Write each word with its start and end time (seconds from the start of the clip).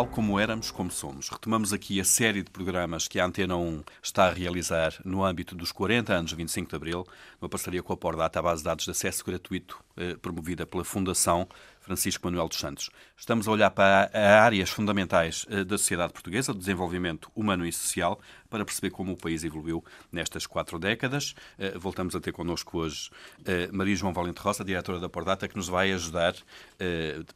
Portugal 0.00 0.06
como 0.06 0.40
éramos, 0.40 0.70
como 0.70 0.90
somos. 0.90 1.28
Retomamos 1.28 1.72
aqui 1.72 2.00
a 2.00 2.04
série 2.04 2.42
de 2.42 2.50
programas 2.50 3.06
que 3.08 3.20
a 3.20 3.24
Antena 3.24 3.56
1 3.56 3.82
está 4.02 4.26
a 4.26 4.30
realizar 4.30 4.94
no 5.04 5.24
âmbito 5.24 5.54
dos 5.54 5.72
40 5.72 6.12
anos 6.12 6.30
de 6.30 6.36
25 6.36 6.70
de 6.70 6.76
Abril, 6.76 7.06
numa 7.40 7.48
parceria 7.48 7.82
com 7.82 7.92
a 7.92 7.96
Pordata, 7.96 8.38
a 8.38 8.42
base 8.42 8.62
de 8.62 8.64
dados 8.64 8.84
de 8.84 8.90
acesso 8.90 9.24
gratuito 9.24 9.82
eh, 9.96 10.16
promovida 10.16 10.66
pela 10.66 10.84
Fundação 10.84 11.46
Francisco 11.80 12.26
Manuel 12.26 12.48
dos 12.48 12.58
Santos. 12.58 12.90
Estamos 13.16 13.48
a 13.48 13.50
olhar 13.50 13.70
para 13.70 14.10
áreas 14.14 14.70
fundamentais 14.70 15.46
eh, 15.48 15.64
da 15.64 15.76
sociedade 15.76 16.12
portuguesa, 16.12 16.54
desenvolvimento 16.54 17.30
humano 17.34 17.66
e 17.66 17.72
social, 17.72 18.20
para 18.48 18.64
perceber 18.64 18.90
como 18.90 19.12
o 19.12 19.16
país 19.16 19.42
evoluiu 19.44 19.84
nestas 20.12 20.46
quatro 20.46 20.78
décadas. 20.78 21.34
Eh, 21.58 21.76
voltamos 21.76 22.14
a 22.14 22.20
ter 22.20 22.32
connosco 22.32 22.78
hoje 22.78 23.10
eh, 23.44 23.68
Maria 23.72 23.96
João 23.96 24.12
Valente 24.12 24.40
Rosa, 24.40 24.64
diretora 24.64 25.00
da 25.00 25.08
Pordata, 25.08 25.48
que 25.48 25.56
nos 25.56 25.68
vai 25.68 25.92
ajudar 25.92 26.34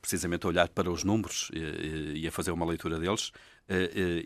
precisamente 0.01 0.47
a 0.47 0.49
olhar 0.49 0.69
para 0.69 0.91
os 0.91 1.05
números 1.05 1.51
e 1.53 2.27
a 2.27 2.33
fazer 2.33 2.51
uma 2.51 2.65
leitura 2.65 2.99
deles. 2.99 3.33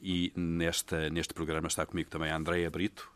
e 0.02 0.32
nesta, 0.36 1.10
neste 1.10 1.34
programa 1.34 1.68
está 1.68 1.84
comigo 1.86 2.10
também 2.10 2.30
a 2.30 2.36
Andréa 2.36 2.70
Brito, 2.70 3.10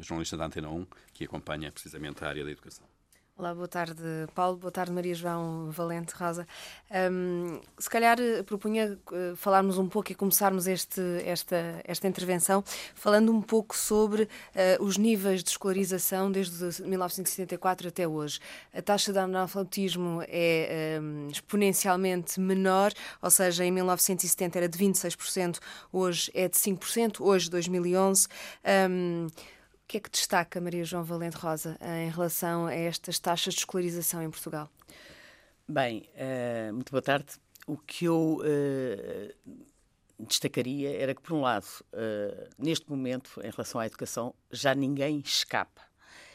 jornalista 0.00 0.36
da 0.36 0.46
Antena 0.46 0.68
1, 0.68 0.86
que 1.12 1.24
acompanha 1.24 1.70
precisamente 1.70 2.24
a 2.24 2.28
área 2.28 2.44
da 2.44 2.50
educação. 2.50 2.93
Olá, 3.36 3.52
boa 3.52 3.66
tarde, 3.66 4.00
Paulo. 4.32 4.56
Boa 4.56 4.70
tarde, 4.70 4.92
Maria 4.92 5.12
João 5.12 5.68
Valente 5.68 6.14
Rosa. 6.14 6.46
Um, 7.10 7.60
se 7.76 7.90
calhar 7.90 8.16
eh, 8.20 8.44
propunha 8.44 8.96
uh, 9.10 9.34
falarmos 9.34 9.76
um 9.76 9.88
pouco 9.88 10.12
e 10.12 10.14
começarmos 10.14 10.68
este, 10.68 11.00
esta, 11.24 11.82
esta 11.82 12.06
intervenção 12.06 12.62
falando 12.94 13.32
um 13.32 13.42
pouco 13.42 13.76
sobre 13.76 14.22
uh, 14.22 14.28
os 14.78 14.96
níveis 14.96 15.42
de 15.42 15.50
escolarização 15.50 16.30
desde 16.30 16.80
1974 16.84 17.88
até 17.88 18.06
hoje. 18.06 18.38
A 18.72 18.80
taxa 18.80 19.12
de 19.12 19.18
analfabetismo 19.18 20.22
é 20.28 21.00
um, 21.02 21.26
exponencialmente 21.26 22.38
menor, 22.38 22.92
ou 23.20 23.32
seja, 23.32 23.64
em 23.64 23.72
1970 23.72 24.58
era 24.58 24.68
de 24.68 24.78
26%, 24.78 25.58
hoje 25.92 26.30
é 26.34 26.48
de 26.48 26.56
5%, 26.56 27.20
hoje 27.20 27.50
2011. 27.50 28.28
Um, 28.88 29.26
o 29.84 29.86
que 29.86 29.98
é 29.98 30.00
que 30.00 30.10
destaca 30.10 30.60
Maria 30.60 30.82
João 30.82 31.04
Valente 31.04 31.36
Rosa 31.36 31.78
em 32.00 32.10
relação 32.10 32.66
a 32.66 32.74
estas 32.74 33.18
taxas 33.18 33.52
de 33.52 33.60
escolarização 33.60 34.22
em 34.22 34.30
Portugal? 34.30 34.68
Bem, 35.68 36.08
uh, 36.14 36.72
muito 36.72 36.90
boa 36.90 37.02
tarde. 37.02 37.26
O 37.66 37.76
que 37.76 38.06
eu 38.06 38.40
uh, 38.40 39.54
destacaria 40.26 40.98
era 40.98 41.14
que, 41.14 41.20
por 41.20 41.34
um 41.34 41.42
lado, 41.42 41.66
uh, 41.92 42.48
neste 42.58 42.88
momento, 42.88 43.38
em 43.44 43.50
relação 43.50 43.78
à 43.78 43.86
educação, 43.86 44.34
já 44.50 44.74
ninguém 44.74 45.18
escapa 45.18 45.82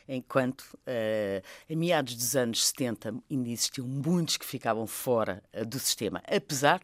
enquanto 0.08 0.62
uh, 0.62 1.44
em 1.68 1.76
meados 1.76 2.16
dos 2.16 2.36
anos 2.36 2.68
70 2.68 3.16
ainda 3.30 3.50
existiam 3.50 3.88
muitos 3.88 4.38
que 4.38 4.46
ficavam 4.46 4.86
fora 4.86 5.44
do 5.68 5.80
sistema, 5.80 6.22
apesar 6.28 6.82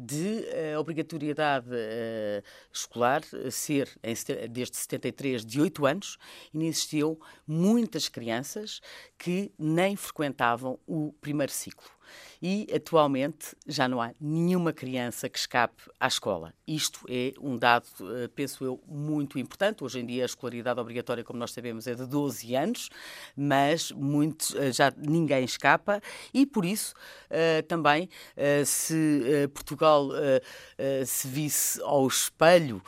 uh, 0.00 0.78
obrigatoriedade 0.78 1.68
uh, 1.68 2.42
escolar 2.72 3.22
ser, 3.50 3.88
em, 4.02 4.14
desde 4.50 4.76
73, 4.76 5.44
de 5.44 5.60
8 5.60 5.86
anos, 5.86 6.18
e 6.52 6.66
existiam 6.66 7.18
muitas 7.46 8.08
crianças 8.08 8.80
que 9.18 9.52
nem 9.58 9.96
frequentavam 9.96 10.78
o 10.86 11.12
primeiro 11.20 11.52
ciclo 11.52 11.99
e 12.42 12.66
atualmente 12.74 13.54
já 13.66 13.86
não 13.86 14.00
há 14.00 14.12
nenhuma 14.20 14.72
criança 14.72 15.28
que 15.28 15.38
escape 15.38 15.82
à 15.98 16.06
escola. 16.06 16.54
Isto 16.66 17.00
é 17.08 17.32
um 17.40 17.58
dado, 17.58 17.86
eh, 18.16 18.28
penso 18.28 18.64
eu, 18.64 18.82
muito 18.86 19.38
importante. 19.38 19.84
Hoje 19.84 20.00
em 20.00 20.06
dia 20.06 20.22
a 20.22 20.26
escolaridade 20.26 20.80
obrigatória, 20.80 21.22
como 21.22 21.38
nós 21.38 21.52
sabemos, 21.52 21.86
é 21.86 21.94
de 21.94 22.06
12 22.06 22.54
anos, 22.54 22.88
mas 23.36 23.92
eh, 24.56 24.72
já 24.72 24.92
ninguém 24.96 25.44
escapa 25.44 26.00
e 26.32 26.46
por 26.46 26.64
isso 26.64 26.94
eh, 27.28 27.62
também 27.62 28.08
se 28.64 29.48
Portugal 29.52 30.08
se 31.04 31.28
visse 31.28 31.80
ao 31.82 32.06
espelho 32.06 32.82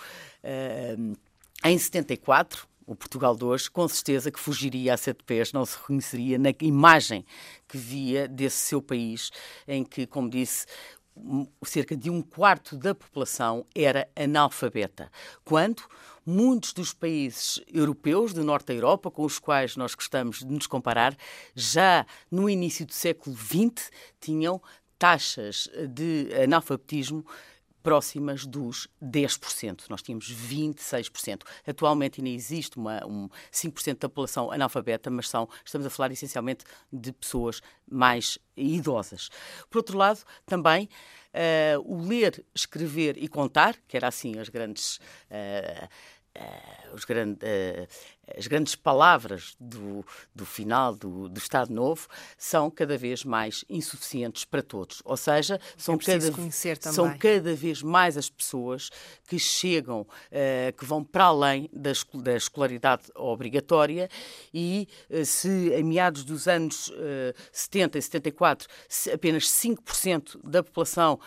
em 1.65 1.79
74, 1.79 2.67
o 2.87 2.95
Portugal 2.95 3.37
de 3.37 3.45
hoje, 3.45 3.71
com 3.71 3.87
certeza 3.89 4.31
que 4.31 4.41
fugiria 4.41 4.95
a 4.95 4.97
sete 4.97 5.23
pés, 5.25 5.53
não 5.53 5.65
se 5.65 5.77
reconheceria 5.77 6.39
na 6.39 6.51
imagem 6.61 7.25
que 7.69 7.77
via 7.77 8.29
desse 8.29 8.59
seu 8.59 8.83
país, 8.83 9.31
em 9.67 9.85
que, 9.85 10.07
como 10.07 10.29
disse, 10.29 10.67
cerca 11.65 11.97
de 11.97 12.11
um 12.11 12.23
quarto 12.23 12.77
da 12.77 12.95
população 12.95 13.67
era 13.75 14.09
analfabeta, 14.17 15.11
quando 15.45 15.83
muitos 16.25 16.73
dos 16.73 16.95
países 16.95 17.61
europeus, 17.73 18.33
do 18.33 18.45
norte 18.45 18.67
da 18.67 18.75
Europa, 18.75 19.11
com 19.11 19.25
os 19.25 19.39
quais 19.39 19.77
nós 19.77 19.95
gostamos 19.95 20.39
de 20.39 20.47
nos 20.47 20.67
comparar, 20.67 21.17
já 21.55 22.07
no 22.31 22.49
início 22.49 22.87
do 22.87 22.93
século 22.93 23.37
XX 23.37 23.91
tinham 24.21 24.61
taxas 24.99 25.69
de 25.89 26.29
analfabetismo 26.43 27.27
próximas 27.83 28.47
dos 28.47 28.89
10%. 29.03 29.85
Nós 29.89 30.03
tínhamos 30.03 30.33
26%. 30.33 31.43
Atualmente 31.67 32.21
ainda 32.21 32.31
existe 32.31 32.77
uma, 32.77 33.05
um 33.07 33.29
5% 33.51 33.99
da 33.99 34.09
população 34.09 34.51
analfabeta, 34.51 35.11
mas 35.11 35.29
são, 35.29 35.49
estamos 35.65 35.87
a 35.87 35.91
falar 35.91 36.13
essencialmente 36.13 36.65
de 36.93 37.13
pessoas 37.13 37.61
mais 37.91 38.39
idosas. 38.57 39.29
Por 39.71 39.79
outro 39.79 39.99
lado, 39.99 40.21
também 40.47 40.89
uh, 41.35 41.81
o 41.85 42.07
ler, 42.07 42.45
escrever 42.55 43.17
e 43.19 43.29
contar, 43.29 43.77
que 43.89 43.97
era 43.97 44.09
assim 44.09 44.39
as 44.39 44.49
grandes. 44.49 44.97
Uh, 45.31 45.89
grande, 47.07 47.39
uh, 47.45 47.89
as 48.37 48.47
grandes 48.47 48.75
palavras 48.75 49.55
do, 49.59 50.05
do 50.35 50.47
final 50.47 50.95
do, 50.95 51.29
do, 51.29 51.39
Estado 51.39 51.73
Novo 51.73 52.07
são 52.39 52.71
cada 52.71 52.97
vez 52.97 53.25
mais 53.25 53.65
insuficientes 53.69 54.45
para 54.45 54.63
todos. 54.63 55.03
Ou 55.05 55.17
seja, 55.17 55.61
são, 55.77 55.95
é 55.95 55.99
cada, 55.99 56.93
são 56.93 57.19
cada 57.19 57.55
vez 57.55 57.83
mais 57.83 58.17
as 58.17 58.31
pessoas 58.31 58.91
que 59.27 59.39
chegam, 59.39 60.03
uh, 60.03 60.77
que 60.77 60.85
vão 60.85 61.05
para 61.05 61.25
além 61.25 61.69
da, 61.73 61.93
da 62.15 62.37
escolaridade 62.37 63.05
obrigatória 63.15 64.09
e 64.53 64.89
se 65.25 65.73
em 65.75 65.83
meados 65.83 66.25
dos 66.25 66.47
anos 66.49 66.89
uh, 66.89 67.35
70 67.53 67.99
e 67.99 68.03
74 68.03 68.69
apenas 69.13 69.45
5% 69.45 70.39
da 70.45 70.63
população 70.63 71.19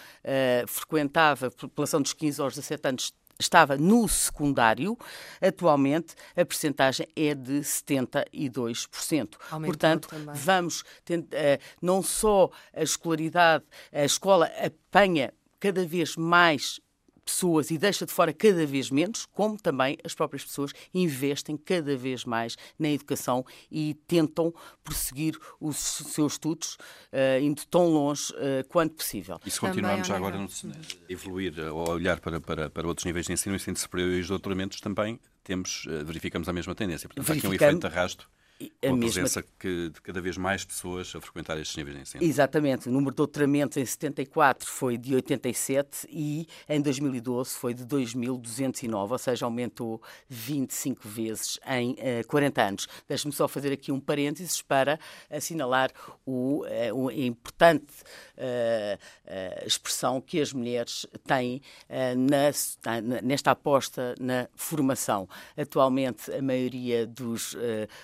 frequentava, 0.68 1.48
a 1.48 1.52
população 1.52 2.02
dos 2.02 2.14
15 2.14 2.42
aos 2.42 2.56
17 2.56 2.88
anos, 2.88 3.14
estava 3.40 3.78
no 3.78 4.08
secundário, 4.08 4.98
atualmente 5.42 6.16
a 6.36 6.46
percentagem 6.46 7.08
é 7.16 7.34
de 7.34 7.60
72%. 7.60 9.36
Aumentou 9.52 9.66
Portanto, 9.66 10.08
também. 10.08 10.36
vamos 10.36 10.84
eh, 11.32 11.60
não 11.82 12.02
só 12.02 12.50
a 12.74 12.84
escolaridade, 12.84 13.64
a 13.92 14.04
escola 14.06 14.50
apanha 14.64 15.34
cada 15.60 15.86
vez 15.86 16.16
mais 16.16 16.80
pessoas 17.26 17.72
e 17.72 17.78
deixa 17.78 18.06
de 18.06 18.12
fora 18.14 18.32
cada 18.32 18.66
vez 18.66 18.92
menos, 18.92 19.26
como 19.26 19.58
também 19.58 19.98
as 20.04 20.14
próprias 20.14 20.46
pessoas 20.46 20.72
investem 20.94 21.58
cada 21.58 21.98
vez 21.98 22.24
mais 22.24 22.56
na 22.78 22.90
educação 22.90 23.44
e 23.72 23.96
tentam 24.08 24.54
prosseguir 24.84 25.38
os 25.60 25.76
seus 25.78 26.34
estudos, 26.34 26.78
uh, 27.12 27.42
indo 27.42 27.66
tão 27.66 27.88
longe 27.90 28.32
uh, 28.34 28.68
quanto 28.70 28.96
possível. 28.96 29.40
E 29.46 29.50
se 29.50 29.60
continuarmos 29.60 30.08
já 30.08 30.16
agora 30.16 30.38
a 30.38 31.12
evoluir 31.12 31.58
ou 31.72 31.86
a 31.86 31.90
olhar 31.90 32.20
para, 32.20 32.40
para, 32.40 32.70
para 32.70 32.88
outros 32.88 33.06
níveis 33.06 33.26
de 33.26 33.34
ensino, 33.34 33.56
ensino 33.56 33.78
superior 33.78 34.12
e 34.12 34.20
os 34.20 34.28
doutoramentos 34.28 34.80
também, 34.80 35.20
temos, 35.44 35.86
uh, 35.86 36.06
verificamos 36.06 36.48
a 36.48 36.54
mesma 36.54 36.76
tendência. 36.76 37.10
Portanto, 37.10 37.30
há 37.30 37.34
aqui 37.34 37.48
um 37.48 37.54
efeito 37.54 37.80
de 37.80 37.88
arrasto 37.88 38.30
a, 38.62 38.90
a 38.90 38.98
presença 38.98 39.42
mesma... 39.42 39.54
que, 39.60 39.90
de 39.90 40.02
cada 40.02 40.22
vez 40.22 40.38
mais 40.38 40.64
pessoas 40.64 41.14
a 41.14 41.20
frequentar 41.20 41.60
estes 41.60 41.76
níveis 41.76 41.96
de 41.96 42.02
ensino. 42.04 42.24
Exatamente. 42.24 42.88
O 42.88 42.92
número 42.92 43.12
de 43.12 43.18
doutoramentos 43.18 43.78
em 43.78 43.86
74 43.86 44.70
foi 44.70 44.98
de 44.98 45.14
87 45.14 46.08
e 46.10 46.48
em 46.70 46.82
2012 46.82 47.52
foi 47.52 47.74
de 47.74 47.86
2.209, 47.86 49.12
ou 49.12 49.18
seja, 49.18 49.46
aumentou 49.46 50.02
25 50.30 51.08
vezes 51.08 51.60
em 51.68 51.92
uh, 51.92 51.96
eh, 51.98 52.24
40 52.24 52.62
anos. 52.62 52.88
Deixe-me 53.08 53.34
só 53.34 53.48
fazer 53.48 53.74
aqui 53.74 53.92
um 53.92 54.00
parênteses 54.00 54.62
para 54.62 54.98
assinalar 55.30 55.92
o, 56.26 56.64
uh, 56.64 56.96
o 56.96 57.12
importante 57.12 57.94
uh, 58.38 59.66
expressão 59.66 60.22
que 60.22 60.40
as 60.40 60.54
mulheres 60.54 61.06
têm 61.26 61.62
na, 61.90 63.22
nesta 63.22 63.52
aposta 63.52 64.16
na 64.20 64.48
formação. 64.56 65.28
Atualmente, 65.58 66.32
a 66.32 66.42
maioria 66.42 67.06
dos 67.06 67.56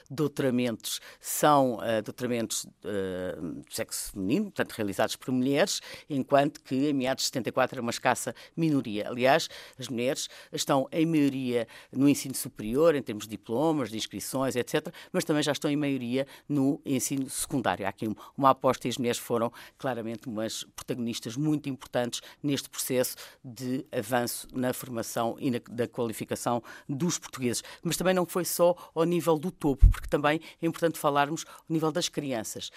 doutoramentos 0.09 0.40
doutoramentos 0.41 0.99
são 1.19 1.75
uh, 1.75 2.01
doutoramentos 2.03 2.63
uh, 2.63 3.41
do 3.41 3.73
sexo 3.73 4.11
feminino, 4.11 4.45
portanto, 4.45 4.71
realizados 4.71 5.15
por 5.15 5.31
mulheres, 5.31 5.81
enquanto 6.09 6.61
que 6.61 6.89
em 6.89 6.93
meados 6.93 7.23
de 7.23 7.27
74 7.27 7.75
era 7.75 7.81
uma 7.81 7.91
escassa 7.91 8.33
minoria. 8.57 9.07
Aliás, 9.07 9.47
as 9.77 9.88
mulheres 9.88 10.27
estão 10.51 10.88
em 10.91 11.05
maioria 11.05 11.67
no 11.91 12.09
ensino 12.09 12.33
superior, 12.33 12.95
em 12.95 13.01
termos 13.01 13.25
de 13.25 13.31
diplomas, 13.31 13.91
de 13.91 13.97
inscrições, 13.97 14.55
etc., 14.55 14.91
mas 15.11 15.23
também 15.23 15.43
já 15.43 15.51
estão 15.51 15.69
em 15.69 15.75
maioria 15.75 16.25
no 16.49 16.81
ensino 16.83 17.29
secundário. 17.29 17.85
Há 17.85 17.89
aqui 17.89 18.07
uma 18.35 18.49
aposta 18.49 18.87
e 18.87 18.89
as 18.89 18.97
mulheres 18.97 19.19
foram 19.19 19.51
claramente 19.77 20.27
umas 20.27 20.63
protagonistas 20.75 21.37
muito 21.37 21.69
importantes 21.69 22.21
neste 22.41 22.69
processo 22.69 23.15
de 23.44 23.85
avanço 23.91 24.47
na 24.53 24.73
formação 24.73 25.35
e 25.39 25.51
na, 25.51 25.59
da 25.69 25.87
qualificação 25.87 26.63
dos 26.89 27.19
portugueses. 27.19 27.63
Mas 27.83 27.95
também 27.95 28.13
não 28.13 28.25
foi 28.25 28.44
só 28.44 28.75
ao 28.95 29.03
nível 29.03 29.37
do 29.37 29.51
topo, 29.51 29.87
porque 29.89 30.07
também 30.07 30.31
também 30.31 30.42
é 30.62 30.66
importante 30.66 30.98
falarmos 30.98 31.44
o 31.68 31.74
nível 31.74 31.92
das 31.92 32.07
crianças. 32.07 32.72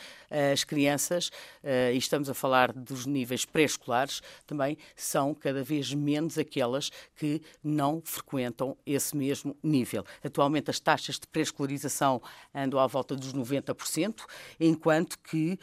As 0.53 0.65
crianças, 0.65 1.31
e 1.63 1.97
estamos 1.97 2.29
a 2.29 2.35
falar 2.35 2.73
dos 2.73 3.07
níveis 3.07 3.45
pré-escolares, 3.45 4.21
também 4.47 4.77
são 4.97 5.35
cada 5.35 5.63
vez 5.63 5.93
menos 5.93 6.39
aquelas 6.39 6.91
que 7.17 7.41
não 7.63 8.03
frequentam 8.05 8.77
esse 8.85 9.17
mesmo 9.17 9.57
nível. 9.63 10.05
Atualmente 10.23 10.71
as 10.71 10.81
taxas 10.81 11.19
de 11.19 11.27
pré-escolarização 11.29 12.21
andam 12.55 12.81
à 12.81 12.87
volta 12.87 13.15
dos 13.15 13.33
90%, 13.33 14.25
enquanto 14.59 15.19
que 15.19 15.59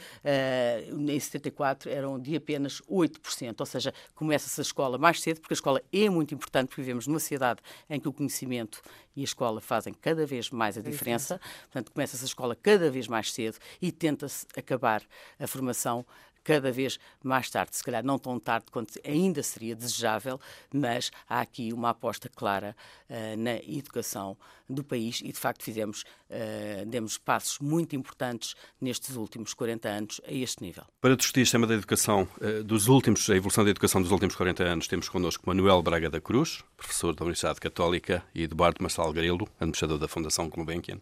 em 0.92 1.20
74 1.20 1.90
eram 1.90 2.20
de 2.20 2.36
apenas 2.36 2.82
8%, 2.90 3.60
ou 3.60 3.66
seja, 3.66 3.94
começa-se 4.16 4.62
a 4.62 4.64
escola 4.64 4.98
mais 4.98 5.22
cedo, 5.22 5.42
porque 5.42 5.54
a 5.54 5.56
escola 5.56 5.82
é 5.92 6.10
muito 6.10 6.34
importante, 6.34 6.70
porque 6.70 6.82
vivemos 6.82 7.08
numa 7.08 7.20
sociedade 7.20 7.62
em 7.90 8.00
que 8.00 8.08
o 8.08 8.14
conhecimento 8.14 8.82
e 9.16 9.22
a 9.22 9.24
escola 9.24 9.60
fazem 9.60 9.94
cada 9.94 10.26
vez 10.26 10.50
mais 10.50 10.78
a 10.78 10.82
diferença. 10.82 11.40
Portanto, 11.82 11.94
começa-se 11.94 12.24
a 12.24 12.28
escola 12.28 12.56
cada 12.56 12.92
vez 12.92 13.08
mais 13.08 13.32
cedo 13.34 13.58
e 13.82 13.92
tenta-se 13.92 14.46
acabar 14.56 15.02
a 15.40 15.48
formação 15.48 16.06
cada 16.44 16.72
vez 16.72 17.00
mais 17.24 17.50
tarde, 17.50 17.76
se 17.76 17.84
calhar 17.84 18.04
não 18.04 18.18
tão 18.18 18.40
tarde 18.40 18.66
quanto 18.72 19.00
ainda 19.06 19.42
seria 19.44 19.76
desejável, 19.76 20.40
mas 20.74 21.12
há 21.28 21.42
aqui 21.42 21.72
uma 21.74 21.90
aposta 21.90 22.30
clara 22.30 22.76
uh, 23.10 23.38
na 23.38 23.58
educação 23.58 24.38
do 24.70 24.84
país 24.84 25.20
e 25.22 25.32
de 25.32 25.38
facto 25.38 25.64
fizemos, 25.64 26.04
uh, 26.30 26.86
demos 26.86 27.18
passos 27.18 27.60
muito 27.60 27.96
importantes 27.96 28.56
nestes 28.80 29.16
últimos 29.16 29.54
40 29.54 29.90
anos 29.90 30.22
a 30.26 30.32
este 30.32 30.64
nível. 30.64 30.84
Para 31.02 31.16
discutir 31.16 31.46
o 31.46 31.52
tema 31.52 31.68
da 31.68 31.74
educação 31.74 32.28
uh, 32.40 32.64
dos 32.64 32.88
últimos, 32.88 33.30
a 33.30 33.36
evolução 33.36 33.64
da 33.64 33.70
educação 33.70 34.02
dos 34.02 34.12
últimos 34.12 34.36
40 34.36 34.64
anos, 34.64 34.88
temos 34.88 35.10
connosco 35.10 35.44
Manuel 35.46 35.82
Braga 35.82 36.10
da 36.10 36.22
Cruz, 36.22 36.64
professor 36.78 37.14
da 37.14 37.24
Universidade 37.24 37.60
Católica, 37.60 38.24
e 38.34 38.44
Eduardo 38.44 38.82
Marçal 38.82 39.12
Grilo, 39.12 39.48
administrador 39.60 39.98
da 39.98 40.08
Fundação 40.08 40.50
Gulbenkian, 40.50 41.00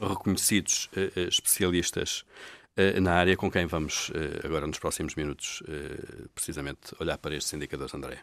reconhecidos 0.00 0.88
especialistas 1.28 2.24
na 3.00 3.14
área 3.14 3.36
com 3.36 3.50
quem 3.50 3.66
vamos, 3.66 4.10
eh, 4.14 4.46
agora 4.46 4.66
nos 4.66 4.78
próximos 4.78 5.14
minutos, 5.14 5.62
eh, 5.68 6.26
precisamente 6.34 6.94
olhar 7.00 7.18
para 7.18 7.34
estes 7.34 7.52
indicadores, 7.52 7.92
André. 7.94 8.18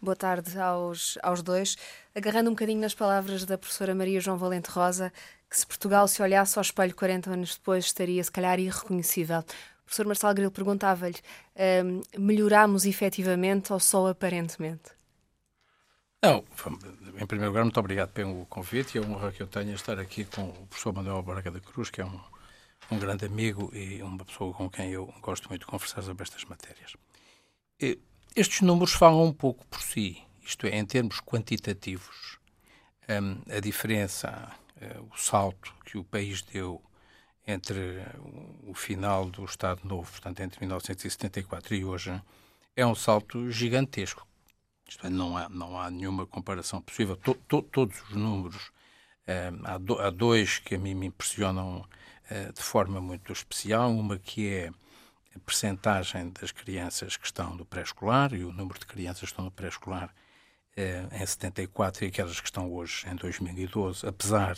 Boa 0.00 0.16
tarde 0.16 0.58
aos, 0.58 1.18
aos 1.22 1.42
dois. 1.42 1.76
Agarrando 2.14 2.50
um 2.50 2.54
bocadinho 2.54 2.80
nas 2.80 2.94
palavras 2.94 3.44
da 3.44 3.56
professora 3.58 3.94
Maria 3.94 4.20
João 4.20 4.36
Valente 4.36 4.70
Rosa, 4.70 5.12
que 5.48 5.58
se 5.58 5.66
Portugal 5.66 6.08
se 6.08 6.22
olhasse 6.22 6.58
ao 6.58 6.62
espelho 6.62 6.94
40 6.94 7.30
anos 7.30 7.54
depois 7.54 7.84
estaria, 7.84 8.22
se 8.22 8.32
calhar, 8.32 8.58
irreconhecível. 8.58 9.40
O 9.40 9.84
professor 9.84 10.06
Marcelo 10.06 10.34
Grilo 10.34 10.50
perguntava-lhe: 10.50 11.16
um, 11.84 12.00
melhoramos 12.18 12.86
efetivamente 12.86 13.72
ou 13.72 13.78
só 13.78 14.08
aparentemente? 14.08 14.92
Não, 16.22 16.42
em 17.20 17.26
primeiro 17.26 17.50
lugar, 17.50 17.64
muito 17.64 17.78
obrigado 17.78 18.10
pelo 18.10 18.46
convite 18.46 18.96
e 18.96 18.98
a 18.98 19.02
honra 19.02 19.30
que 19.30 19.42
eu 19.42 19.46
tenho 19.46 19.66
de 19.66 19.74
estar 19.74 19.98
aqui 19.98 20.24
com 20.24 20.48
o 20.48 20.66
professor 20.68 20.92
Manuel 20.92 21.22
Braga 21.22 21.50
da 21.50 21.60
Cruz, 21.60 21.90
que 21.90 22.00
é 22.00 22.04
um 22.04 22.18
um 22.90 22.98
grande 22.98 23.24
amigo 23.24 23.70
e 23.74 24.02
uma 24.02 24.24
pessoa 24.24 24.52
com 24.52 24.68
quem 24.68 24.90
eu 24.90 25.12
gosto 25.20 25.48
muito 25.48 25.62
de 25.62 25.66
conversar 25.66 26.02
sobre 26.02 26.22
estas 26.22 26.44
matérias. 26.44 26.96
Estes 28.36 28.62
números 28.62 28.92
falam 28.92 29.24
um 29.24 29.32
pouco 29.32 29.64
por 29.66 29.80
si, 29.80 30.22
isto 30.42 30.66
é, 30.66 30.76
em 30.76 30.84
termos 30.84 31.20
quantitativos, 31.20 32.38
hum, 33.08 33.40
a 33.48 33.60
diferença, 33.60 34.52
eh, 34.80 34.98
o 35.10 35.16
salto 35.16 35.72
que 35.84 35.96
o 35.96 36.04
país 36.04 36.42
deu 36.42 36.82
entre 37.46 38.02
o 38.66 38.74
final 38.74 39.26
do 39.26 39.44
Estado 39.44 39.82
Novo, 39.84 40.10
portanto, 40.10 40.40
entre 40.40 40.60
1974 40.60 41.74
e 41.74 41.84
hoje, 41.84 42.22
é 42.74 42.84
um 42.84 42.94
salto 42.94 43.50
gigantesco. 43.50 44.26
Isto 44.88 45.06
é, 45.06 45.10
não 45.10 45.36
há, 45.36 45.48
não 45.48 45.80
há 45.80 45.90
nenhuma 45.90 46.26
comparação 46.26 46.80
possível. 46.80 47.16
To, 47.16 47.34
to, 47.34 47.62
todos 47.62 48.02
os 48.02 48.16
números, 48.16 48.70
hum, 49.28 49.60
há, 49.64 49.78
do, 49.78 50.00
há 50.00 50.10
dois 50.10 50.58
que 50.58 50.74
a 50.74 50.78
mim 50.78 50.94
me 50.94 51.06
impressionam 51.06 51.86
de 52.54 52.62
forma 52.62 53.00
muito 53.00 53.32
especial, 53.32 53.90
uma 53.90 54.18
que 54.18 54.48
é 54.48 54.70
a 55.34 55.38
percentagem 55.40 56.32
das 56.40 56.52
crianças 56.52 57.16
que 57.16 57.26
estão 57.26 57.54
no 57.54 57.64
pré-escolar 57.64 58.32
e 58.32 58.44
o 58.44 58.52
número 58.52 58.78
de 58.78 58.86
crianças 58.86 59.20
que 59.20 59.26
estão 59.26 59.44
no 59.44 59.50
pré-escolar 59.50 60.14
eh, 60.76 61.06
em 61.12 61.26
74 61.26 62.04
e 62.04 62.08
aquelas 62.08 62.40
que 62.40 62.46
estão 62.46 62.72
hoje 62.72 63.06
em 63.08 63.16
2012, 63.16 64.06
apesar 64.06 64.56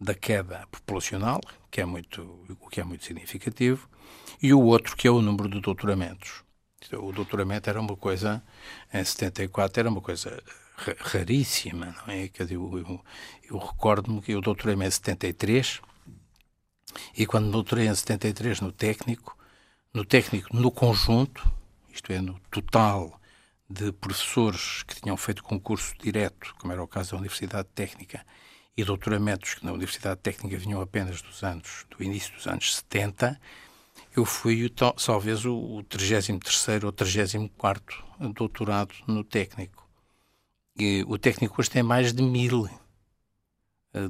da 0.00 0.14
queda 0.14 0.66
populacional, 0.70 1.40
que 1.70 1.80
é 1.80 1.84
muito, 1.84 2.22
o 2.60 2.68
que 2.68 2.80
é 2.80 2.84
muito 2.84 3.04
significativo, 3.04 3.88
e 4.42 4.52
o 4.54 4.60
outro 4.60 4.96
que 4.96 5.06
é 5.06 5.10
o 5.10 5.20
número 5.20 5.48
de 5.48 5.60
doutoramentos. 5.60 6.42
O 6.92 7.12
doutoramento 7.12 7.68
era 7.68 7.80
uma 7.80 7.96
coisa, 7.96 8.42
em 8.92 9.04
74 9.04 9.80
era 9.80 9.90
uma 9.90 10.00
coisa 10.00 10.42
raríssima, 10.98 11.94
não 12.06 12.14
é? 12.14 12.30
Eu, 12.38 12.78
eu, 12.78 13.04
eu 13.50 13.58
recordo-me 13.58 14.22
que 14.22 14.34
o 14.34 14.40
doutoramento 14.40 14.88
em 14.88 14.90
73 14.90 15.80
e 17.16 17.26
quando 17.26 17.46
me 17.46 17.52
doutorei 17.52 17.86
em 17.86 17.94
73 17.94 18.60
no 18.60 18.72
técnico, 18.72 19.36
no 19.92 20.04
técnico 20.04 20.56
no 20.56 20.70
conjunto, 20.70 21.50
isto 21.92 22.12
é, 22.12 22.20
no 22.20 22.38
total 22.50 23.20
de 23.68 23.92
professores 23.92 24.82
que 24.82 25.00
tinham 25.00 25.16
feito 25.16 25.42
concurso 25.42 25.94
direto, 26.00 26.54
como 26.58 26.72
era 26.72 26.82
o 26.82 26.88
caso 26.88 27.12
da 27.12 27.18
Universidade 27.18 27.68
Técnica, 27.74 28.24
e 28.76 28.84
doutoramentos 28.84 29.54
que 29.54 29.64
na 29.64 29.72
Universidade 29.72 30.20
Técnica 30.20 30.56
vinham 30.56 30.80
apenas 30.80 31.22
dos 31.22 31.42
anos, 31.42 31.86
do 31.90 32.02
início 32.02 32.34
dos 32.34 32.46
anos 32.46 32.76
70, 32.76 33.40
eu 34.16 34.24
fui 34.24 34.68
talvez 35.04 35.44
o 35.44 35.82
33 35.88 36.84
ou 36.84 36.92
34 36.92 38.04
doutorado 38.34 38.94
no 39.06 39.22
técnico. 39.22 39.88
E 40.76 41.04
o 41.06 41.18
técnico 41.18 41.60
hoje 41.60 41.70
tem 41.70 41.82
mais 41.82 42.12
de 42.12 42.22
mil 42.22 42.68
eh, 43.92 44.08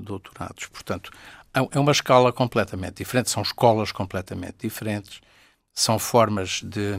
doutorados. 0.00 0.66
Portanto, 0.66 1.10
é, 1.58 1.68
é 1.78 1.80
uma 1.80 1.92
escala 1.92 2.32
completamente 2.32 2.96
diferente, 2.96 3.30
são 3.30 3.42
escolas 3.42 3.92
completamente 3.92 4.56
diferentes, 4.60 5.20
são 5.72 5.98
formas 5.98 6.62
de 6.62 6.96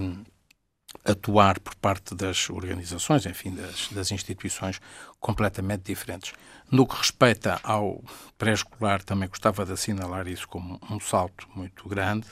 atuar 1.05 1.59
por 1.59 1.75
parte 1.75 2.15
das 2.15 2.49
organizações, 2.49 3.25
enfim, 3.25 3.53
das, 3.53 3.89
das 3.89 4.11
instituições 4.11 4.81
completamente 5.19 5.83
diferentes. 5.83 6.33
No 6.71 6.87
que 6.87 6.95
respeita 6.95 7.59
ao 7.63 8.03
pré-escolar, 8.37 9.03
também 9.03 9.29
gostava 9.29 9.65
de 9.65 9.73
assinalar 9.73 10.27
isso 10.27 10.47
como 10.47 10.79
um 10.89 10.99
salto 10.99 11.47
muito 11.55 11.87
grande, 11.87 12.27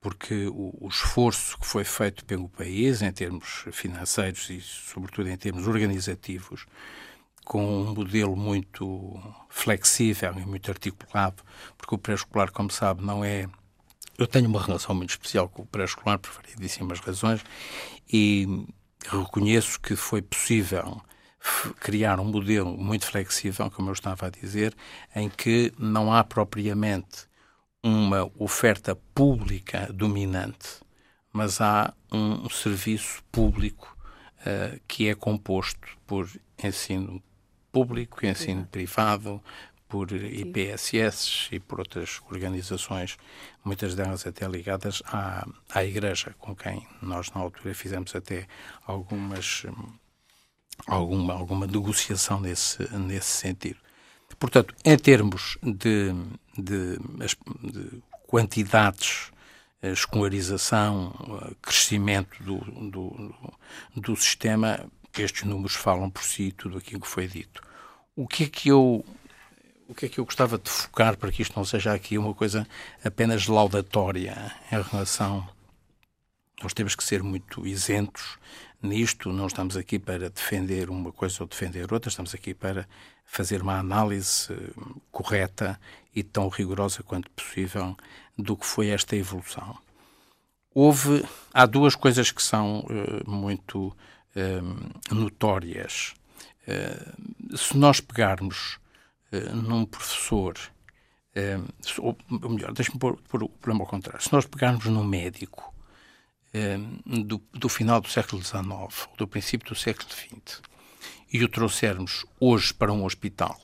porque 0.00 0.46
o, 0.48 0.76
o, 0.80 0.88
esforço 0.88 1.58
que 1.58 1.66
foi 1.66 1.84
feito 1.84 2.24
pelo 2.24 2.48
país, 2.48 3.00
em 3.00 3.10
termos 3.10 3.64
financeiros 3.72 4.50
e, 4.50 4.60
sobretudo, 4.60 5.30
em 5.30 5.36
termos 5.36 5.66
organizativos, 5.66 6.66
com 7.44 7.82
um 7.82 7.94
modelo 7.94 8.36
muito 8.36 9.20
flexível 9.48 10.34
e 10.38 10.46
muito 10.46 10.70
articulado, 10.70 11.42
porque 11.76 11.94
o 11.94 11.98
pré-escolar, 11.98 12.50
como 12.50 12.70
sabe, 12.70 13.04
não 13.04 13.24
é. 13.24 13.46
Eu 14.16 14.26
tenho 14.26 14.48
uma 14.48 14.62
relação 14.62 14.94
muito 14.94 15.10
especial 15.10 15.48
com 15.48 15.62
o 15.62 15.66
pré-escolar, 15.66 16.18
por 16.18 16.32
variedíssimas 16.32 17.00
razões, 17.00 17.44
e 18.10 18.66
reconheço 19.06 19.80
que 19.80 19.96
foi 19.96 20.22
possível 20.22 21.00
criar 21.80 22.18
um 22.18 22.24
modelo 22.24 22.76
muito 22.76 23.06
flexível, 23.06 23.70
como 23.70 23.90
eu 23.90 23.92
estava 23.92 24.26
a 24.26 24.30
dizer, 24.30 24.74
em 25.14 25.28
que 25.28 25.72
não 25.78 26.12
há 26.12 26.24
propriamente 26.24 27.28
uma 27.82 28.30
oferta 28.38 28.96
pública 29.14 29.90
dominante, 29.92 30.80
mas 31.30 31.60
há 31.60 31.92
um 32.10 32.48
serviço 32.48 33.22
público 33.30 33.94
uh, 34.40 34.80
que 34.88 35.08
é 35.08 35.14
composto 35.14 35.86
por 36.06 36.30
ensino 36.62 37.22
público, 37.74 38.24
ensino 38.24 38.64
privado, 38.66 39.42
por 39.88 40.10
IPSS 40.12 41.48
e 41.52 41.60
por 41.60 41.80
outras 41.80 42.20
organizações, 42.30 43.16
muitas 43.64 43.94
delas 43.94 44.26
até 44.26 44.46
ligadas 44.46 45.02
à, 45.06 45.46
à 45.68 45.84
Igreja, 45.84 46.34
com 46.38 46.54
quem 46.54 46.86
nós 47.02 47.30
na 47.32 47.40
altura 47.40 47.74
fizemos 47.74 48.14
até 48.14 48.46
algumas 48.86 49.64
alguma, 50.86 51.34
alguma 51.34 51.66
negociação 51.66 52.40
nesse, 52.40 52.82
nesse 52.96 53.30
sentido. 53.30 53.78
Portanto, 54.38 54.74
em 54.84 54.96
termos 54.98 55.58
de, 55.62 56.12
de, 56.58 56.98
de 57.62 58.02
quantidades, 58.26 59.30
escolarização, 59.80 61.12
crescimento 61.62 62.42
do, 62.42 62.58
do, 62.90 63.34
do 63.94 64.16
sistema, 64.16 64.90
estes 65.22 65.44
números 65.44 65.74
falam 65.74 66.10
por 66.10 66.22
si 66.22 66.52
tudo 66.52 66.78
aquilo 66.78 67.00
que 67.00 67.08
foi 67.08 67.26
dito. 67.26 67.62
O 68.16 68.26
que 68.26 68.44
é 68.44 68.46
que 68.46 68.68
eu 68.68 69.04
o 69.86 69.94
que 69.94 70.06
é 70.06 70.08
que 70.08 70.18
eu 70.18 70.24
gostava 70.24 70.56
de 70.56 70.70
focar 70.70 71.16
para 71.18 71.30
que 71.30 71.42
isto 71.42 71.54
não 71.56 71.64
seja 71.64 71.92
aqui 71.92 72.16
uma 72.16 72.32
coisa 72.32 72.66
apenas 73.04 73.46
laudatória 73.46 74.50
em 74.72 74.80
relação 74.80 75.46
nós 76.62 76.72
temos 76.72 76.94
que 76.94 77.04
ser 77.04 77.22
muito 77.22 77.66
isentos 77.66 78.38
nisto, 78.82 79.32
não 79.32 79.46
estamos 79.46 79.76
aqui 79.76 79.98
para 79.98 80.30
defender 80.30 80.90
uma 80.90 81.10
coisa 81.10 81.42
ou 81.42 81.46
defender 81.46 81.92
outra, 81.92 82.08
estamos 82.08 82.34
aqui 82.34 82.54
para 82.54 82.86
fazer 83.24 83.62
uma 83.62 83.78
análise 83.78 84.48
correta 85.10 85.80
e 86.14 86.22
tão 86.22 86.48
rigorosa 86.48 87.02
quanto 87.02 87.30
possível 87.30 87.96
do 88.38 88.56
que 88.56 88.66
foi 88.66 88.88
esta 88.88 89.16
evolução. 89.16 89.78
Houve, 90.74 91.24
há 91.52 91.66
duas 91.66 91.94
coisas 91.94 92.30
que 92.30 92.42
são 92.42 92.80
uh, 92.80 93.30
muito 93.30 93.94
uh, 94.36 95.14
notórias. 95.14 96.14
Uh, 96.66 97.56
se 97.56 97.76
nós 97.76 98.00
pegarmos 98.00 98.78
num 99.52 99.84
professor 99.84 100.56
ou 101.98 102.16
melhor, 102.50 102.72
deixe-me 102.72 103.00
pôr, 103.00 103.16
pôr, 103.28 103.42
o 103.42 103.48
problema 103.48 103.82
ao 103.82 103.90
contrário. 103.90 104.22
Se 104.22 104.32
nós 104.32 104.46
pegarmos 104.46 104.84
num 104.84 105.02
médico 105.02 105.74
do, 107.04 107.42
do, 107.52 107.68
final 107.68 108.00
do 108.00 108.08
século 108.08 108.40
XIX, 108.40 108.64
ou 108.68 109.16
do 109.18 109.26
princípio 109.26 109.70
do 109.70 109.74
século 109.74 110.08
XX, 110.08 110.62
e 111.32 111.42
o 111.42 111.48
trouxermos 111.48 112.24
hoje 112.38 112.72
para 112.72 112.92
um 112.92 113.04
hospital, 113.04 113.58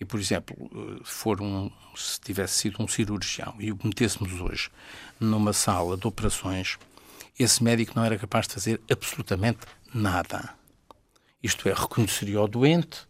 e, 0.00 0.04
por 0.04 0.18
exemplo, 0.18 0.56
for 1.04 1.40
um, 1.40 1.70
se 1.96 2.20
tivesse 2.20 2.54
sido 2.58 2.82
um 2.82 2.88
cirurgião 2.88 3.54
e 3.58 3.72
o 3.72 3.78
metêssemos 3.82 4.40
hoje 4.40 4.70
numa 5.20 5.52
sala 5.52 5.96
de 5.96 6.06
operações, 6.06 6.78
esse 7.38 7.62
médico 7.62 7.92
não 7.96 8.04
era 8.04 8.18
capaz 8.18 8.46
de 8.46 8.54
fazer 8.54 8.80
absolutamente 8.90 9.60
nada. 9.94 10.54
Isto 11.42 11.68
é, 11.68 11.72
reconheceria 11.72 12.40
o 12.40 12.48
doente, 12.48 13.06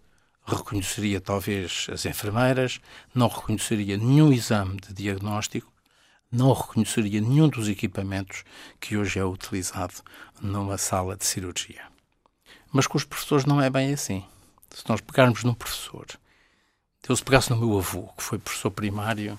reconheceria 0.46 1.20
talvez 1.20 1.86
as 1.90 2.04
enfermeiras, 2.04 2.80
não 3.14 3.28
reconheceria 3.28 3.96
nenhum 3.96 4.32
exame 4.32 4.76
de 4.80 4.92
diagnóstico, 4.92 5.72
não 6.30 6.52
reconheceria 6.52 7.20
nenhum 7.20 7.48
dos 7.48 7.68
equipamentos 7.68 8.44
que 8.78 8.96
hoje 8.96 9.18
é 9.18 9.24
utilizado 9.24 9.94
numa 10.40 10.76
sala 10.76 11.16
de 11.16 11.24
cirurgia. 11.24 11.82
Mas 12.72 12.86
com 12.86 12.98
os 12.98 13.04
professores 13.04 13.46
não 13.46 13.62
é 13.62 13.70
bem 13.70 13.94
assim. 13.94 14.24
Se 14.70 14.82
nós 14.88 15.00
pegarmos 15.00 15.44
num 15.44 15.54
professor, 15.54 16.06
eu 17.08 17.16
se 17.16 17.22
pegasse 17.22 17.50
no 17.50 17.56
meu 17.56 17.78
avô, 17.78 18.08
que 18.16 18.22
foi 18.22 18.38
professor 18.38 18.70
primário 18.70 19.38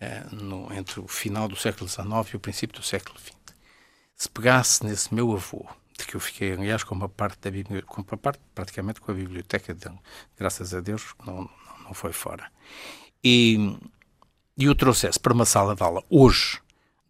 é, 0.00 0.22
no, 0.30 0.72
entre 0.72 1.00
o 1.00 1.08
final 1.08 1.48
do 1.48 1.56
século 1.56 1.88
XIX 1.88 2.06
e 2.32 2.36
o 2.36 2.40
princípio 2.40 2.78
do 2.78 2.86
século 2.86 3.18
XX, 3.18 3.34
se 4.14 4.28
pegasse 4.28 4.84
nesse 4.84 5.12
meu 5.12 5.32
avô, 5.32 5.66
de 5.98 6.06
que 6.06 6.14
eu 6.14 6.20
fiquei, 6.20 6.52
aliás, 6.52 6.84
com 6.84 6.94
uma 6.94 7.08
parte 7.08 7.40
da 7.40 7.50
biblioteca, 7.50 7.86
com 7.92 8.02
uma 8.02 8.16
parte 8.16 8.40
praticamente 8.54 9.00
com 9.00 9.10
a 9.10 9.14
biblioteca 9.14 9.74
dele, 9.74 9.98
graças 10.38 10.72
a 10.72 10.80
Deus, 10.80 11.14
não, 11.26 11.42
não, 11.42 11.50
não 11.86 11.94
foi 11.94 12.12
fora. 12.12 12.50
E, 13.22 13.76
e 14.56 14.68
o 14.68 14.74
trouxesse 14.76 15.18
para 15.18 15.32
uma 15.32 15.44
sala 15.44 15.74
de 15.74 15.82
aula 15.82 16.04
hoje 16.08 16.60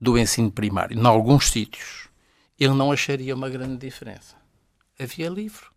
do 0.01 0.19
ensino 0.19 0.51
primário, 0.51 0.99
em 0.99 1.07
alguns 1.07 1.51
sítios, 1.51 2.09
ele 2.59 2.73
não 2.73 2.91
acharia 2.91 3.35
uma 3.35 3.51
grande 3.51 3.77
diferença. 3.77 4.37
Havia 4.99 5.29
livro, 5.29 5.71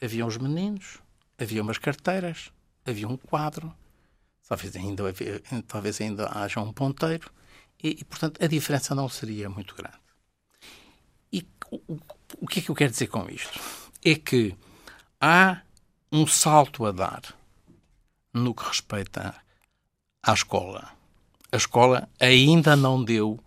havia 0.00 0.26
uns 0.26 0.36
meninos, 0.36 0.98
havia 1.38 1.62
umas 1.62 1.78
carteiras, 1.78 2.52
havia 2.84 3.08
um 3.08 3.16
quadro, 3.16 3.74
talvez 4.46 4.76
ainda, 4.76 5.04
talvez 5.66 6.00
ainda 6.00 6.28
haja 6.28 6.60
um 6.60 6.72
ponteiro, 6.72 7.30
e, 7.82 8.00
e 8.00 8.04
portanto 8.04 8.44
a 8.44 8.46
diferença 8.46 8.94
não 8.94 9.08
seria 9.08 9.48
muito 9.48 9.74
grande. 9.74 10.01
E 11.32 11.46
o, 11.70 11.98
o 12.40 12.46
que 12.46 12.60
é 12.60 12.62
que 12.62 12.70
eu 12.70 12.74
quero 12.74 12.90
dizer 12.90 13.06
com 13.06 13.28
isto? 13.28 13.58
É 14.04 14.14
que 14.14 14.54
há 15.20 15.60
um 16.10 16.26
salto 16.26 16.84
a 16.84 16.92
dar 16.92 17.22
no 18.34 18.54
que 18.54 18.66
respeita 18.66 19.34
à 20.22 20.32
escola. 20.32 20.90
A 21.50 21.56
escola 21.56 22.08
ainda 22.18 22.76
não 22.76 23.02
deu 23.02 23.38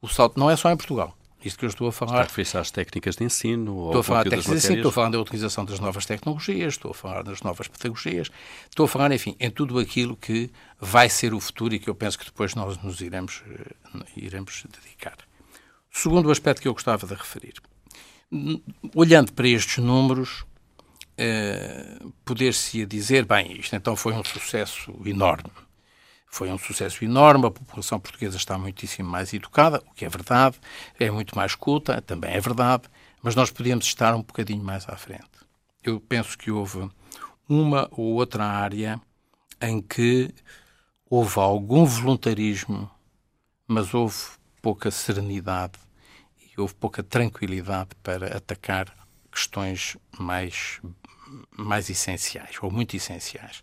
o 0.00 0.08
salto, 0.08 0.38
não 0.38 0.50
é 0.50 0.56
só 0.56 0.70
em 0.70 0.76
Portugal. 0.76 1.16
Isto 1.44 1.58
que 1.58 1.64
eu 1.64 1.68
estou 1.68 1.88
a 1.88 1.92
falar. 1.92 2.24
Está 2.24 2.58
a 2.58 2.60
às 2.60 2.70
técnicas 2.70 3.16
de 3.16 3.24
ensino? 3.24 3.86
Estou 3.86 4.00
a 4.00 4.04
falar 4.04 4.22
de 4.24 4.30
técnicas 4.30 4.52
de 4.52 4.58
ensino, 4.58 4.76
estou 4.76 4.90
a 4.90 4.92
falar 4.92 5.10
da 5.10 5.20
utilização 5.20 5.64
das 5.64 5.80
novas 5.80 6.06
tecnologias, 6.06 6.74
estou 6.74 6.92
a 6.92 6.94
falar 6.94 7.22
das 7.24 7.42
novas 7.42 7.66
pedagogias, 7.66 8.30
estou 8.70 8.84
a 8.84 8.88
falar, 8.88 9.10
enfim, 9.10 9.36
em 9.40 9.50
tudo 9.50 9.78
aquilo 9.78 10.16
que 10.16 10.50
vai 10.80 11.08
ser 11.08 11.34
o 11.34 11.40
futuro 11.40 11.74
e 11.74 11.80
que 11.80 11.90
eu 11.90 11.94
penso 11.94 12.18
que 12.18 12.24
depois 12.24 12.54
nós 12.54 12.80
nos 12.82 13.00
iremos, 13.00 13.42
eh, 13.48 14.04
iremos 14.16 14.64
dedicar. 14.70 15.16
Segundo 15.94 16.30
aspecto 16.30 16.62
que 16.62 16.66
eu 16.66 16.72
gostava 16.72 17.06
de 17.06 17.12
referir. 17.12 17.52
Olhando 18.94 19.30
para 19.34 19.46
estes 19.46 19.76
números, 19.76 20.42
eh, 21.18 21.98
poder-se 22.24 22.86
dizer, 22.86 23.26
bem, 23.26 23.60
isto 23.60 23.76
então 23.76 23.94
foi 23.94 24.14
um 24.14 24.24
sucesso 24.24 24.90
enorme. 25.04 25.50
Foi 26.26 26.50
um 26.50 26.56
sucesso 26.56 27.04
enorme, 27.04 27.46
a 27.46 27.50
população 27.50 28.00
portuguesa 28.00 28.38
está 28.38 28.56
muitíssimo 28.56 29.06
mais 29.06 29.34
educada, 29.34 29.82
o 29.86 29.92
que 29.92 30.06
é 30.06 30.08
verdade, 30.08 30.56
é 30.98 31.10
muito 31.10 31.36
mais 31.36 31.54
culta, 31.54 32.00
também 32.00 32.32
é 32.32 32.40
verdade, 32.40 32.84
mas 33.22 33.34
nós 33.34 33.50
podíamos 33.50 33.84
estar 33.84 34.14
um 34.14 34.22
bocadinho 34.22 34.64
mais 34.64 34.88
à 34.88 34.96
frente. 34.96 35.28
Eu 35.84 36.00
penso 36.00 36.38
que 36.38 36.50
houve 36.50 36.90
uma 37.46 37.86
ou 37.90 38.14
outra 38.14 38.46
área 38.46 38.98
em 39.60 39.82
que 39.82 40.34
houve 41.08 41.38
algum 41.38 41.84
voluntarismo, 41.84 42.90
mas 43.68 43.92
houve 43.92 44.16
pouca 44.62 44.90
serenidade 44.90 45.78
e 46.40 46.60
houve 46.60 46.74
pouca 46.74 47.02
tranquilidade 47.02 47.90
para 48.02 48.36
atacar 48.36 48.94
questões 49.30 49.96
mais, 50.18 50.80
mais 51.56 51.90
essenciais, 51.90 52.56
ou 52.62 52.70
muito 52.70 52.96
essenciais 52.96 53.62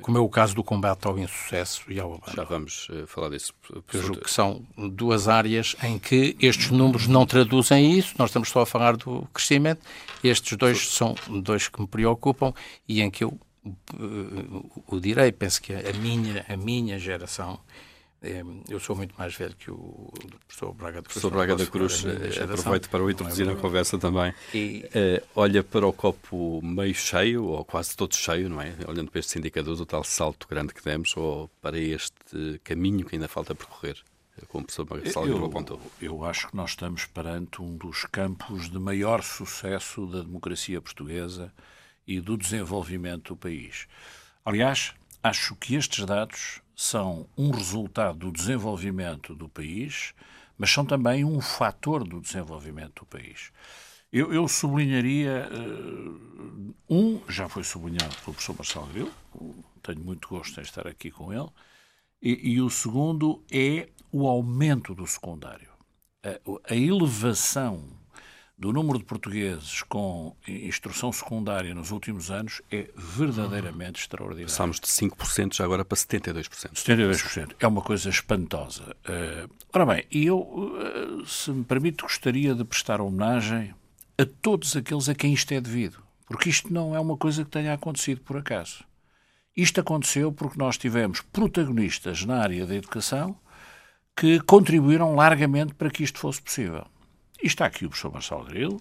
como 0.00 0.16
é 0.16 0.20
o 0.20 0.28
caso 0.28 0.54
do 0.54 0.62
combate 0.62 1.06
ao 1.06 1.18
insucesso 1.18 1.90
e 1.90 1.98
ao 1.98 2.14
abandono. 2.14 2.36
Já 2.36 2.44
vamos 2.44 2.88
uh, 2.88 3.06
falar 3.06 3.30
disso. 3.30 3.52
Eu 3.92 4.02
julgo 4.02 4.22
que 4.22 4.30
são 4.30 4.64
duas 4.76 5.28
áreas 5.28 5.76
em 5.82 5.98
que 5.98 6.36
estes 6.40 6.70
números 6.70 7.06
não 7.06 7.26
traduzem 7.26 7.98
isso, 7.98 8.14
nós 8.18 8.30
estamos 8.30 8.48
só 8.48 8.60
a 8.60 8.66
falar 8.66 8.96
do 8.96 9.28
crescimento, 9.32 9.80
estes 10.22 10.56
dois 10.56 10.88
são 10.88 11.14
dois 11.42 11.68
que 11.68 11.80
me 11.80 11.86
preocupam 11.86 12.52
e 12.88 13.00
em 13.00 13.10
que 13.10 13.24
eu 13.24 13.38
uh, 13.68 14.84
o 14.86 15.00
direi, 15.00 15.32
penso 15.32 15.60
que 15.60 15.72
a 15.72 15.92
minha, 15.94 16.44
a 16.48 16.56
minha 16.56 16.98
geração 16.98 17.58
eu 18.68 18.80
sou 18.80 18.96
muito 18.96 19.14
mais 19.16 19.34
velho 19.34 19.54
que 19.54 19.70
o 19.70 20.12
professor 20.46 20.74
Braga 20.74 20.96
da 20.96 21.02
Cruz. 21.02 21.12
Professor 21.12 21.30
Braga 21.30 21.56
da 21.56 21.66
Cruz, 21.66 22.04
eh, 22.04 22.42
aproveito 22.42 22.90
para 22.90 23.04
o 23.04 23.10
introduzir 23.10 23.46
na 23.46 23.54
conversa 23.54 23.96
também. 23.96 24.34
E... 24.52 24.84
Uh, 24.86 25.26
olha 25.36 25.62
para 25.62 25.86
o 25.86 25.92
copo 25.92 26.60
meio 26.60 26.94
cheio, 26.94 27.44
ou 27.44 27.64
quase 27.64 27.96
todo 27.96 28.14
cheio, 28.16 28.48
não 28.48 28.60
é? 28.60 28.74
Olhando 28.88 29.10
para 29.10 29.20
estes 29.20 29.36
indicadores, 29.36 29.78
o 29.78 29.86
tal 29.86 30.02
salto 30.02 30.48
grande 30.48 30.74
que 30.74 30.82
demos, 30.82 31.16
ou 31.16 31.48
para 31.62 31.78
este 31.78 32.60
caminho 32.64 33.06
que 33.06 33.14
ainda 33.14 33.28
falta 33.28 33.54
percorrer, 33.54 33.96
eh, 34.36 34.44
como 34.48 34.64
o 34.64 34.66
professor 34.66 35.12
Salgueiro 35.12 35.44
apontou. 35.44 35.80
Eu 36.02 36.24
acho 36.24 36.48
que 36.48 36.56
nós 36.56 36.70
estamos 36.70 37.06
perante 37.06 37.62
um 37.62 37.76
dos 37.76 38.04
campos 38.10 38.68
de 38.68 38.80
maior 38.80 39.22
sucesso 39.22 40.06
da 40.06 40.22
democracia 40.22 40.80
portuguesa 40.80 41.52
e 42.04 42.20
do 42.20 42.36
desenvolvimento 42.36 43.34
do 43.34 43.36
país. 43.36 43.86
Aliás, 44.44 44.92
acho 45.22 45.54
que 45.54 45.76
estes 45.76 46.04
dados 46.04 46.60
são 46.80 47.28
um 47.36 47.50
resultado 47.50 48.20
do 48.20 48.30
desenvolvimento 48.30 49.34
do 49.34 49.48
país, 49.48 50.14
mas 50.56 50.70
são 50.70 50.86
também 50.86 51.24
um 51.24 51.40
fator 51.40 52.04
do 52.04 52.20
desenvolvimento 52.20 53.00
do 53.00 53.06
país. 53.06 53.50
Eu, 54.12 54.32
eu 54.32 54.46
sublinharia 54.46 55.50
uh, 55.50 56.74
um, 56.88 57.20
já 57.28 57.48
foi 57.48 57.64
sublinhado 57.64 58.14
pelo 58.18 58.32
professor 58.32 58.54
Marcelo 58.54 58.86
Grilo, 58.86 59.12
tenho 59.82 59.98
muito 59.98 60.28
gosto 60.28 60.60
em 60.60 60.62
estar 60.62 60.86
aqui 60.86 61.10
com 61.10 61.32
ele, 61.32 61.48
e, 62.22 62.52
e 62.52 62.60
o 62.60 62.70
segundo 62.70 63.42
é 63.50 63.88
o 64.12 64.28
aumento 64.28 64.94
do 64.94 65.04
secundário. 65.04 65.72
A, 66.22 66.72
a 66.72 66.76
elevação 66.76 67.82
do 68.58 68.72
número 68.72 68.98
de 68.98 69.04
portugueses 69.04 69.82
com 69.82 70.34
instrução 70.48 71.12
secundária 71.12 71.72
nos 71.72 71.92
últimos 71.92 72.28
anos 72.28 72.60
é 72.72 72.90
verdadeiramente 72.96 74.00
extraordinário. 74.00 74.48
Passámos 74.48 74.80
de 74.80 74.88
5% 74.88 75.54
já 75.54 75.64
agora 75.64 75.84
para 75.84 75.96
72%. 75.96 76.72
72%. 76.72 77.54
É 77.60 77.66
uma 77.68 77.80
coisa 77.80 78.08
espantosa. 78.10 78.96
Uh, 79.08 79.48
ora 79.72 79.86
bem, 79.86 80.04
e 80.10 80.26
eu, 80.26 80.40
uh, 80.40 81.24
se 81.24 81.52
me 81.52 81.62
permite, 81.62 82.02
gostaria 82.02 82.52
de 82.52 82.64
prestar 82.64 83.00
homenagem 83.00 83.72
a 84.18 84.26
todos 84.26 84.74
aqueles 84.74 85.08
a 85.08 85.14
quem 85.14 85.32
isto 85.32 85.52
é 85.52 85.60
devido. 85.60 86.02
Porque 86.26 86.50
isto 86.50 86.72
não 86.74 86.96
é 86.96 87.00
uma 87.00 87.16
coisa 87.16 87.44
que 87.44 87.50
tenha 87.50 87.72
acontecido 87.72 88.20
por 88.22 88.36
acaso. 88.36 88.84
Isto 89.56 89.80
aconteceu 89.80 90.32
porque 90.32 90.58
nós 90.58 90.76
tivemos 90.76 91.20
protagonistas 91.20 92.24
na 92.24 92.40
área 92.40 92.66
da 92.66 92.74
educação 92.74 93.36
que 94.16 94.40
contribuíram 94.40 95.14
largamente 95.14 95.74
para 95.74 95.90
que 95.90 96.02
isto 96.02 96.18
fosse 96.18 96.42
possível. 96.42 96.86
E 97.40 97.46
está 97.46 97.66
aqui 97.66 97.86
o 97.86 97.88
professor 97.88 98.12
Marcelo 98.12 98.44
Grilo, 98.44 98.80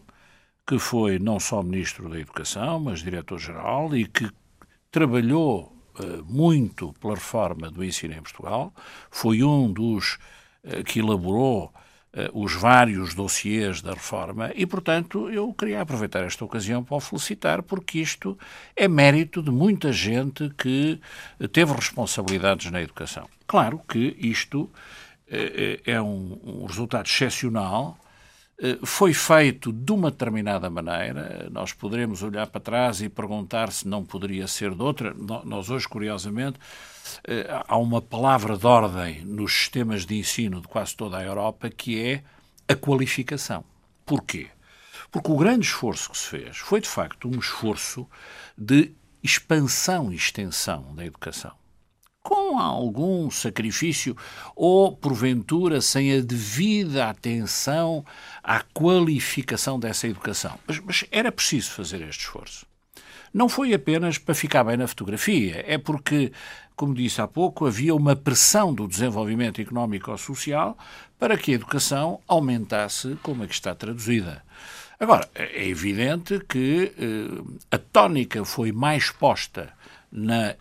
que 0.65 0.79
foi 0.79 1.19
não 1.19 1.39
só 1.39 1.61
Ministro 1.61 2.09
da 2.09 2.19
Educação, 2.19 2.79
mas 2.79 3.03
Diretor-Geral 3.03 3.95
e 3.95 4.05
que 4.05 4.27
trabalhou 4.89 5.77
uh, 5.99 6.25
muito 6.25 6.91
pela 6.93 7.13
reforma 7.13 7.69
do 7.69 7.83
ensino 7.83 8.15
em 8.15 8.21
Portugal, 8.21 8.73
foi 9.11 9.43
um 9.43 9.71
dos 9.71 10.17
uh, 10.63 10.83
que 10.83 11.01
elaborou 11.01 11.71
uh, 12.15 12.43
os 12.43 12.55
vários 12.55 13.13
dossiês 13.13 13.79
da 13.79 13.93
reforma 13.93 14.51
e, 14.55 14.65
portanto, 14.65 15.29
eu 15.29 15.53
queria 15.53 15.81
aproveitar 15.81 16.23
esta 16.23 16.43
ocasião 16.43 16.83
para 16.83 16.97
o 16.97 16.99
felicitar, 16.99 17.61
porque 17.61 17.99
isto 17.99 18.35
é 18.75 18.87
mérito 18.87 19.43
de 19.43 19.51
muita 19.51 19.93
gente 19.93 20.49
que 20.57 20.99
teve 21.51 21.73
responsabilidades 21.73 22.71
na 22.71 22.81
educação. 22.81 23.29
Claro 23.45 23.79
que 23.87 24.17
isto 24.19 24.67
é 25.85 26.01
um, 26.01 26.39
um 26.43 26.65
resultado 26.65 27.05
excepcional 27.05 27.99
eh, 27.99 28.06
foi 28.83 29.13
feito 29.13 29.71
de 29.71 29.91
uma 29.91 30.09
determinada 30.09 30.69
maneira. 30.69 31.47
Nós 31.51 31.73
poderemos 31.73 32.23
olhar 32.23 32.47
para 32.47 32.59
trás 32.59 33.01
e 33.01 33.09
perguntar 33.09 33.71
se 33.71 33.87
não 33.87 34.03
poderia 34.03 34.47
ser 34.47 34.73
de 34.73 34.81
outra. 34.81 35.13
Nós, 35.45 35.69
hoje, 35.69 35.87
curiosamente, 35.87 36.57
eh, 37.23 37.47
há 37.67 37.77
uma 37.77 38.01
palavra 38.01 38.57
de 38.57 38.65
ordem 38.65 39.23
nos 39.23 39.53
sistemas 39.53 40.05
de 40.05 40.17
ensino 40.17 40.59
de 40.61 40.67
quase 40.67 40.95
toda 40.95 41.17
a 41.17 41.23
Europa 41.23 41.69
que 41.69 42.01
é 42.01 42.23
a 42.67 42.75
qualificação. 42.75 43.63
Porquê? 44.05 44.47
Porque 45.11 45.31
o 45.31 45.37
grande 45.37 45.65
esforço 45.65 46.09
que 46.09 46.17
se 46.17 46.27
fez 46.27 46.57
foi, 46.57 46.81
de 46.81 46.89
facto, 46.89 47.27
um 47.27 47.39
esforço 47.39 48.07
de 48.57 48.91
expansão 49.23 50.11
e 50.11 50.15
extensão 50.15 50.95
da 50.95 51.05
educação. 51.05 51.55
Com 52.27 52.59
algum 52.59 53.31
sacrifício 53.31 54.13
ou, 54.53 54.91
porventura, 54.91 55.79
sem 55.79 56.11
a 56.11 56.19
devida 56.19 57.09
atenção 57.09 58.03
à 58.43 58.59
qualificação 58.59 59.79
dessa 59.79 60.09
educação. 60.09 60.59
Mas, 60.67 60.77
mas 60.81 61.05
era 61.09 61.31
preciso 61.31 61.71
fazer 61.71 62.01
este 62.01 62.25
esforço. 62.25 62.65
Não 63.33 63.47
foi 63.47 63.73
apenas 63.73 64.17
para 64.17 64.35
ficar 64.35 64.65
bem 64.65 64.75
na 64.75 64.87
fotografia, 64.87 65.63
é 65.65 65.77
porque, 65.77 66.33
como 66.75 66.93
disse 66.93 67.21
há 67.21 67.27
pouco, 67.29 67.65
havia 67.65 67.95
uma 67.95 68.13
pressão 68.13 68.73
do 68.73 68.89
desenvolvimento 68.89 69.61
económico 69.61 70.11
ou 70.11 70.17
social 70.17 70.77
para 71.17 71.37
que 71.37 71.53
a 71.53 71.55
educação 71.55 72.19
aumentasse 72.27 73.17
como 73.23 73.45
é 73.45 73.47
que 73.47 73.53
está 73.53 73.73
traduzida. 73.73 74.43
Agora, 74.99 75.29
é 75.33 75.65
evidente 75.65 76.41
que 76.49 76.91
eh, 76.97 77.41
a 77.71 77.77
tónica 77.77 78.43
foi 78.43 78.73
mais 78.73 79.11
posta 79.11 79.71
na 80.11 80.55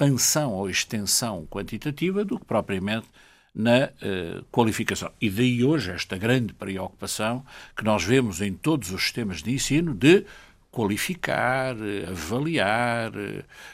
expansão 0.00 0.52
ou 0.52 0.70
extensão 0.70 1.46
quantitativa 1.46 2.24
do 2.24 2.38
que 2.38 2.46
propriamente 2.46 3.06
na 3.54 3.90
eh, 4.00 4.42
qualificação. 4.50 5.12
E 5.20 5.28
daí 5.28 5.62
hoje 5.62 5.90
esta 5.90 6.16
grande 6.16 6.54
preocupação 6.54 7.44
que 7.76 7.84
nós 7.84 8.02
vemos 8.02 8.40
em 8.40 8.54
todos 8.54 8.90
os 8.90 9.02
sistemas 9.02 9.42
de 9.42 9.52
ensino 9.52 9.92
de 9.92 10.24
qualificar, 10.70 11.76
avaliar, 12.08 13.12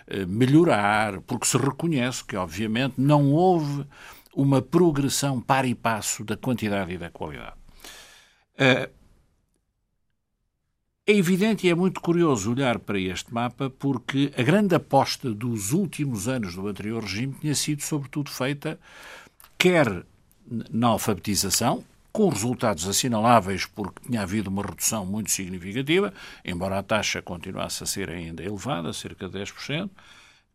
eh, 0.09 0.27
melhorar, 0.27 1.21
porque 1.21 1.47
se 1.47 1.59
reconhece 1.59 2.25
que, 2.25 2.37
obviamente, 2.37 2.95
não 2.99 3.31
houve 3.33 3.85
uma 4.35 4.61
progressão 4.61 5.41
para 5.41 5.67
e 5.67 5.75
passo 5.75 6.25
da 6.25 6.37
quantidade 6.37 6.93
e 6.93 6.99
da 6.99 7.11
qualidade. 7.11 7.57
Eh, 8.59 8.89
é 11.07 11.13
evidente 11.13 11.67
e 11.67 11.71
é 11.71 11.75
muito 11.75 12.01
curioso 12.01 12.51
olhar 12.51 12.81
para 12.81 12.99
este 12.99 13.33
mapa 13.33 13.71
porque 13.71 14.33
a 14.37 14.43
grande 14.43 14.75
aposta 14.75 15.31
dos 15.31 15.73
últimos 15.73 16.27
anos 16.27 16.57
do 16.57 16.67
anterior 16.67 17.03
regime 17.03 17.33
tinha 17.41 17.55
sido, 17.55 17.83
sobretudo, 17.83 18.29
feita 18.29 18.79
quer 19.57 20.05
na 20.71 20.89
alfabetização, 20.89 21.85
com 22.13 22.29
resultados 22.29 22.89
assinaláveis, 22.89 23.67
porque 23.67 24.01
tinha 24.07 24.23
havido 24.23 24.49
uma 24.49 24.63
redução 24.63 25.05
muito 25.05 25.31
significativa, 25.31 26.13
embora 26.45 26.79
a 26.79 26.83
taxa 26.83 27.21
continuasse 27.21 27.83
a 27.83 27.87
ser 27.87 28.11
ainda 28.11 28.43
elevada, 28.43 28.93
cerca 28.93 29.29
de 29.29 29.39
10%, 29.39 29.91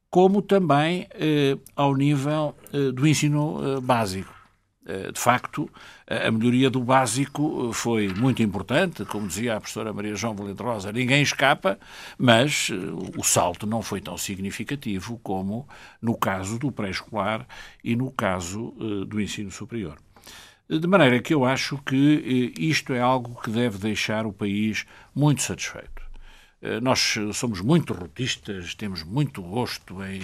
como 0.10 0.42
também 0.42 1.08
eh, 1.12 1.58
ao 1.76 1.96
nível 1.96 2.56
eh, 2.74 2.92
do 2.92 3.08
ensino 3.08 3.78
eh, 3.78 3.80
básico. 3.80 4.41
Eh, 4.92 5.12
de 5.12 5.20
facto, 5.20 5.70
a 6.06 6.30
melhoria 6.30 6.70
do 6.70 6.84
básico 6.84 7.70
eh, 7.70 7.74
foi 7.74 8.10
muito 8.10 8.44
importante, 8.44 9.06
como 9.06 9.26
dizia 9.26 9.56
a 9.56 9.60
professora 9.62 9.94
Maria 9.94 10.16
João 10.16 10.36
Valente 10.36 10.62
Rosa, 10.62 10.92
ninguém 10.92 11.22
escapa, 11.22 11.80
mas 12.18 12.70
eh, 12.70 12.76
o 13.18 13.24
salto 13.24 13.66
não 13.66 13.82
foi 13.82 14.02
tão 14.02 14.18
significativo 14.18 15.18
como 15.24 15.66
no 16.02 16.18
caso 16.18 16.60
do 16.60 16.74
pré-escolar 16.74 17.48
e 17.82 17.96
no 17.96 18.12
caso 18.12 18.72
do 19.08 19.22
ensino 19.22 19.50
superior. 19.50 19.98
De 20.68 20.88
maneira 20.88 21.22
que 21.22 21.34
eu 21.34 21.46
acho 21.46 21.78
que 21.86 22.54
isto 22.58 22.94
é 22.94 23.00
algo 23.00 23.42
que 23.42 23.50
deve 23.50 23.78
deixar 23.78 24.26
o 24.26 24.34
país 24.34 24.86
muito 25.14 25.42
satisfeito. 25.42 26.02
Nós 26.82 27.18
somos 27.34 27.60
muito 27.60 27.94
rotistas, 27.94 28.74
temos 28.76 29.04
muito 29.04 29.42
gosto 29.42 29.98
em 30.04 30.22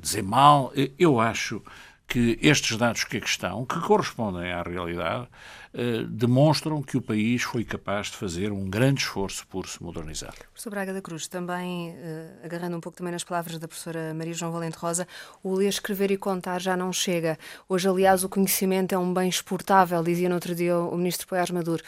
dizer 0.00 0.22
mal. 0.22 0.72
Eu 0.98 1.18
acho 1.18 1.62
que 2.06 2.38
estes 2.40 2.76
dados 2.76 3.04
que 3.04 3.16
aqui 3.16 3.26
estão, 3.26 3.64
que 3.64 3.80
correspondem 3.80 4.52
à 4.52 4.62
realidade, 4.62 5.28
eh, 5.72 6.04
demonstram 6.08 6.80
que 6.80 6.96
o 6.96 7.02
país 7.02 7.42
foi 7.42 7.64
capaz 7.64 8.06
de 8.06 8.16
fazer 8.16 8.52
um 8.52 8.70
grande 8.70 9.00
esforço 9.00 9.44
por 9.48 9.66
se 9.66 9.82
modernizar. 9.82 10.32
Professor 10.52 10.70
Braga 10.70 10.92
da 10.92 11.02
Cruz, 11.02 11.26
também, 11.26 11.90
eh, 11.98 12.30
agarrando 12.44 12.76
um 12.76 12.80
pouco 12.80 12.96
também 12.96 13.12
nas 13.12 13.24
palavras 13.24 13.58
da 13.58 13.66
professora 13.66 14.14
Maria 14.14 14.34
João 14.34 14.52
Valente 14.52 14.76
Rosa, 14.76 15.08
o 15.42 15.52
ler, 15.54 15.68
escrever 15.68 16.12
e 16.12 16.16
contar 16.16 16.60
já 16.60 16.76
não 16.76 16.92
chega. 16.92 17.36
Hoje, 17.68 17.88
aliás, 17.88 18.22
o 18.22 18.28
conhecimento 18.28 18.94
é 18.94 18.98
um 18.98 19.12
bem 19.12 19.28
exportável, 19.28 20.00
dizia 20.02 20.28
no 20.28 20.36
outro 20.36 20.54
dia 20.54 20.78
o 20.78 20.96
ministro 20.96 21.26
Poiás 21.26 21.50
Maduro. 21.50 21.82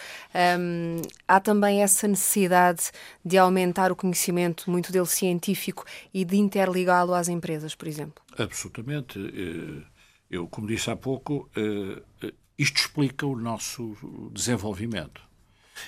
Um, 0.59 1.03
há 1.29 1.39
também 1.39 1.83
essa 1.83 2.09
necessidade 2.09 2.91
de 3.25 3.39
aumentar 3.39 3.93
o 3.93 3.97
conhecimento, 3.97 4.69
muito 4.69 4.91
dele 4.91 5.07
científico, 5.07 5.85
e 6.13 6.25
de 6.25 6.37
interligá-lo 6.37 7.15
às 7.15 7.29
empresas, 7.29 7.75
por 7.75 7.87
exemplo? 7.87 8.25
Absolutamente. 8.37 9.19
Eh, 9.19 9.96
eu, 10.31 10.47
como 10.47 10.67
disse 10.67 10.91
há 10.91 10.97
pouco, 10.97 11.49
uh, 11.57 12.33
isto 12.59 12.79
explica 12.79 13.27
o 13.27 13.37
nosso 13.37 13.97
desenvolvimento. 14.33 15.25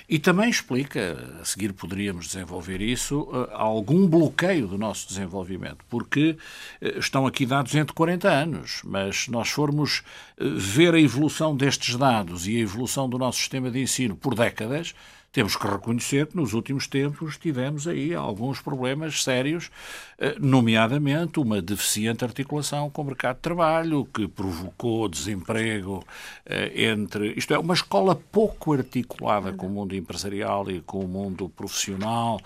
E 0.06 0.18
também 0.18 0.50
explica, 0.50 1.38
a 1.40 1.44
seguir 1.46 1.72
poderíamos 1.72 2.26
desenvolver 2.26 2.82
isso, 2.82 3.22
uh, 3.22 3.48
algum 3.52 4.06
bloqueio 4.06 4.66
do 4.66 4.76
nosso 4.76 5.08
desenvolvimento, 5.08 5.84
porque 5.88 6.36
estão 6.80 7.26
aqui 7.26 7.46
dados 7.46 7.74
entre 7.74 7.94
40 7.94 8.28
anos, 8.28 8.82
mas 8.84 9.28
nós 9.28 9.48
formos 9.48 10.02
ver 10.38 10.94
a 10.94 11.00
evolução 11.00 11.56
destes 11.56 11.96
dados 11.96 12.46
e 12.46 12.56
a 12.56 12.60
evolução 12.60 13.08
do 13.08 13.18
nosso 13.18 13.38
sistema 13.38 13.70
de 13.70 13.80
ensino 13.80 14.14
por 14.14 14.34
décadas, 14.34 14.94
temos 15.32 15.56
que 15.56 15.66
reconhecer 15.66 16.26
que 16.26 16.36
nos 16.36 16.54
últimos 16.54 16.86
tempos 16.86 17.36
tivemos 17.36 17.86
aí 17.86 18.14
alguns 18.14 18.60
problemas 18.60 19.22
sérios, 19.22 19.70
eh, 20.18 20.34
nomeadamente 20.38 21.38
uma 21.38 21.60
deficiente 21.60 22.24
articulação 22.24 22.88
com 22.88 23.02
o 23.02 23.04
mercado 23.04 23.36
de 23.36 23.42
trabalho, 23.42 24.06
que 24.06 24.26
provocou 24.26 25.08
desemprego 25.08 26.02
eh, 26.46 26.90
entre. 26.90 27.34
Isto 27.36 27.54
é, 27.54 27.58
uma 27.58 27.74
escola 27.74 28.14
pouco 28.14 28.72
articulada 28.72 29.52
com 29.52 29.66
o 29.66 29.70
mundo 29.70 29.94
empresarial 29.94 30.70
e 30.70 30.80
com 30.80 31.00
o 31.00 31.08
mundo 31.08 31.48
profissional. 31.50 32.40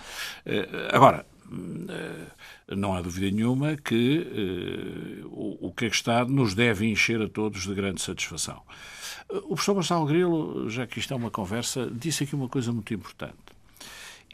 Eh, 0.44 0.88
agora, 0.92 1.24
não 2.68 2.94
há 2.94 3.02
dúvida 3.02 3.30
nenhuma 3.30 3.76
que 3.76 5.22
o 5.30 5.70
que 5.70 5.84
é 5.84 5.90
que 5.90 5.96
está 5.96 6.24
nos 6.24 6.54
deve 6.54 6.86
encher 6.86 7.20
a 7.20 7.28
todos 7.28 7.64
de 7.64 7.74
grande 7.74 8.00
satisfação. 8.00 8.62
O 9.44 9.54
professor 9.54 9.74
Marcelo 9.74 10.06
Grilo, 10.06 10.68
já 10.68 10.86
que 10.86 10.98
isto 10.98 11.12
é 11.14 11.16
uma 11.16 11.30
conversa, 11.30 11.90
disse 11.90 12.24
aqui 12.24 12.34
uma 12.34 12.48
coisa 12.48 12.72
muito 12.72 12.92
importante. 12.92 13.34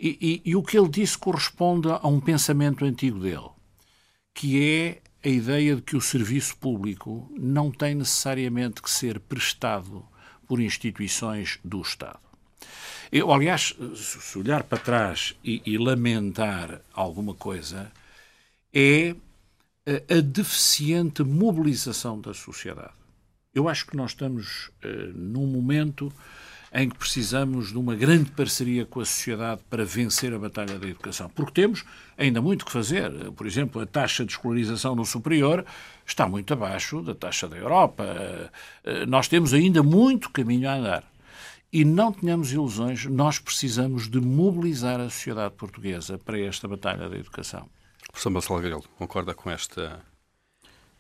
E, 0.00 0.42
e, 0.44 0.50
e, 0.50 0.56
o 0.56 0.62
que 0.62 0.78
ele 0.78 0.88
disse 0.88 1.16
corresponde 1.16 1.88
a 1.88 2.06
um 2.06 2.20
pensamento 2.20 2.84
antigo 2.84 3.18
dele, 3.18 3.48
que 4.34 4.62
é 4.62 5.00
a 5.24 5.28
ideia 5.28 5.76
de 5.76 5.82
que 5.82 5.96
o 5.96 6.00
serviço 6.00 6.56
público 6.56 7.30
não 7.36 7.70
tem 7.70 7.94
necessariamente 7.94 8.80
que 8.80 8.90
ser 8.90 9.18
prestado 9.18 10.04
por 10.46 10.60
instituições 10.60 11.58
do 11.64 11.80
Estado. 11.80 12.20
Eu, 13.10 13.32
aliás, 13.32 13.74
se 13.94 14.38
olhar 14.38 14.62
para 14.62 14.78
trás 14.78 15.34
e, 15.42 15.62
e 15.64 15.78
lamentar 15.78 16.80
alguma 16.92 17.34
coisa, 17.34 17.90
é 18.72 19.14
a 20.10 20.20
deficiente 20.20 21.22
mobilização 21.22 22.20
da 22.20 22.34
sociedade. 22.34 22.97
Eu 23.58 23.68
acho 23.68 23.86
que 23.86 23.96
nós 23.96 24.12
estamos 24.12 24.70
uh, 24.84 25.12
num 25.16 25.44
momento 25.44 26.12
em 26.72 26.88
que 26.88 26.96
precisamos 26.96 27.72
de 27.72 27.76
uma 27.76 27.96
grande 27.96 28.30
parceria 28.30 28.86
com 28.86 29.00
a 29.00 29.04
sociedade 29.04 29.62
para 29.68 29.84
vencer 29.84 30.32
a 30.32 30.38
batalha 30.38 30.78
da 30.78 30.86
educação. 30.86 31.28
Porque 31.30 31.50
temos 31.50 31.84
ainda 32.16 32.40
muito 32.40 32.64
que 32.64 32.70
fazer. 32.70 33.10
Por 33.32 33.48
exemplo, 33.48 33.82
a 33.82 33.86
taxa 33.86 34.24
de 34.24 34.30
escolarização 34.30 34.94
no 34.94 35.04
superior 35.04 35.64
está 36.06 36.28
muito 36.28 36.52
abaixo 36.52 37.02
da 37.02 37.16
taxa 37.16 37.48
da 37.48 37.56
Europa. 37.56 38.04
Eh, 38.84 39.06
nós 39.06 39.26
temos 39.26 39.52
ainda 39.52 39.82
muito 39.82 40.30
caminho 40.30 40.68
a 40.68 40.74
andar. 40.74 41.04
E 41.72 41.84
não 41.84 42.12
tenhamos 42.12 42.52
ilusões, 42.52 43.06
nós 43.06 43.40
precisamos 43.40 44.08
de 44.08 44.20
mobilizar 44.20 45.00
a 45.00 45.10
sociedade 45.10 45.54
portuguesa 45.54 46.16
para 46.16 46.38
esta 46.38 46.68
batalha 46.68 47.08
da 47.08 47.16
educação. 47.16 47.68
Professor 48.06 48.30
Marcelo 48.30 48.60
Grelo, 48.60 48.84
concorda 48.96 49.34
com 49.34 49.50
esta 49.50 50.00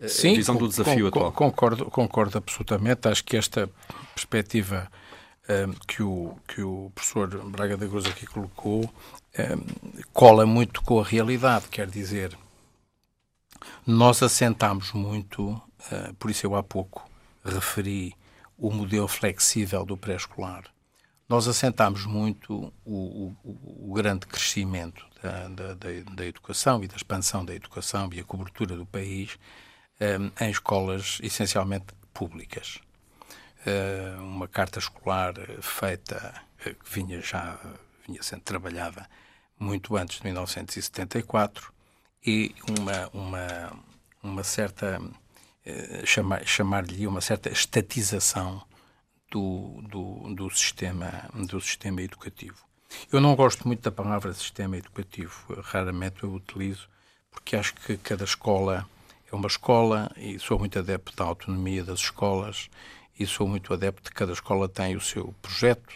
Sim, 0.06 0.34
visão 0.34 0.56
do 0.56 0.68
desafio 0.68 1.10
com, 1.10 1.18
atual. 1.18 1.32
Concordo, 1.32 1.84
concordo 1.86 2.38
absolutamente. 2.38 3.08
Acho 3.08 3.24
que 3.24 3.36
esta 3.36 3.68
perspectiva 4.14 4.88
um, 5.48 5.72
que, 5.86 6.02
o, 6.02 6.36
que 6.46 6.62
o 6.62 6.92
professor 6.94 7.28
Braga 7.50 7.76
da 7.76 7.88
Cruz 7.88 8.06
aqui 8.06 8.26
colocou 8.26 8.84
um, 8.84 10.02
cola 10.12 10.46
muito 10.46 10.82
com 10.82 11.00
a 11.00 11.04
realidade. 11.04 11.66
Quer 11.68 11.88
dizer, 11.88 12.36
nós 13.86 14.22
assentamos 14.22 14.92
muito, 14.92 15.50
uh, 15.50 16.14
por 16.18 16.30
isso 16.30 16.46
eu 16.46 16.54
há 16.54 16.62
pouco 16.62 17.08
referi 17.44 18.14
o 18.56 18.70
modelo 18.70 19.08
flexível 19.08 19.84
do 19.84 19.96
pré-escolar. 19.96 20.64
Nós 21.28 21.46
assentamos 21.46 22.06
muito 22.06 22.72
o, 22.84 23.34
o, 23.44 23.88
o 23.90 23.92
grande 23.94 24.26
crescimento 24.26 25.06
da, 25.22 25.48
da, 25.48 25.74
da, 26.14 26.26
educação 26.26 26.82
e 26.82 26.88
da 26.88 26.96
expansão 26.96 27.44
da 27.44 27.54
educação 27.54 28.08
e 28.12 28.20
a 28.20 28.24
cobertura 28.24 28.76
do 28.76 28.86
país 28.86 29.38
um, 30.00 30.44
em 30.44 30.50
escolas 30.50 31.18
essencialmente 31.22 31.86
públicas. 32.12 32.80
Uh, 33.66 34.22
uma 34.22 34.48
carta 34.48 34.78
escolar 34.78 35.34
feita, 35.60 36.34
uh, 36.60 36.74
que 36.74 36.90
vinha 36.90 37.20
já 37.20 37.58
vinha 38.06 38.22
sendo 38.22 38.42
trabalhada 38.42 39.08
muito 39.58 39.96
antes 39.96 40.18
de 40.18 40.24
1974 40.24 41.72
e 42.24 42.54
uma, 42.68 43.08
uma, 43.12 43.72
uma 44.22 44.44
certa, 44.44 45.00
uh, 45.00 46.06
chamar, 46.06 46.46
chamar-lhe 46.46 47.06
uma 47.06 47.20
certa 47.20 47.50
estatização 47.50 48.62
do, 49.30 49.82
do, 49.82 50.34
do, 50.34 50.50
sistema, 50.50 51.28
do 51.34 51.60
sistema 51.60 52.00
educativo. 52.00 52.66
Eu 53.12 53.20
não 53.20 53.36
gosto 53.36 53.66
muito 53.66 53.82
da 53.82 53.92
palavra 53.92 54.32
sistema 54.32 54.78
educativo, 54.78 55.60
raramente 55.62 56.22
eu 56.22 56.32
utilizo, 56.32 56.88
porque 57.30 57.54
acho 57.56 57.74
que 57.74 57.98
cada 57.98 58.24
escola 58.24 58.88
é 59.30 59.36
uma 59.36 59.46
escola 59.46 60.10
e 60.16 60.38
sou 60.38 60.58
muito 60.58 60.78
adepto 60.78 61.14
da 61.14 61.24
autonomia 61.24 61.84
das 61.84 62.00
escolas 62.00 62.68
e 63.18 63.26
sou 63.26 63.46
muito 63.46 63.72
adepto 63.74 64.04
de 64.04 64.10
que 64.10 64.16
cada 64.16 64.32
escola 64.32 64.68
tem 64.68 64.96
o 64.96 65.00
seu 65.00 65.34
projeto, 65.42 65.94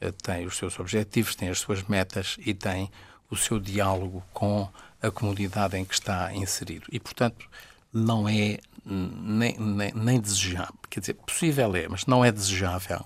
eh, 0.00 0.12
tem 0.12 0.46
os 0.46 0.56
seus 0.56 0.78
objetivos, 0.78 1.34
tem 1.34 1.48
as 1.48 1.58
suas 1.58 1.82
metas 1.82 2.36
e 2.38 2.54
tem 2.54 2.90
o 3.30 3.36
seu 3.36 3.60
diálogo 3.60 4.24
com 4.32 4.68
a 5.02 5.10
comunidade 5.10 5.76
em 5.76 5.84
que 5.84 5.94
está 5.94 6.32
inserido. 6.34 6.86
E, 6.90 6.98
portanto, 6.98 7.46
não 7.92 8.28
é 8.28 8.58
nem, 8.84 9.58
nem, 9.58 9.92
nem 9.92 10.20
desejável, 10.20 10.74
quer 10.88 11.00
dizer, 11.00 11.14
possível 11.14 11.74
é, 11.76 11.86
mas 11.86 12.06
não 12.06 12.24
é 12.24 12.32
desejável 12.32 13.04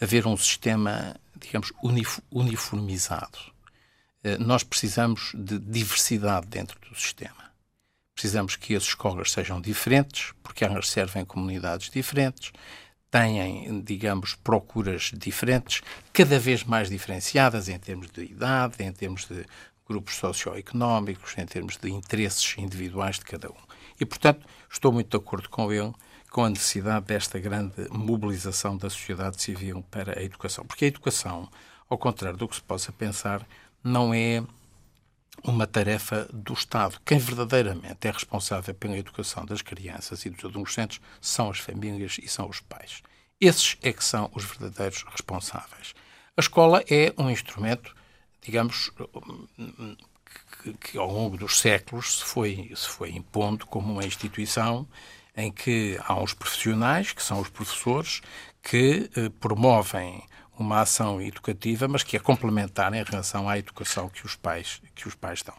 haver 0.00 0.26
um 0.26 0.36
sistema, 0.36 1.14
digamos, 1.36 1.72
uniformizado. 2.32 3.38
Eh, 4.24 4.38
nós 4.38 4.64
precisamos 4.64 5.32
de 5.34 5.58
diversidade 5.58 6.46
dentro 6.46 6.78
do 6.80 6.96
sistema. 6.98 7.43
Precisamos 8.14 8.56
que 8.56 8.76
as 8.76 8.84
escolas 8.84 9.32
sejam 9.32 9.60
diferentes, 9.60 10.32
porque 10.42 10.64
elas 10.64 10.88
servem 10.88 11.24
comunidades 11.24 11.90
diferentes, 11.90 12.52
têm, 13.10 13.82
digamos, 13.82 14.34
procuras 14.34 15.12
diferentes, 15.14 15.82
cada 16.12 16.38
vez 16.38 16.64
mais 16.64 16.88
diferenciadas 16.88 17.68
em 17.68 17.78
termos 17.78 18.10
de 18.10 18.24
idade, 18.24 18.82
em 18.82 18.92
termos 18.92 19.26
de 19.26 19.44
grupos 19.86 20.16
socioeconómicos, 20.16 21.36
em 21.38 21.46
termos 21.46 21.76
de 21.76 21.90
interesses 21.90 22.56
individuais 22.58 23.18
de 23.18 23.24
cada 23.24 23.50
um. 23.50 23.64
E, 24.00 24.04
portanto, 24.04 24.46
estou 24.70 24.92
muito 24.92 25.10
de 25.10 25.16
acordo 25.16 25.48
com 25.48 25.72
ele 25.72 25.92
com 26.30 26.44
a 26.44 26.50
necessidade 26.50 27.06
desta 27.06 27.38
grande 27.38 27.88
mobilização 27.92 28.76
da 28.76 28.90
sociedade 28.90 29.40
civil 29.40 29.84
para 29.88 30.18
a 30.18 30.22
educação. 30.24 30.66
Porque 30.66 30.86
a 30.86 30.88
educação, 30.88 31.48
ao 31.88 31.96
contrário 31.96 32.36
do 32.36 32.48
que 32.48 32.56
se 32.56 32.62
possa 32.62 32.90
pensar, 32.90 33.46
não 33.84 34.12
é 34.12 34.42
uma 35.44 35.66
tarefa 35.66 36.26
do 36.32 36.54
Estado. 36.54 36.98
Quem 37.04 37.18
verdadeiramente 37.18 38.08
é 38.08 38.10
responsável 38.10 38.74
pela 38.74 38.96
educação 38.96 39.44
das 39.44 39.60
crianças 39.60 40.24
e 40.24 40.30
dos 40.30 40.44
adolescentes 40.44 41.00
são 41.20 41.50
as 41.50 41.58
famílias 41.58 42.16
e 42.20 42.26
são 42.26 42.48
os 42.48 42.60
pais. 42.60 43.02
Esses 43.38 43.76
é 43.82 43.92
que 43.92 44.02
são 44.02 44.30
os 44.34 44.44
verdadeiros 44.44 45.04
responsáveis. 45.10 45.94
A 46.36 46.40
escola 46.40 46.82
é 46.90 47.12
um 47.18 47.28
instrumento, 47.28 47.94
digamos, 48.40 48.90
que, 50.62 50.72
que, 50.72 50.98
ao 50.98 51.12
longo 51.12 51.36
dos 51.36 51.58
séculos 51.58 52.18
se 52.18 52.24
foi, 52.24 52.72
se 52.74 52.88
foi 52.88 53.10
impondo 53.10 53.66
como 53.66 53.92
uma 53.92 54.04
instituição 54.04 54.88
em 55.36 55.52
que 55.52 55.98
há 56.04 56.14
uns 56.14 56.32
profissionais, 56.32 57.12
que 57.12 57.22
são 57.22 57.40
os 57.40 57.48
professores, 57.48 58.22
que 58.62 59.10
eh, 59.14 59.28
promovem 59.40 60.24
uma 60.58 60.80
ação 60.80 61.20
educativa, 61.20 61.88
mas 61.88 62.02
que 62.02 62.16
é 62.16 62.20
complementar 62.20 62.92
em 62.94 63.02
relação 63.02 63.48
à 63.48 63.58
educação 63.58 64.08
que 64.08 64.24
os 64.24 64.36
pais, 64.36 64.80
que 64.94 65.08
os 65.08 65.14
pais 65.14 65.42
dão. 65.42 65.54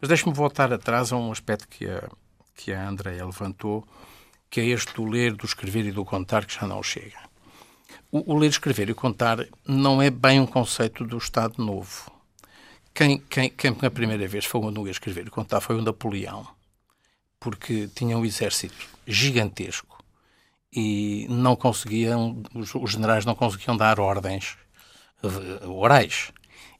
Mas 0.00 0.08
deixe-me 0.08 0.34
voltar 0.34 0.72
atrás 0.72 1.12
a 1.12 1.16
um 1.16 1.32
aspecto 1.32 1.66
que 1.68 1.86
a, 1.86 2.08
que 2.54 2.72
a 2.72 2.88
Andréia 2.88 3.24
levantou, 3.24 3.86
que 4.50 4.60
é 4.60 4.66
este 4.66 4.94
do 4.94 5.04
ler, 5.04 5.34
do 5.34 5.46
escrever 5.46 5.86
e 5.86 5.92
do 5.92 6.04
contar, 6.04 6.44
que 6.44 6.54
já 6.54 6.66
não 6.66 6.82
chega. 6.82 7.18
O, 8.10 8.34
o 8.34 8.38
ler, 8.38 8.48
escrever 8.48 8.88
e 8.90 8.94
contar 8.94 9.46
não 9.66 10.00
é 10.00 10.10
bem 10.10 10.40
um 10.40 10.46
conceito 10.46 11.04
do 11.04 11.18
Estado 11.18 11.64
Novo. 11.64 12.10
Quem, 12.94 13.18
quem, 13.18 13.50
quem 13.50 13.76
a 13.82 13.90
primeira 13.90 14.26
vez 14.26 14.44
falou 14.44 14.70
no 14.70 14.82
ler, 14.82 14.90
escrever 14.90 15.26
e 15.26 15.30
contar 15.30 15.60
foi 15.60 15.76
o 15.76 15.82
Napoleão, 15.82 16.46
porque 17.40 17.88
tinha 17.94 18.16
um 18.16 18.24
exército 18.24 18.88
gigantesco 19.06 19.95
e 20.76 21.26
não 21.30 21.56
conseguiam, 21.56 22.42
os, 22.54 22.74
os 22.74 22.90
generais 22.90 23.24
não 23.24 23.34
conseguiam 23.34 23.74
dar 23.74 23.98
ordens 23.98 24.58
uh, 25.22 25.72
orais. 25.72 26.30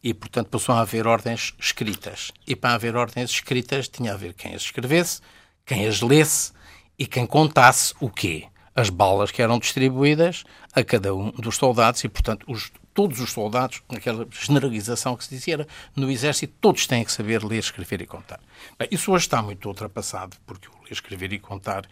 E, 0.04 0.12
portanto, 0.12 0.48
passou 0.50 0.74
a 0.74 0.82
haver 0.82 1.06
ordens 1.06 1.54
escritas. 1.58 2.30
E 2.46 2.54
para 2.54 2.74
haver 2.74 2.94
ordens 2.94 3.30
escritas 3.30 3.88
tinha 3.88 4.12
a 4.12 4.14
haver 4.14 4.34
quem 4.34 4.54
as 4.54 4.60
escrevesse, 4.60 5.22
quem 5.64 5.86
as 5.86 6.02
lesse 6.02 6.52
e 6.98 7.06
quem 7.06 7.26
contasse 7.26 7.94
o 7.98 8.10
quê? 8.10 8.46
As 8.74 8.90
balas 8.90 9.30
que 9.30 9.40
eram 9.40 9.58
distribuídas 9.58 10.44
a 10.74 10.84
cada 10.84 11.14
um 11.14 11.30
dos 11.30 11.56
soldados 11.56 12.04
e, 12.04 12.08
portanto, 12.10 12.44
os, 12.46 12.70
todos 12.92 13.18
os 13.18 13.32
soldados, 13.32 13.82
naquela 13.90 14.28
generalização 14.30 15.16
que 15.16 15.24
se 15.24 15.30
dizia, 15.30 15.54
era, 15.54 15.68
no 15.96 16.10
exército 16.10 16.52
todos 16.60 16.86
têm 16.86 17.02
que 17.02 17.10
saber 17.10 17.42
ler, 17.42 17.58
escrever 17.58 18.02
e 18.02 18.06
contar. 18.06 18.40
Bem, 18.78 18.88
isso 18.90 19.10
hoje 19.10 19.24
está 19.24 19.40
muito 19.40 19.66
ultrapassado, 19.66 20.36
porque 20.46 20.68
o 20.68 20.82
ler, 20.84 20.92
escrever 20.92 21.32
e 21.32 21.38
contar 21.38 21.88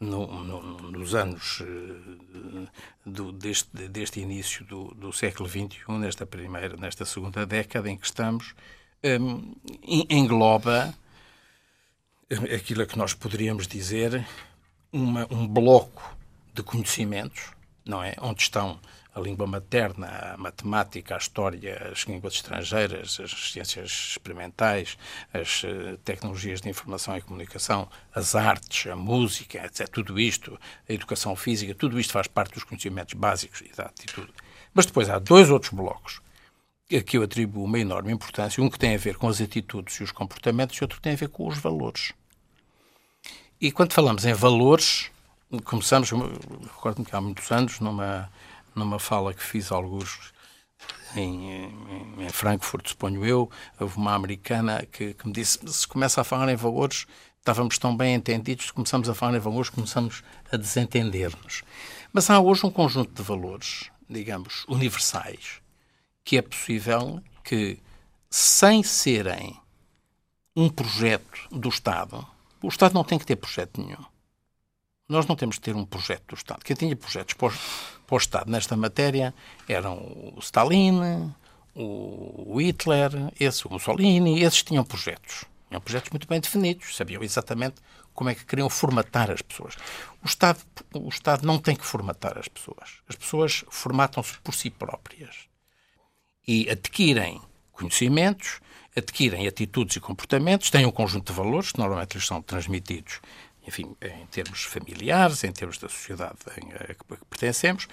no, 0.00 0.42
no, 0.42 0.90
nos 0.90 1.14
anos 1.14 1.60
uh, 1.60 2.68
do, 3.04 3.30
deste, 3.30 3.88
deste, 3.88 4.18
início 4.18 4.64
do, 4.64 4.94
do, 4.94 5.12
século 5.12 5.48
XXI, 5.48 5.68
nesta 5.98 6.24
primeira, 6.24 6.76
nesta 6.76 7.04
segunda 7.04 7.44
década 7.44 7.90
em 7.90 7.98
que 7.98 8.06
estamos, 8.06 8.54
um, 9.04 9.54
engloba 10.08 10.94
aquilo 12.54 12.82
a 12.82 12.86
que 12.86 12.96
nós 12.96 13.12
poderíamos 13.12 13.66
dizer 13.66 14.26
uma, 14.90 15.26
um 15.30 15.46
bloco 15.46 16.16
de 16.54 16.62
conhecimentos, 16.62 17.50
não 17.84 18.02
é? 18.02 18.14
Onde 18.20 18.42
estão 18.42 18.80
a 19.14 19.20
língua 19.20 19.46
materna, 19.46 20.34
a 20.34 20.36
matemática, 20.36 21.14
a 21.14 21.18
história, 21.18 21.90
as 21.92 22.00
línguas 22.00 22.34
estrangeiras, 22.34 23.18
as 23.20 23.52
ciências 23.52 23.90
experimentais, 24.12 24.96
as 25.32 25.64
uh, 25.64 25.96
tecnologias 26.04 26.60
de 26.60 26.68
informação 26.68 27.16
e 27.16 27.20
comunicação, 27.20 27.88
as 28.14 28.34
artes, 28.34 28.90
a 28.90 28.96
música, 28.96 29.64
etc. 29.64 29.88
Tudo 29.88 30.18
isto, 30.18 30.58
a 30.88 30.92
educação 30.92 31.34
física, 31.34 31.74
tudo 31.74 31.98
isto 31.98 32.12
faz 32.12 32.26
parte 32.26 32.54
dos 32.54 32.64
conhecimentos 32.64 33.14
básicos 33.14 33.60
e 33.62 33.74
da 33.74 33.84
atitude. 33.84 34.32
Mas 34.72 34.86
depois 34.86 35.10
há 35.10 35.18
dois 35.18 35.50
outros 35.50 35.72
blocos 35.72 36.20
a 36.96 37.00
que 37.02 37.18
eu 37.18 37.22
atribuo 37.22 37.64
uma 37.64 37.78
enorme 37.78 38.12
importância, 38.12 38.62
um 38.62 38.68
que 38.68 38.78
tem 38.78 38.94
a 38.94 38.98
ver 38.98 39.16
com 39.16 39.28
as 39.28 39.40
atitudes 39.40 39.94
e 39.96 40.02
os 40.02 40.10
comportamentos 40.10 40.76
e 40.76 40.82
outro 40.82 40.96
que 40.96 41.02
tem 41.02 41.12
a 41.12 41.16
ver 41.16 41.28
com 41.28 41.46
os 41.46 41.58
valores. 41.58 42.12
E 43.60 43.70
quando 43.70 43.92
falamos 43.92 44.24
em 44.24 44.32
valores, 44.32 45.10
começamos, 45.64 46.10
recordo-me 46.10 47.04
que 47.04 47.14
há 47.14 47.20
muitos 47.20 47.50
anos, 47.52 47.78
numa 47.78 48.30
numa 48.74 48.98
fala 48.98 49.34
que 49.34 49.42
fiz 49.42 49.72
alguns 49.72 50.32
em, 51.16 51.64
em, 52.18 52.28
Frankfurt, 52.30 52.88
suponho 52.88 53.24
eu, 53.24 53.50
houve 53.78 53.96
uma 53.96 54.14
americana 54.14 54.86
que, 54.86 55.14
que, 55.14 55.26
me 55.26 55.32
disse: 55.32 55.58
se 55.66 55.86
começa 55.86 56.20
a 56.20 56.24
falar 56.24 56.50
em 56.50 56.56
valores, 56.56 57.06
estávamos 57.38 57.78
tão 57.78 57.96
bem 57.96 58.14
entendidos, 58.14 58.70
começamos 58.70 59.08
a 59.08 59.14
falar 59.14 59.36
em 59.36 59.40
valores, 59.40 59.70
começamos 59.70 60.22
a 60.52 60.56
desentender-nos. 60.56 61.62
Mas 62.12 62.30
há 62.30 62.40
hoje 62.40 62.66
um 62.66 62.70
conjunto 62.70 63.12
de 63.12 63.22
valores, 63.22 63.90
digamos, 64.08 64.64
universais, 64.68 65.60
que 66.24 66.36
é 66.36 66.42
possível 66.42 67.22
que, 67.42 67.78
sem 68.28 68.82
serem 68.82 69.56
um 70.54 70.68
projeto 70.68 71.48
do 71.50 71.68
Estado, 71.68 72.26
o 72.62 72.68
Estado 72.68 72.94
não 72.94 73.04
tem 73.04 73.18
que 73.18 73.26
ter 73.26 73.36
projeto 73.36 73.80
nenhum. 73.80 74.04
Nós 75.08 75.26
não 75.26 75.34
temos 75.34 75.56
que 75.56 75.62
ter 75.62 75.74
um 75.74 75.84
projeto 75.84 76.24
do 76.28 76.34
Estado. 76.36 76.62
Quem 76.64 76.76
tinha 76.76 76.94
projetos 76.94 77.34
para 77.34 77.52
o 78.14 78.18
Estado 78.18 78.50
nesta 78.50 78.76
matéria 78.76 79.34
eram 79.68 79.96
o 79.96 80.38
Stalin, 80.40 81.32
o 81.74 82.60
Hitler, 82.60 83.10
esse, 83.38 83.66
o 83.66 83.70
Mussolini, 83.70 84.42
esses 84.42 84.62
tinham 84.62 84.84
projetos. 84.84 85.44
Tinham 85.68 85.80
projetos 85.80 86.10
muito 86.10 86.26
bem 86.26 86.40
definidos, 86.40 86.96
sabiam 86.96 87.22
exatamente 87.22 87.76
como 88.12 88.28
é 88.28 88.34
que 88.34 88.44
queriam 88.44 88.68
formatar 88.68 89.30
as 89.30 89.40
pessoas. 89.40 89.76
O 90.22 90.26
Estado, 90.26 90.60
o 90.94 91.08
Estado 91.08 91.46
não 91.46 91.58
tem 91.58 91.76
que 91.76 91.86
formatar 91.86 92.36
as 92.36 92.48
pessoas. 92.48 92.98
As 93.08 93.16
pessoas 93.16 93.64
formatam-se 93.70 94.38
por 94.40 94.54
si 94.54 94.68
próprias 94.68 95.48
e 96.46 96.68
adquirem 96.68 97.40
conhecimentos, 97.72 98.60
adquirem 98.96 99.46
atitudes 99.46 99.96
e 99.96 100.00
comportamentos, 100.00 100.70
têm 100.70 100.84
um 100.84 100.90
conjunto 100.90 101.30
de 101.30 101.36
valores 101.36 101.72
que 101.72 101.78
normalmente 101.78 102.14
lhes 102.14 102.26
são 102.26 102.42
transmitidos 102.42 103.20
enfim, 103.66 103.96
em 104.00 104.26
termos 104.26 104.64
familiares, 104.64 105.44
em 105.44 105.52
termos 105.52 105.78
da 105.78 105.88
sociedade 105.88 106.38
a 106.46 106.94
que 106.94 107.24
pertencemos. 107.28 107.88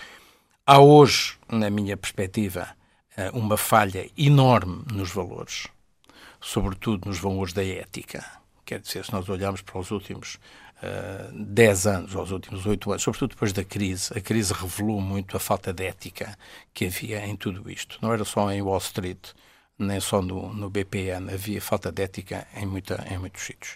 Há 0.66 0.80
hoje, 0.80 1.38
na 1.50 1.70
minha 1.70 1.96
perspectiva, 1.96 2.76
eh, 3.16 3.32
uma 3.34 3.58
falha 3.58 4.10
enorme 4.18 4.84
nos 4.92 5.12
valores, 5.12 5.68
sobretudo 6.40 7.08
nos 7.08 7.20
valores 7.20 7.54
da 7.54 7.64
ética. 7.66 8.24
Quer 8.66 8.80
dizer, 8.80 9.06
se 9.06 9.14
nós 9.14 9.28
olharmos 9.30 9.62
para 9.62 9.80
os 9.80 9.92
últimos 9.92 10.38
uh, 10.84 11.32
10 11.34 11.88
anos, 11.88 12.16
ou 12.16 12.24
os 12.24 12.32
últimos 12.32 12.66
8 12.66 12.92
anos, 12.92 13.04
sobretudo 13.04 13.30
depois 13.30 13.54
da 13.54 13.64
crise, 13.64 14.12
a 14.16 14.22
crise 14.22 14.54
revelou 14.54 15.00
muito 15.00 15.38
a 15.38 15.40
falta 15.40 15.72
de 15.72 15.86
ética 15.86 16.38
que 16.74 16.86
havia 16.86 17.26
em 17.26 17.36
tudo 17.36 17.70
isto. 17.72 17.98
Não 18.02 18.12
era 18.14 18.26
só 18.26 18.52
em 18.52 18.62
Wall 18.62 18.78
Street, 18.80 19.30
nem 19.80 20.00
só 20.00 20.22
no, 20.22 20.54
no 20.54 20.70
BPN, 20.70 21.32
havia 21.34 21.62
falta 21.62 21.92
de 21.92 22.04
ética 22.04 22.48
em, 22.56 22.66
muita, 22.66 23.06
em 23.10 23.18
muitos 23.18 23.42
sítios. 23.44 23.76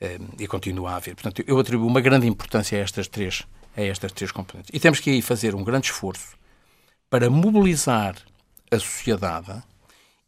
Eh, 0.00 0.18
e 0.38 0.46
continua 0.46 0.92
a 0.92 0.96
haver. 0.96 1.14
Portanto, 1.14 1.42
eu 1.46 1.58
atribuo 1.58 1.88
uma 1.88 2.00
grande 2.00 2.26
importância 2.26 2.78
a 2.78 2.82
estas 2.82 3.08
três, 3.08 3.42
a 3.76 3.82
estas 3.82 4.12
três 4.12 4.30
componentes. 4.30 4.70
E 4.72 4.78
temos 4.78 5.00
que 5.00 5.10
aí 5.10 5.20
fazer 5.20 5.54
um 5.54 5.64
grande 5.64 5.86
esforço 5.86 6.36
para 7.10 7.28
mobilizar 7.28 8.14
a 8.70 8.78
sociedade 8.78 9.60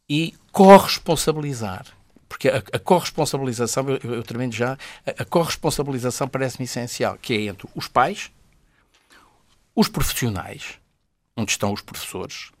e 0.09 0.33
corresponsabilizar. 0.51 1.85
Porque 2.27 2.49
a, 2.49 2.57
a 2.57 2.79
corresponsabilização, 2.79 3.89
eu, 3.89 4.15
eu 4.15 4.23
termino 4.23 4.51
já, 4.51 4.77
a, 5.05 5.21
a 5.21 5.25
corresponsabilização 5.25 6.27
parece-me 6.27 6.65
essencial, 6.65 7.17
que 7.21 7.33
é 7.33 7.41
entre 7.43 7.67
os 7.73 7.87
pais, 7.87 8.29
os 9.73 9.87
profissionais, 9.87 10.79
onde 11.37 11.51
estão 11.51 11.71
os 11.71 11.81
professores, 11.81 12.51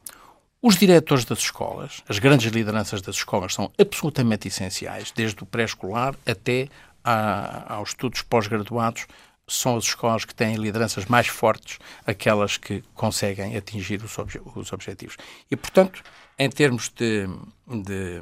os 0.61 0.77
diretores 0.77 1.25
das 1.25 1.39
escolas, 1.39 2.03
as 2.07 2.19
grandes 2.19 2.51
lideranças 2.51 3.01
das 3.01 3.15
escolas 3.15 3.53
são 3.53 3.71
absolutamente 3.77 4.47
essenciais, 4.47 5.11
desde 5.11 5.43
o 5.43 5.45
pré-escolar 5.45 6.15
até 6.25 6.69
a, 7.03 7.75
aos 7.75 7.89
estudos 7.89 8.21
pós-graduados, 8.21 9.07
são 9.47 9.75
as 9.75 9.83
escolas 9.85 10.23
que 10.23 10.33
têm 10.33 10.55
lideranças 10.55 11.05
mais 11.05 11.27
fortes, 11.27 11.77
aquelas 12.05 12.57
que 12.57 12.83
conseguem 12.93 13.57
atingir 13.57 14.01
os, 14.03 14.17
obje 14.17 14.39
os 14.55 14.71
objetivos. 14.71 15.17
E, 15.49 15.55
portanto, 15.57 16.01
em 16.39 16.49
termos 16.49 16.89
de, 16.89 17.27
de, 17.67 18.21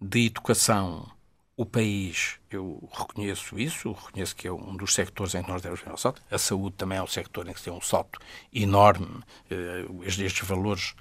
de 0.00 0.26
educação, 0.26 1.08
o 1.56 1.66
país, 1.66 2.38
eu 2.50 2.88
reconheço 2.92 3.58
isso, 3.58 3.92
reconheço 3.92 4.34
que 4.34 4.48
é 4.48 4.52
um 4.52 4.76
dos 4.76 4.94
sectores 4.94 5.34
em 5.34 5.42
que 5.42 5.50
nós 5.50 5.60
devemos 5.60 5.84
ver 5.84 5.92
o 5.92 5.96
salto. 5.96 6.22
A 6.30 6.38
saúde 6.38 6.76
também 6.76 6.98
é 6.98 7.02
um 7.02 7.06
sector 7.06 7.46
em 7.48 7.52
que 7.52 7.58
se 7.58 7.66
tem 7.66 7.72
um 7.72 7.80
salto 7.80 8.18
enorme. 8.52 9.22
Eh, 9.50 9.84
estes 10.04 10.46
valores 10.46 10.94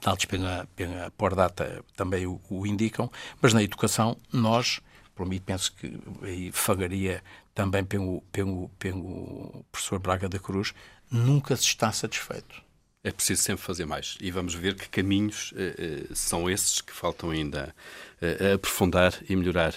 dados 0.00 0.24
pela, 0.24 0.66
pela 0.74 1.10
por 1.10 1.34
data 1.34 1.84
também 1.94 2.26
o, 2.26 2.40
o 2.48 2.66
indicam. 2.66 3.10
Mas 3.40 3.52
na 3.52 3.62
educação, 3.62 4.16
nós, 4.32 4.80
por 5.18 5.26
mim, 5.26 5.40
penso 5.44 5.72
que 5.72 5.98
aí 6.22 6.52
fagaria 6.52 7.24
também 7.52 7.84
pelo, 7.84 8.20
pelo, 8.30 8.68
pelo 8.78 9.64
professor 9.72 9.98
Braga 9.98 10.28
da 10.28 10.38
Cruz, 10.38 10.72
nunca 11.10 11.56
se 11.56 11.64
está 11.64 11.90
satisfeito. 11.90 12.62
É 13.02 13.10
preciso 13.10 13.42
sempre 13.42 13.64
fazer 13.64 13.84
mais. 13.84 14.16
E 14.20 14.30
vamos 14.30 14.54
ver 14.54 14.76
que 14.76 14.88
caminhos 14.88 15.50
uh, 15.50 16.12
uh, 16.12 16.14
são 16.14 16.48
esses 16.48 16.80
que 16.80 16.92
faltam 16.92 17.30
ainda 17.30 17.74
uh, 18.22 18.54
aprofundar 18.54 19.12
e 19.28 19.34
melhorar 19.34 19.74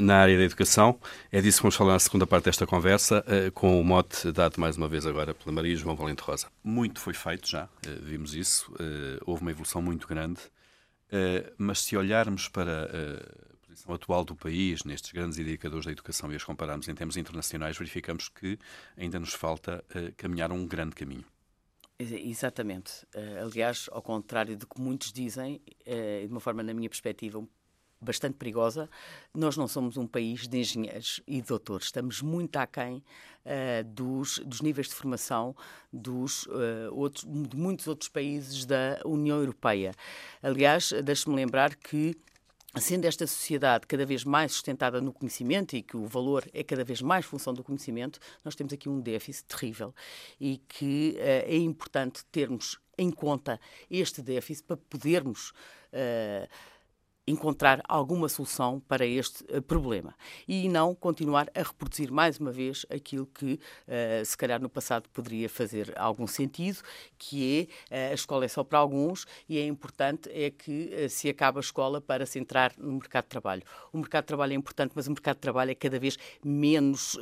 na 0.00 0.16
área 0.16 0.38
da 0.38 0.44
educação. 0.44 0.98
É 1.30 1.38
disso 1.38 1.58
que 1.58 1.64
vamos 1.64 1.76
falar 1.76 1.92
na 1.92 1.98
segunda 1.98 2.26
parte 2.26 2.46
desta 2.46 2.66
conversa, 2.66 3.22
com 3.52 3.78
o 3.78 3.84
mote 3.84 4.32
dado 4.32 4.58
mais 4.58 4.78
uma 4.78 4.88
vez 4.88 5.04
agora 5.04 5.34
pela 5.34 5.54
Maria 5.54 5.76
João 5.76 5.94
Valente 5.94 6.22
Rosa. 6.22 6.46
Muito 6.64 6.98
foi 6.98 7.12
feito 7.12 7.46
já, 7.46 7.68
vimos 8.02 8.34
isso, 8.34 8.74
houve 9.26 9.42
uma 9.42 9.50
evolução 9.50 9.82
muito 9.82 10.08
grande, 10.08 10.40
mas 11.58 11.82
se 11.82 11.94
olharmos 11.94 12.48
para 12.48 12.88
posição 13.86 13.94
atual 13.94 14.24
do 14.24 14.34
país 14.34 14.84
nestes 14.84 15.12
grandes 15.12 15.38
indicadores 15.38 15.86
da 15.86 15.92
educação 15.92 16.32
e 16.32 16.36
as 16.36 16.44
compararmos 16.44 16.88
em 16.88 16.94
termos 16.94 17.16
internacionais, 17.16 17.78
verificamos 17.78 18.28
que 18.28 18.58
ainda 18.96 19.18
nos 19.18 19.32
falta 19.32 19.84
uh, 19.90 20.12
caminhar 20.16 20.50
um 20.52 20.66
grande 20.66 20.94
caminho. 20.94 21.24
Exatamente. 21.98 23.04
Uh, 23.14 23.44
aliás, 23.44 23.88
ao 23.90 24.02
contrário 24.02 24.56
do 24.56 24.66
que 24.66 24.80
muitos 24.80 25.12
dizem, 25.12 25.60
uh, 25.86 26.26
de 26.26 26.30
uma 26.30 26.40
forma, 26.40 26.62
na 26.62 26.74
minha 26.74 26.90
perspectiva, 26.90 27.42
bastante 27.98 28.36
perigosa, 28.36 28.90
nós 29.34 29.56
não 29.56 29.66
somos 29.66 29.96
um 29.96 30.06
país 30.06 30.46
de 30.46 30.58
engenheiros 30.58 31.22
e 31.26 31.40
de 31.40 31.48
doutores. 31.48 31.86
Estamos 31.86 32.20
muito 32.20 32.56
aquém 32.58 32.96
uh, 32.96 33.84
dos, 33.86 34.38
dos 34.40 34.60
níveis 34.60 34.88
de 34.88 34.94
formação 34.94 35.56
dos, 35.90 36.44
uh, 36.46 36.92
outros, 36.92 37.24
de 37.24 37.56
muitos 37.56 37.86
outros 37.86 38.10
países 38.10 38.66
da 38.66 39.00
União 39.04 39.38
Europeia. 39.38 39.94
Aliás, 40.42 40.92
deixe-me 41.02 41.34
lembrar 41.34 41.74
que 41.74 42.14
sendo 42.80 43.06
esta 43.06 43.26
sociedade 43.26 43.86
cada 43.86 44.04
vez 44.04 44.24
mais 44.24 44.52
sustentada 44.52 45.00
no 45.00 45.12
conhecimento 45.12 45.74
e 45.74 45.82
que 45.82 45.96
o 45.96 46.06
valor 46.06 46.44
é 46.52 46.62
cada 46.62 46.84
vez 46.84 47.00
mais 47.00 47.24
função 47.24 47.54
do 47.54 47.64
conhecimento, 47.64 48.18
nós 48.44 48.54
temos 48.54 48.72
aqui 48.72 48.88
um 48.88 49.00
déficit 49.00 49.46
terrível 49.46 49.94
e 50.40 50.58
que 50.68 51.16
uh, 51.16 51.50
é 51.50 51.56
importante 51.56 52.24
termos 52.26 52.78
em 52.98 53.10
conta 53.10 53.60
este 53.90 54.22
déficit 54.22 54.66
para 54.66 54.76
podermos 54.76 55.50
uh, 55.92 56.48
encontrar 57.26 57.82
alguma 57.88 58.28
solução 58.28 58.80
para 58.80 59.04
este 59.04 59.42
uh, 59.44 59.60
problema 59.60 60.14
e 60.46 60.68
não 60.68 60.94
continuar 60.94 61.50
a 61.54 61.62
reproduzir 61.62 62.12
mais 62.12 62.38
uma 62.38 62.52
vez 62.52 62.86
aquilo 62.88 63.26
que 63.26 63.54
uh, 63.54 64.24
se 64.24 64.36
calhar 64.36 64.60
no 64.60 64.68
passado 64.68 65.08
poderia 65.10 65.48
fazer 65.48 65.92
algum 65.98 66.26
sentido, 66.26 66.78
que 67.18 67.68
é 67.90 68.10
uh, 68.10 68.12
a 68.12 68.14
escola 68.14 68.44
é 68.44 68.48
só 68.48 68.62
para 68.62 68.78
alguns 68.78 69.26
e 69.48 69.58
é 69.58 69.66
importante 69.66 70.30
é 70.32 70.50
que 70.50 71.08
se 71.08 71.28
acaba 71.28 71.58
a 71.58 71.62
escola 71.62 72.00
para 72.00 72.24
se 72.26 72.38
entrar 72.38 72.72
no 72.78 72.92
mercado 72.92 73.24
de 73.24 73.30
trabalho. 73.30 73.62
O 73.92 73.98
mercado 73.98 74.24
de 74.24 74.28
trabalho 74.28 74.52
é 74.52 74.56
importante, 74.56 74.92
mas 74.94 75.06
o 75.06 75.10
mercado 75.10 75.36
de 75.36 75.40
trabalho 75.40 75.70
é 75.70 75.74
cada 75.74 75.98
vez 75.98 76.16
menos 76.44 77.18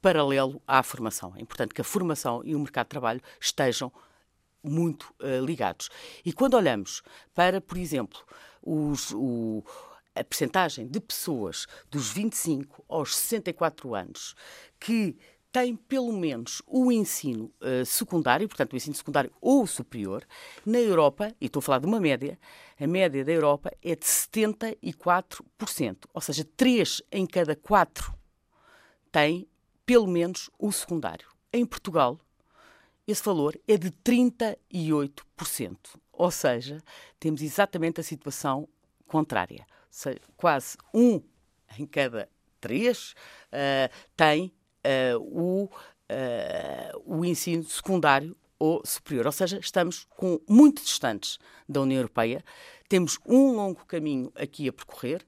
paralelo 0.00 0.60
à 0.66 0.82
formação. 0.82 1.32
É 1.36 1.40
importante 1.40 1.74
que 1.74 1.80
a 1.80 1.84
formação 1.84 2.42
e 2.44 2.54
o 2.54 2.58
mercado 2.58 2.86
de 2.86 2.90
trabalho 2.90 3.20
estejam 3.40 3.92
muito 4.62 5.14
ligados. 5.44 5.88
E 6.24 6.32
quando 6.32 6.54
olhamos 6.54 7.02
para, 7.34 7.60
por 7.60 7.78
exemplo, 7.78 8.18
os, 8.66 9.12
o, 9.12 9.62
a 10.14 10.24
percentagem 10.24 10.86
de 10.86 11.00
pessoas 11.00 11.66
dos 11.90 12.10
25 12.10 12.84
aos 12.88 13.14
64 13.14 13.94
anos 13.94 14.34
que 14.80 15.16
têm 15.52 15.76
pelo 15.76 16.12
menos 16.12 16.60
o 16.66 16.92
ensino 16.92 17.50
uh, 17.62 17.86
secundário, 17.86 18.46
portanto 18.48 18.72
o 18.74 18.76
ensino 18.76 18.94
secundário 18.94 19.32
ou 19.40 19.66
superior, 19.66 20.26
na 20.66 20.78
Europa, 20.78 21.32
e 21.40 21.46
estou 21.46 21.60
a 21.60 21.62
falar 21.62 21.78
de 21.78 21.86
uma 21.86 21.98
média, 22.00 22.38
a 22.78 22.86
média 22.86 23.24
da 23.24 23.32
Europa 23.32 23.72
é 23.82 23.96
de 23.96 24.04
74%, 24.04 25.96
ou 26.12 26.20
seja, 26.20 26.46
3 26.56 27.02
em 27.10 27.26
cada 27.26 27.56
4 27.56 28.12
têm 29.10 29.48
pelo 29.86 30.06
menos 30.06 30.50
o 30.58 30.70
secundário. 30.72 31.28
Em 31.50 31.64
Portugal, 31.64 32.20
esse 33.06 33.22
valor 33.22 33.58
é 33.66 33.78
de 33.78 33.90
38%. 33.90 35.76
Ou 36.16 36.30
seja, 36.30 36.82
temos 37.20 37.42
exatamente 37.42 38.00
a 38.00 38.04
situação 38.04 38.68
contrária. 39.06 39.66
Seja, 39.90 40.20
quase 40.36 40.76
um 40.92 41.22
em 41.78 41.86
cada 41.86 42.28
três 42.60 43.14
uh, 43.52 43.92
tem 44.16 44.52
uh, 44.84 45.18
o, 45.20 45.64
uh, 45.64 47.02
o 47.04 47.24
ensino 47.24 47.64
secundário 47.64 48.36
ou 48.58 48.82
superior. 48.84 49.26
Ou 49.26 49.32
seja, 49.32 49.58
estamos 49.58 50.06
com 50.16 50.40
muito 50.48 50.82
distantes 50.82 51.38
da 51.68 51.80
União 51.82 51.98
Europeia, 51.98 52.44
temos 52.88 53.18
um 53.26 53.52
longo 53.52 53.84
caminho 53.84 54.32
aqui 54.34 54.68
a 54.68 54.72
percorrer. 54.72 55.24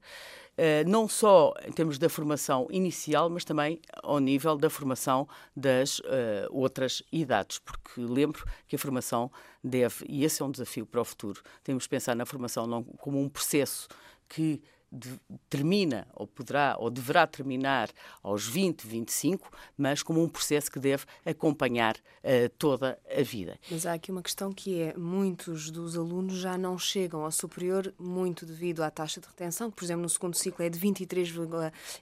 Eh, 0.61 0.83
não 0.83 1.07
só 1.07 1.53
em 1.65 1.71
termos 1.71 1.97
da 1.97 2.09
formação 2.09 2.67
inicial, 2.69 3.29
mas 3.29 3.45
também 3.45 3.79
ao 4.03 4.19
nível 4.19 4.57
da 4.57 4.69
formação 4.69 5.25
das 5.55 5.99
uh, 5.99 6.03
outras 6.51 7.01
idades, 7.13 7.59
porque 7.59 8.01
lembro 8.01 8.45
que 8.67 8.75
a 8.75 8.79
formação 8.79 9.31
deve, 9.63 10.05
e 10.09 10.25
esse 10.25 10.41
é 10.41 10.45
um 10.45 10.51
desafio 10.51 10.85
para 10.85 10.99
o 10.99 11.05
futuro, 11.05 11.41
temos 11.63 11.85
que 11.85 11.89
pensar 11.89 12.13
na 12.13 12.25
formação 12.25 12.67
não 12.67 12.83
como 12.83 13.21
um 13.21 13.29
processo 13.29 13.87
que 14.27 14.61
de, 14.91 15.19
termina, 15.49 16.07
ou 16.15 16.25
poderá, 16.25 16.75
ou 16.79 16.89
deverá 16.89 17.27
terminar 17.27 17.89
aos 18.23 18.47
20, 18.47 18.85
25, 18.85 19.49
mas 19.77 20.01
como 20.01 20.21
um 20.21 20.27
processo 20.27 20.71
que 20.71 20.79
deve 20.79 21.05
acompanhar 21.25 21.95
uh, 21.95 22.49
toda 22.57 22.99
a 23.09 23.21
vida. 23.21 23.59
Mas 23.69 23.85
há 23.85 23.93
aqui 23.93 24.11
uma 24.11 24.21
questão 24.21 24.51
que 24.51 24.81
é: 24.81 24.93
muitos 24.97 25.69
dos 25.69 25.97
alunos 25.97 26.37
já 26.37 26.57
não 26.57 26.77
chegam 26.77 27.23
ao 27.23 27.31
superior, 27.31 27.93
muito 27.99 28.45
devido 28.45 28.81
à 28.81 28.89
taxa 28.89 29.19
de 29.21 29.27
retenção, 29.27 29.69
que, 29.69 29.77
por 29.77 29.83
exemplo, 29.83 30.03
no 30.03 30.09
segundo 30.09 30.35
ciclo 30.35 30.63
é 30.63 30.69
de 30.69 30.79
23, 30.79 31.29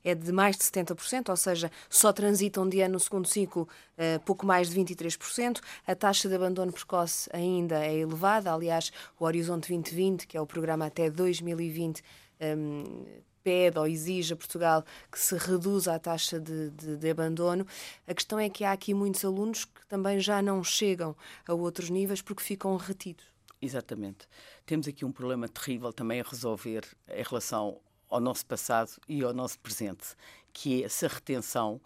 é 0.03 0.15
de 0.15 0.31
mais 0.31 0.57
de 0.57 0.63
70%, 0.63 1.29
ou 1.29 1.37
seja, 1.37 1.71
só 1.89 2.13
transitam 2.13 2.67
de 2.67 2.81
ano 2.81 2.93
no 2.93 2.99
segundo 2.99 3.27
ciclo 3.27 3.67
uh, 3.97 4.19
pouco 4.21 4.45
mais 4.45 4.69
de 4.69 4.79
23%. 4.79 5.59
A 5.85 5.95
taxa 5.95 6.27
de 6.27 6.35
abandono 6.35 6.71
precoce 6.71 7.29
ainda 7.33 7.85
é 7.85 7.97
elevada, 7.97 8.53
aliás, 8.53 8.91
o 9.19 9.25
Horizonte 9.25 9.69
2020, 9.69 10.27
que 10.27 10.37
é 10.37 10.41
o 10.41 10.47
programa 10.47 10.85
até 10.85 11.09
2020, 11.09 12.03
um, 12.41 13.05
pede 13.43 13.79
ou 13.79 13.87
exige 13.87 14.33
a 14.33 14.35
Portugal 14.35 14.83
que 15.11 15.17
se 15.17 15.37
reduza 15.37 15.93
a 15.95 15.99
taxa 15.99 16.39
de, 16.39 16.69
de, 16.71 16.97
de, 16.97 17.09
abandono. 17.09 17.65
A 18.05 18.13
questão 18.13 18.37
é 18.37 18.49
que 18.49 18.63
há 18.63 18.73
aqui 18.73 18.93
muitos 18.93 19.23
alunos 19.23 19.63
que 19.63 19.87
também 19.87 20.19
já 20.19 20.41
não 20.41 20.63
chegam 20.63 21.15
a 21.47 21.53
outros 21.53 21.89
níveis 21.89 22.21
porque 22.21 22.43
ficam 22.43 22.75
retidos. 22.75 23.25
Exatamente. 23.61 24.27
Temos 24.65 24.87
aqui 24.87 25.05
um 25.05 25.11
problema 25.11 25.47
terrível 25.47 25.93
também 25.93 26.19
a 26.19 26.23
resolver 26.23 26.83
em 27.09 27.23
relação 27.23 27.79
ao 28.09 28.19
nosso 28.19 28.45
passado 28.45 28.91
e 29.07 29.23
ao 29.23 29.33
nosso 29.33 29.57
presente, 29.59 30.15
que 30.51 30.81
é 30.81 30.85
essa 30.85 31.07
retenção 31.07 31.81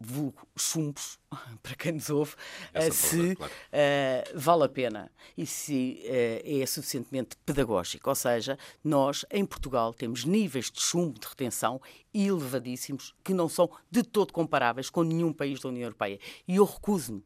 vulgo 0.00 0.48
chumbos, 0.56 1.18
para 1.62 1.74
quem 1.76 1.92
nos 1.92 2.08
ouve, 2.08 2.34
Essa 2.72 2.90
se 2.90 3.36
claro. 3.36 3.52
uh, 3.52 4.38
vale 4.38 4.64
a 4.64 4.68
pena 4.68 5.12
e 5.36 5.44
se 5.44 6.02
uh, 6.04 6.62
é 6.62 6.66
suficientemente 6.66 7.36
pedagógico. 7.44 8.08
Ou 8.08 8.14
seja, 8.16 8.58
nós, 8.82 9.26
em 9.30 9.44
Portugal, 9.44 9.92
temos 9.92 10.24
níveis 10.24 10.70
de 10.70 10.80
chumbo 10.80 11.20
de 11.20 11.26
retenção 11.26 11.80
elevadíssimos 12.14 13.14
que 13.22 13.34
não 13.34 13.48
são 13.48 13.70
de 13.90 14.02
todo 14.02 14.32
comparáveis 14.32 14.88
com 14.88 15.02
nenhum 15.02 15.32
país 15.32 15.60
da 15.60 15.68
União 15.68 15.84
Europeia. 15.84 16.18
E 16.48 16.56
eu 16.56 16.64
recuso-me 16.64 17.22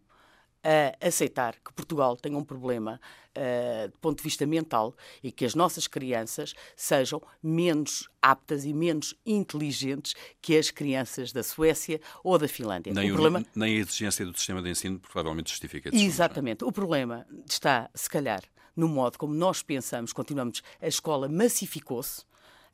a 0.65 1.07
aceitar 1.07 1.55
que 1.63 1.73
Portugal 1.75 2.17
tenha 2.17 2.39
um 2.39 2.43
problema 2.43 2.99
uh, 3.37 3.89
do 3.89 3.99
ponto 3.99 4.17
de 4.17 4.23
vista 4.25 4.47
mental 4.47 4.95
e 5.23 5.31
que 5.31 5.45
as 5.45 5.55
nossas 5.55 5.87
crianças 5.87 6.55
sejam 6.75 7.21
menos 7.43 8.09
aptas 8.23 8.65
e 8.65 8.73
menos 8.73 9.15
inteligentes 9.27 10.15
que 10.41 10.57
as 10.57 10.71
crianças 10.71 11.33
da 11.33 11.43
Suécia 11.43 12.01
ou 12.23 12.39
da 12.39 12.49
Finlândia. 12.49 12.95
Nem, 12.95 13.11
o 13.11 13.15
problema... 13.15 13.45
nem 13.55 13.77
a 13.77 13.81
exigência 13.81 14.25
do 14.25 14.37
sistema 14.37 14.63
de 14.63 14.71
ensino 14.71 14.99
provavelmente 14.99 15.51
justifica 15.51 15.91
isso. 15.95 16.03
Exatamente. 16.03 16.65
O 16.65 16.73
problema 16.73 17.27
está, 17.47 17.91
se 17.95 18.09
calhar, 18.09 18.43
no 18.75 18.89
modo 18.89 19.19
como 19.19 19.35
nós 19.35 19.63
pensamos, 19.63 20.13
continuamos, 20.13 20.63
a 20.81 20.89
escola 20.89 21.29
massificou-se, 21.29 22.23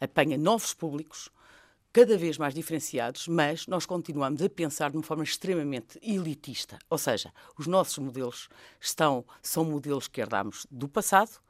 apanha 0.00 0.38
novos 0.38 0.72
públicos, 0.72 1.28
cada 1.92 2.16
vez 2.16 2.38
mais 2.38 2.54
diferenciados, 2.54 3.26
mas 3.26 3.66
nós 3.66 3.84
continuamos 3.84 4.42
a 4.42 4.48
pensar 4.48 4.90
de 4.90 4.96
uma 4.96 5.02
forma 5.02 5.24
extremamente 5.24 5.98
elitista. 6.02 6.78
Ou 6.88 6.98
seja, 6.98 7.32
os 7.58 7.66
nossos 7.66 7.98
modelos 7.98 8.48
estão, 8.80 9.24
são 9.42 9.64
modelos 9.64 10.06
que 10.06 10.20
herdamos 10.20 10.66
do 10.70 10.88
passado 10.88 11.40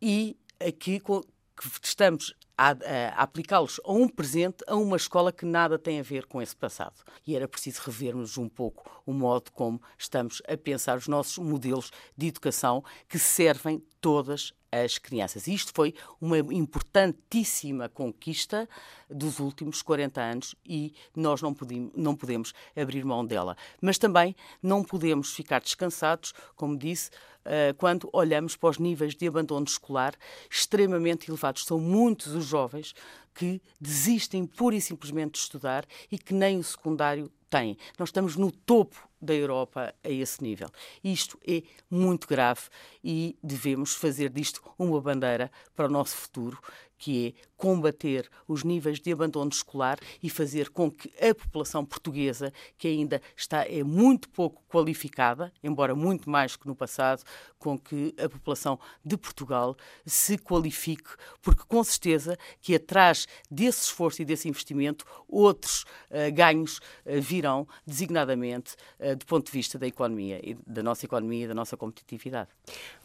e 0.00 0.36
aqui 0.58 1.00
que 1.00 1.20
que 1.60 1.86
estamos 1.86 2.34
a, 2.60 2.76
a 3.16 3.22
aplicá-los 3.22 3.80
a 3.82 3.90
um 3.90 4.06
presente, 4.06 4.62
a 4.66 4.76
uma 4.76 4.98
escola 4.98 5.32
que 5.32 5.46
nada 5.46 5.78
tem 5.78 5.98
a 5.98 6.02
ver 6.02 6.26
com 6.26 6.42
esse 6.42 6.54
passado. 6.54 7.02
E 7.26 7.34
era 7.34 7.48
preciso 7.48 7.80
revermos 7.86 8.36
um 8.36 8.50
pouco 8.50 9.02
o 9.06 9.14
modo 9.14 9.50
como 9.52 9.80
estamos 9.96 10.42
a 10.46 10.56
pensar 10.58 10.98
os 10.98 11.08
nossos 11.08 11.38
modelos 11.38 11.90
de 12.14 12.26
educação 12.26 12.84
que 13.08 13.18
servem 13.18 13.82
todas 13.98 14.52
as 14.70 14.98
crianças. 14.98 15.46
E 15.46 15.54
isto 15.54 15.72
foi 15.74 15.94
uma 16.20 16.38
importantíssima 16.38 17.88
conquista 17.88 18.68
dos 19.08 19.40
últimos 19.40 19.82
40 19.82 20.20
anos 20.20 20.54
e 20.64 20.94
nós 21.16 21.42
não 21.42 21.52
podemos, 21.52 21.92
não 21.96 22.14
podemos 22.14 22.52
abrir 22.76 23.04
mão 23.04 23.24
dela. 23.24 23.56
Mas 23.80 23.98
também 23.98 24.36
não 24.62 24.84
podemos 24.84 25.32
ficar 25.34 25.60
descansados, 25.60 26.32
como 26.54 26.76
disse, 26.76 27.10
eh, 27.44 27.74
quando 27.78 28.08
olhamos 28.12 28.54
para 28.54 28.70
os 28.70 28.78
níveis 28.78 29.14
de 29.14 29.26
abandono 29.26 29.64
escolar 29.66 30.14
extremamente 30.50 31.30
elevados. 31.30 31.64
São 31.64 31.80
muitos 31.80 32.34
os 32.34 32.49
jovens 32.50 32.94
que 33.34 33.62
desistem 33.80 34.44
pura 34.44 34.76
e 34.76 34.80
simplesmente 34.80 35.32
de 35.32 35.38
estudar 35.38 35.86
e 36.10 36.18
que 36.18 36.34
nem 36.34 36.58
o 36.58 36.64
secundário 36.64 37.30
têm. 37.48 37.76
Nós 37.98 38.10
estamos 38.10 38.36
no 38.36 38.50
topo 38.50 39.09
da 39.20 39.34
Europa 39.34 39.94
a 40.02 40.08
esse 40.08 40.42
nível. 40.42 40.70
Isto 41.02 41.38
é 41.46 41.62
muito 41.90 42.26
grave 42.26 42.62
e 43.02 43.36
devemos 43.42 43.94
fazer 43.94 44.30
disto 44.30 44.62
uma 44.78 45.00
bandeira 45.00 45.50
para 45.74 45.86
o 45.86 45.90
nosso 45.90 46.16
futuro, 46.16 46.58
que 47.00 47.28
é 47.28 47.50
combater 47.56 48.30
os 48.46 48.62
níveis 48.62 49.00
de 49.00 49.10
abandono 49.10 49.50
escolar 49.50 49.98
e 50.22 50.28
fazer 50.28 50.68
com 50.68 50.90
que 50.90 51.10
a 51.18 51.34
população 51.34 51.84
portuguesa, 51.84 52.52
que 52.76 52.88
ainda 52.88 53.22
está 53.34 53.66
é 53.66 53.82
muito 53.82 54.28
pouco 54.28 54.62
qualificada, 54.68 55.52
embora 55.62 55.94
muito 55.94 56.28
mais 56.28 56.56
que 56.56 56.66
no 56.66 56.74
passado, 56.74 57.22
com 57.58 57.78
que 57.78 58.14
a 58.22 58.28
população 58.28 58.78
de 59.04 59.16
Portugal 59.16 59.76
se 60.04 60.36
qualifique, 60.38 61.10
porque 61.42 61.62
com 61.66 61.82
certeza 61.82 62.38
que 62.60 62.74
atrás 62.74 63.26
desse 63.50 63.84
esforço 63.84 64.20
e 64.20 64.24
desse 64.24 64.48
investimento 64.48 65.04
outros 65.26 65.84
uh, 66.10 66.32
ganhos 66.34 66.78
uh, 66.78 67.20
virão 67.20 67.66
designadamente 67.86 68.74
uh, 68.98 69.09
do 69.14 69.26
ponto 69.26 69.46
de 69.46 69.52
vista 69.52 69.78
da 69.78 69.86
economia, 69.86 70.40
e 70.42 70.56
da 70.66 70.82
nossa 70.82 71.04
economia 71.04 71.44
e 71.44 71.48
da 71.48 71.54
nossa 71.54 71.76
competitividade. 71.76 72.48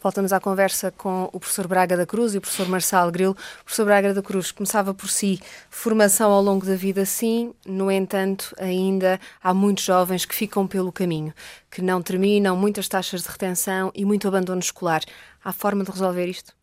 Voltamos 0.02 0.34
à 0.34 0.40
conversa 0.40 0.92
com 0.92 1.30
o 1.32 1.40
professor 1.40 1.68
Braga 1.68 1.98
da 1.98 2.06
Cruz 2.06 2.34
e 2.34 2.38
o 2.38 2.42
professor 2.42 2.68
Marçal 2.68 3.12
Grilo. 3.12 3.36
Professor 3.64 3.86
Braga 3.86 4.14
da 4.14 4.22
Cruz, 4.22 4.52
começava 4.52 4.94
por 4.94 5.10
si, 5.10 5.40
formação 5.70 6.32
ao 6.32 6.42
longo 6.42 6.66
da 6.66 6.76
vida, 6.76 7.06
sim, 7.06 7.54
no 7.66 7.92
entanto, 7.92 8.56
ainda 8.58 9.20
há 9.42 9.54
muitos 9.54 9.84
jovens 9.84 10.26
que 10.26 10.36
ficam 10.36 10.68
pelo 10.68 10.92
caminho, 10.92 11.34
que 11.70 11.82
não 11.82 12.02
terminam, 12.02 12.56
muitas 12.56 12.88
taxas 12.88 13.24
de 13.24 13.30
retenção 13.30 13.92
e 13.94 14.06
muito 14.06 14.28
abandono 14.28 14.60
escolar. 14.60 15.02
Há 15.44 15.52
forma 15.52 15.84
de 15.84 15.92
resolver 15.92 16.28
isto? 16.28 16.54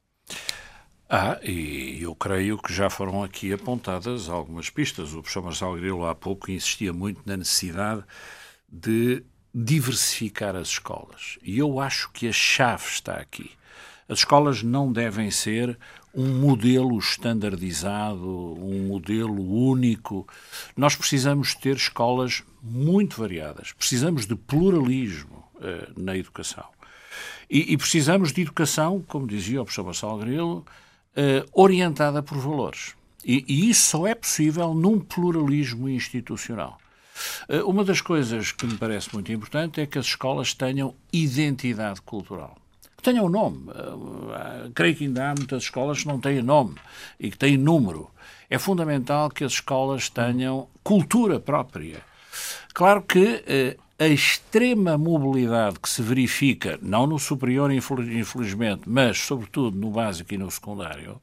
Ah, 1.15 1.39
e 1.43 2.03
eu 2.03 2.15
creio 2.15 2.57
que 2.57 2.73
já 2.73 2.89
foram 2.89 3.23
aqui 3.23 3.53
apontadas 3.53 4.31
algumas 4.31 4.71
pistas. 4.71 5.13
O 5.13 5.21
professor 5.21 5.43
Marcelo 5.43 5.75
Grilo 5.75 6.07
há 6.07 6.15
pouco 6.15 6.51
insistia 6.51 6.91
muito 6.91 7.21
na 7.27 7.37
necessidade 7.37 8.03
de 8.67 9.23
diversificar 9.55 10.57
as 10.57 10.69
escolas. 10.69 11.39
E 11.43 11.59
eu 11.59 11.79
acho 11.79 12.11
que 12.13 12.29
a 12.29 12.33
chave 12.33 12.87
está 12.87 13.15
aqui. 13.15 13.51
As 14.09 14.21
escolas 14.21 14.63
não 14.63 14.93
devem 14.93 15.31
ser 15.31 15.79
um 16.15 16.39
modelo 16.41 16.99
standardizado, 16.99 18.29
um 18.63 18.87
modelo 18.87 19.43
único. 19.43 20.27
Nós 20.77 20.95
precisamos 20.95 21.55
ter 21.55 21.77
escolas 21.77 22.43
muito 22.63 23.19
variadas. 23.19 23.73
Precisamos 23.73 24.27
de 24.27 24.35
pluralismo 24.35 25.45
uh, 25.57 26.01
na 26.01 26.17
educação. 26.17 26.65
E, 27.49 27.73
e, 27.73 27.77
precisamos 27.77 28.33
de 28.33 28.43
educação, 28.43 29.05
como 29.07 29.27
dizia 29.27 29.61
o 29.61 29.65
professor 29.65 29.85
Marcelo 29.85 30.19
Grilo, 30.19 30.59
uh, 30.59 31.49
orientada 31.53 32.23
por 32.23 32.39
valores. 32.39 32.95
E, 33.25 33.45
e 33.47 33.71
isso 33.71 33.91
só 33.91 34.07
é 34.07 34.15
possível 34.15 34.75
num 34.75 34.99
pluralismo 34.99 35.89
institucional. 35.89 36.79
Eh, 37.49 37.63
uma 37.63 37.85
das 37.85 38.01
coisas 38.01 38.53
que 38.53 38.67
me 38.67 38.77
parece 38.77 39.13
muito 39.13 39.33
importante 39.33 39.81
é 39.81 39.87
que 39.87 39.99
as 39.99 40.07
escolas 40.07 40.55
tenham 40.55 40.95
identidade 41.13 42.01
cultural. 42.03 42.57
Tenham 43.03 43.29
nome. 43.29 43.69
Eh, 43.71 44.71
creio 44.75 44.95
que 44.95 45.05
ainda 45.05 45.31
há 45.31 45.35
muitas 45.35 45.65
escolas 45.65 46.01
que 46.01 46.09
não 46.09 46.21
têm 46.21 46.43
nome 46.43 46.77
e 47.19 47.31
que 47.31 47.39
têm 47.39 47.57
número. 47.57 48.11
É 48.49 48.59
fundamental 48.59 49.31
que 49.31 49.45
as 49.45 49.53
escolas 49.53 50.09
tenham 50.09 50.69
cultura 50.83 51.41
própria. 51.41 52.03
Claro 52.73 53.03
que 53.03 53.43
eh, 53.47 53.77
a 53.99 54.09
extrema 54.09 54.99
mobilidade 54.99 55.79
que 55.79 55.89
se 55.89 56.03
verifica, 56.03 56.79
não 56.83 57.07
no 57.07 57.19
superior, 57.19 57.71
infelizmente, 57.71 58.83
mas 58.87 59.19
sobretudo 59.19 59.77
no 59.77 59.91
básico 59.91 60.35
e 60.35 60.39
no 60.39 60.51
secundário, 60.51 61.21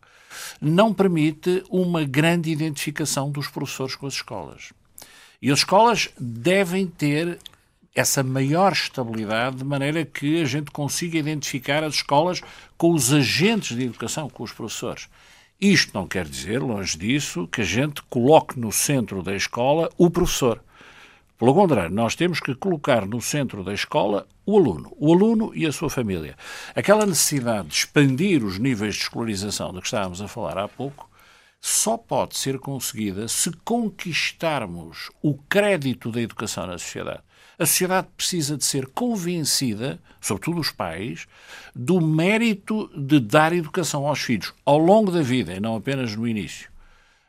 não 0.61 0.93
permite 0.93 1.63
uma 1.69 2.03
grande 2.03 2.49
identificação 2.49 3.31
dos 3.31 3.47
professores 3.47 3.95
com 3.95 4.07
as 4.07 4.13
escolas. 4.13 4.71
E 5.41 5.51
as 5.51 5.59
escolas 5.59 6.09
devem 6.19 6.85
ter 6.85 7.39
essa 7.95 8.23
maior 8.23 8.71
estabilidade, 8.71 9.57
de 9.57 9.63
maneira 9.63 10.05
que 10.05 10.41
a 10.41 10.45
gente 10.45 10.71
consiga 10.71 11.17
identificar 11.17 11.83
as 11.83 11.95
escolas 11.95 12.41
com 12.77 12.91
os 12.93 13.13
agentes 13.13 13.75
de 13.75 13.83
educação, 13.83 14.29
com 14.29 14.43
os 14.43 14.51
professores. 14.51 15.07
Isto 15.59 15.93
não 15.93 16.07
quer 16.07 16.25
dizer, 16.25 16.59
longe 16.59 16.97
disso, 16.97 17.47
que 17.47 17.61
a 17.61 17.65
gente 17.65 18.01
coloque 18.03 18.59
no 18.59 18.71
centro 18.71 19.21
da 19.23 19.35
escola 19.35 19.89
o 19.97 20.09
professor. 20.09 20.63
Pelo 21.37 21.53
contrário, 21.53 21.93
nós 21.93 22.15
temos 22.15 22.39
que 22.39 22.53
colocar 22.53 23.05
no 23.05 23.21
centro 23.21 23.63
da 23.63 23.73
escola 23.73 24.27
o 24.45 24.57
aluno, 24.57 24.93
o 24.97 25.13
aluno 25.13 25.51
e 25.55 25.65
a 25.65 25.71
sua 25.71 25.89
família. 25.89 26.35
Aquela 26.75 27.05
necessidade 27.05 27.69
de 27.69 27.75
expandir 27.75 28.43
os 28.43 28.59
níveis 28.59 28.95
de 28.95 29.01
escolarização 29.01 29.71
de 29.73 29.79
que 29.79 29.87
estávamos 29.87 30.21
a 30.21 30.27
falar 30.27 30.57
há 30.57 30.67
pouco 30.67 31.08
só 31.61 31.97
pode 31.97 32.37
ser 32.37 32.57
conseguida 32.59 33.27
se 33.27 33.51
conquistarmos 33.63 35.11
o 35.21 35.35
crédito 35.35 36.11
da 36.11 36.21
educação 36.21 36.65
na 36.67 36.77
sociedade. 36.77 37.21
A 37.57 37.65
sociedade 37.65 38.07
precisa 38.15 38.55
de 38.55 38.63
ser 38.63 38.87
convencida, 38.87 39.99
sobretudo 40.21 40.61
os 40.61 40.71
pais, 40.71 41.27
do 41.75 41.99
mérito 41.99 42.89
de 42.97 43.19
dar 43.19 43.51
educação 43.51 44.07
aos 44.07 44.19
filhos 44.19 44.53
ao 44.63 44.77
longo 44.77 45.11
da 45.11 45.21
vida 45.21 45.53
e 45.53 45.59
não 45.59 45.75
apenas 45.75 46.15
no 46.15 46.25
início. 46.25 46.71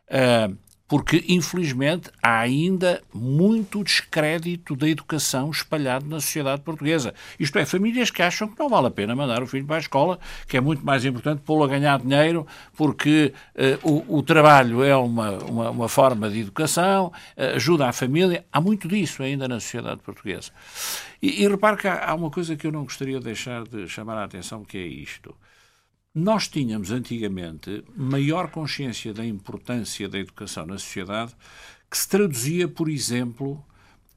Uh, 0.07 0.57
porque, 0.91 1.25
infelizmente, 1.29 2.11
há 2.21 2.41
ainda 2.41 3.01
muito 3.15 3.85
descrédito 3.85 4.75
da 4.75 4.89
educação 4.89 5.49
espalhado 5.49 6.05
na 6.09 6.19
sociedade 6.21 6.63
portuguesa. 6.63 7.15
Isto 7.39 7.61
é, 7.61 7.65
famílias 7.65 8.11
que 8.11 8.21
acham 8.21 8.49
que 8.49 8.59
não 8.59 8.69
vale 8.69 8.89
a 8.89 8.91
pena 8.91 9.15
mandar 9.15 9.41
o 9.41 9.47
filho 9.47 9.65
para 9.65 9.77
a 9.77 9.79
escola, 9.79 10.19
que 10.49 10.57
é 10.57 10.61
muito 10.61 10.85
mais 10.85 11.05
importante 11.05 11.43
pô-lo 11.43 11.63
a 11.63 11.69
ganhar 11.69 12.01
dinheiro, 12.01 12.45
porque 12.77 13.33
uh, 13.55 13.89
o, 13.89 14.19
o, 14.19 14.23
trabalho 14.25 14.83
é 14.83 14.97
uma, 14.97 15.31
uma, 15.45 15.71
uma, 15.71 15.89
forma 15.89 16.29
de 16.29 16.41
educação, 16.41 17.13
uh, 17.37 17.55
ajuda 17.55 17.87
a 17.87 17.93
família. 17.93 18.45
Há 18.53 18.61
muito 18.61 18.89
disso 18.89 19.23
ainda 19.23 19.47
na 19.47 19.61
sociedade 19.61 20.01
portuguesa. 20.01 20.51
E, 21.23 21.45
e 21.45 21.49
repare 21.49 21.77
que 21.77 21.87
há, 21.87 22.11
há 22.11 22.15
uma 22.17 22.33
coisa 22.33 22.57
que 22.57 22.67
eu 22.67 22.73
não 22.73 22.83
gostaria 22.83 23.21
de 23.21 23.27
deixar 23.27 23.63
de 23.63 23.89
chamar 23.89 24.19
a 24.19 24.25
atenção, 24.25 24.65
que 24.65 24.77
é 24.77 24.87
isto. 24.89 25.37
Nós 26.13 26.49
tínhamos 26.49 26.91
antigamente 26.91 27.85
maior 27.97 28.51
consciência 28.51 29.15
da 29.15 29.25
importância 29.25 30.09
da 30.09 30.19
educação 30.19 30.67
na 30.67 30.77
sociedade, 30.77 31.37
que 31.89 31.97
se 31.97 32.09
traduzia, 32.09 32.67
por 32.69 32.89
exemplo, 32.89 33.65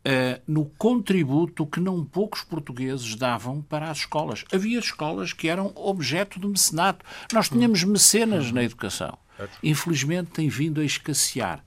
Uh, 0.06 0.36
no 0.46 0.66
contributo 0.66 1.66
que 1.66 1.80
não 1.80 2.04
poucos 2.04 2.42
portugueses 2.42 3.16
davam 3.16 3.62
para 3.62 3.90
as 3.90 4.00
escolas. 4.00 4.44
Havia 4.52 4.78
escolas 4.78 5.32
que 5.32 5.48
eram 5.48 5.72
objeto 5.78 6.42
de 6.42 6.46
mecenato. 6.46 7.06
Nós 7.32 7.48
tínhamos 7.48 7.86
mecenas 7.86 8.52
na 8.52 8.66
educação. 8.66 9.18
Infelizmente 9.64 10.32
tem 10.32 10.50
vindo 10.50 10.82
a 10.82 10.84
escassear. 10.84 11.64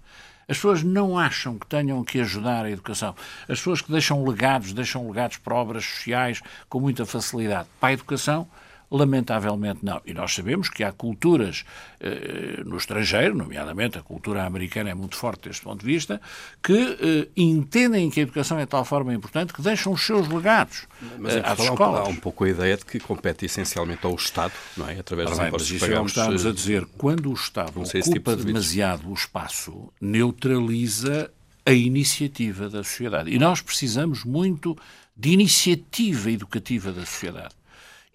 As 0.46 0.58
pessoas 0.58 0.82
não 0.82 1.18
acham 1.18 1.58
que 1.58 1.66
tenham 1.66 2.04
que 2.04 2.20
ajudar 2.20 2.66
a 2.66 2.70
educação. 2.70 3.16
As 3.48 3.58
pessoas 3.58 3.80
que 3.80 3.90
deixam 3.90 4.22
legados, 4.22 4.74
deixam 4.74 5.08
legados 5.08 5.38
para 5.38 5.54
obras 5.54 5.86
sociais 5.86 6.42
com 6.68 6.78
muita 6.78 7.06
facilidade. 7.06 7.70
Para 7.80 7.88
a 7.88 7.92
educação, 7.94 8.46
Lamentavelmente 8.90 9.84
não. 9.84 10.00
E 10.06 10.14
nós 10.14 10.34
sabemos 10.34 10.68
que 10.68 10.84
há 10.84 10.92
culturas 10.92 11.64
eh, 12.00 12.62
no 12.64 12.76
estrangeiro, 12.76 13.34
nomeadamente 13.34 13.98
a 13.98 14.02
cultura 14.02 14.44
americana 14.44 14.90
é 14.90 14.94
muito 14.94 15.16
forte 15.16 15.48
deste 15.48 15.62
ponto 15.62 15.80
de 15.80 15.86
vista, 15.86 16.20
que 16.62 16.98
eh, 17.00 17.28
entendem 17.36 18.08
que 18.10 18.20
a 18.20 18.22
educação 18.22 18.58
é 18.58 18.62
de 18.64 18.70
tal 18.70 18.84
forma 18.84 19.12
importante 19.12 19.52
que 19.52 19.60
deixam 19.60 19.92
os 19.92 20.04
seus 20.04 20.28
legados 20.28 20.86
mas 21.18 21.36
eh, 21.36 21.42
às 21.44 21.58
escolas. 21.58 22.06
Há 22.06 22.10
um 22.10 22.16
pouco 22.16 22.44
a 22.44 22.48
ideia 22.48 22.76
de 22.76 22.84
que 22.84 23.00
compete 23.00 23.46
essencialmente 23.46 24.06
ao 24.06 24.14
Estado, 24.14 24.52
não 24.76 24.88
é? 24.88 24.98
Através 24.98 25.30
dos 25.30 25.38
impostos 25.38 25.82
é 25.82 25.88
que 25.88 26.06
estamos 26.06 26.46
a 26.46 26.52
dizer. 26.52 26.86
Quando 26.96 27.30
o 27.30 27.34
Estado 27.34 27.80
ocupa 27.80 28.00
tipo 28.00 28.36
de 28.36 28.44
demasiado 28.44 29.10
o 29.10 29.14
espaço, 29.14 29.92
neutraliza 30.00 31.30
a 31.64 31.72
iniciativa 31.72 32.68
da 32.68 32.84
sociedade. 32.84 33.30
E 33.30 33.38
nós 33.38 33.60
precisamos 33.60 34.24
muito 34.24 34.76
de 35.16 35.30
iniciativa 35.30 36.30
educativa 36.30 36.92
da 36.92 37.04
sociedade. 37.04 37.55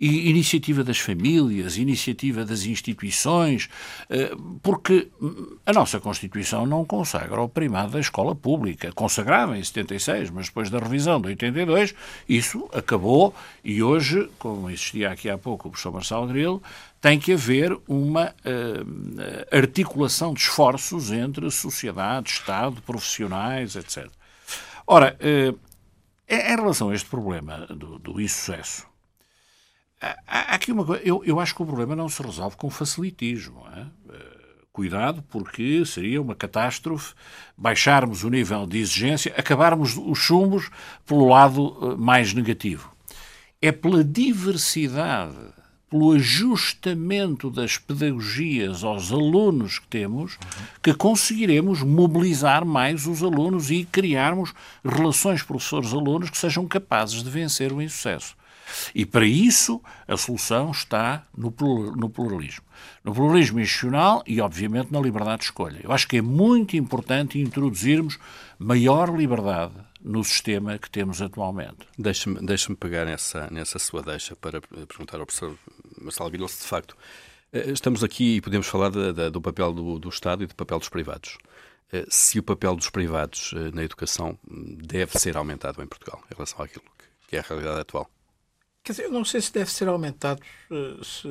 E 0.01 0.31
iniciativa 0.31 0.83
das 0.83 0.97
famílias, 0.97 1.77
iniciativa 1.77 2.43
das 2.43 2.65
instituições, 2.65 3.69
eh, 4.09 4.31
porque 4.63 5.09
a 5.63 5.71
nossa 5.71 5.99
Constituição 5.99 6.65
não 6.65 6.83
consagra 6.83 7.39
o 7.39 7.47
primado 7.47 7.91
da 7.91 7.99
escola 7.99 8.33
pública. 8.33 8.91
Consagrava 8.93 9.55
em 9.55 9.63
76, 9.63 10.31
mas 10.31 10.47
depois 10.47 10.71
da 10.71 10.79
revisão 10.79 11.21
de 11.21 11.27
82, 11.27 11.93
isso 12.27 12.67
acabou 12.73 13.35
e 13.63 13.83
hoje, 13.83 14.27
como 14.39 14.71
existia 14.71 15.11
aqui 15.11 15.29
há 15.29 15.37
pouco 15.37 15.67
o 15.67 15.71
professor 15.71 15.93
Marcelo 15.93 16.25
Grilo, 16.25 16.63
tem 16.99 17.19
que 17.19 17.33
haver 17.33 17.77
uma 17.87 18.29
uh, 18.29 19.55
articulação 19.55 20.33
de 20.33 20.39
esforços 20.39 21.11
entre 21.11 21.49
sociedade, 21.51 22.31
Estado, 22.31 22.81
profissionais, 22.81 23.75
etc. 23.75 24.07
Ora, 24.87 25.15
uh, 25.19 25.59
em 26.27 26.55
relação 26.55 26.89
a 26.89 26.95
este 26.95 27.07
problema 27.07 27.67
do, 27.67 27.99
do 27.99 28.19
insucesso, 28.19 28.90
há 30.27 30.55
aqui 30.55 30.71
uma 30.71 30.85
coisa. 30.85 31.03
Eu, 31.03 31.23
eu 31.23 31.39
acho 31.39 31.55
que 31.55 31.61
o 31.61 31.65
problema 31.65 31.95
não 31.95 32.09
se 32.09 32.21
resolve 32.21 32.57
com 32.57 32.69
facilitismo. 32.69 33.63
É? 33.75 33.85
Cuidado, 34.73 35.21
porque 35.29 35.85
seria 35.85 36.21
uma 36.21 36.33
catástrofe 36.33 37.13
baixarmos 37.57 38.23
o 38.23 38.29
nível 38.29 38.65
de 38.65 38.79
exigência, 38.79 39.33
acabarmos 39.37 39.97
os 39.97 40.17
chumbos 40.17 40.69
pelo 41.05 41.27
lado 41.27 41.97
mais 41.99 42.33
negativo. 42.33 42.89
É 43.61 43.71
pela 43.71 44.03
diversidade 44.03 45.35
pelo 45.91 46.13
ajustamento 46.13 47.51
das 47.51 47.77
pedagogias 47.77 48.81
aos 48.81 49.11
alunos 49.11 49.77
que 49.77 49.87
temos, 49.87 50.37
que 50.81 50.93
conseguiremos 50.93 51.83
mobilizar 51.83 52.63
mais 52.63 53.05
os 53.05 53.21
alunos 53.21 53.69
e 53.69 53.83
criarmos 53.83 54.53
relações 54.85 55.43
professores-alunos 55.43 56.29
que 56.29 56.37
sejam 56.37 56.65
capazes 56.65 57.21
de 57.21 57.29
vencer 57.29 57.73
o 57.73 57.81
insucesso. 57.81 58.37
E 58.93 59.05
para 59.05 59.25
isso 59.25 59.81
a 60.07 60.17
solução 60.17 60.71
está 60.71 61.25
no 61.35 61.51
pluralismo. 61.51 62.63
No 63.03 63.13
pluralismo 63.13 63.59
institucional 63.59 64.23
e, 64.25 64.41
obviamente, 64.41 64.91
na 64.91 64.99
liberdade 64.99 65.39
de 65.39 65.45
escolha. 65.45 65.79
Eu 65.83 65.91
acho 65.91 66.07
que 66.07 66.17
é 66.17 66.21
muito 66.21 66.75
importante 66.75 67.39
introduzirmos 67.39 68.17
maior 68.57 69.15
liberdade 69.15 69.73
no 70.03 70.23
sistema 70.23 70.77
que 70.77 70.89
temos 70.89 71.21
atualmente. 71.21 71.87
Deixe-me 71.97 72.45
deixe 72.45 72.73
pegar 72.75 73.05
nessa, 73.05 73.47
nessa 73.51 73.77
sua 73.77 74.01
deixa 74.01 74.35
para 74.35 74.61
perguntar 74.61 75.19
ao 75.19 75.25
professor 75.25 75.55
Marcelo 76.01 76.29
Guilherme 76.29 76.49
se 76.49 76.63
de 76.63 76.67
facto 76.67 76.97
eh, 77.53 77.71
estamos 77.71 78.03
aqui 78.03 78.37
e 78.37 78.41
podemos 78.41 78.67
falar 78.67 78.89
do 78.89 79.41
papel 79.41 79.73
do, 79.73 79.99
do, 79.99 80.09
Estado 80.09 80.43
e 80.43 80.47
do 80.47 80.55
papel 80.55 80.79
dos 80.79 80.89
privados. 80.89 81.37
Eh, 81.91 82.05
se 82.09 82.39
o 82.39 82.43
papel 82.43 82.75
dos 82.75 82.89
privados 82.89 83.53
eh, 83.55 83.71
na 83.73 83.83
educação 83.83 84.37
deve 84.47 85.17
ser 85.19 85.37
aumentado 85.37 85.81
em 85.83 85.87
Portugal 85.87 86.23
em 86.31 86.33
relação 86.33 86.63
àquilo 86.63 86.85
que 87.27 87.35
é 87.35 87.39
a 87.39 87.43
realidade 87.43 87.79
atual. 87.79 88.09
Quer 88.83 88.93
dizer, 88.93 89.03
eu 89.03 89.11
não 89.11 89.23
sei 89.23 89.41
se 89.41 89.53
deve 89.53 89.71
ser 89.71 89.87
aumentado, 89.87 90.41
se, 91.03 91.27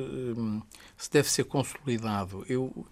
se 0.97 1.11
deve 1.11 1.29
ser 1.29 1.43
consolidado. 1.43 2.45
Eu, 2.47 2.87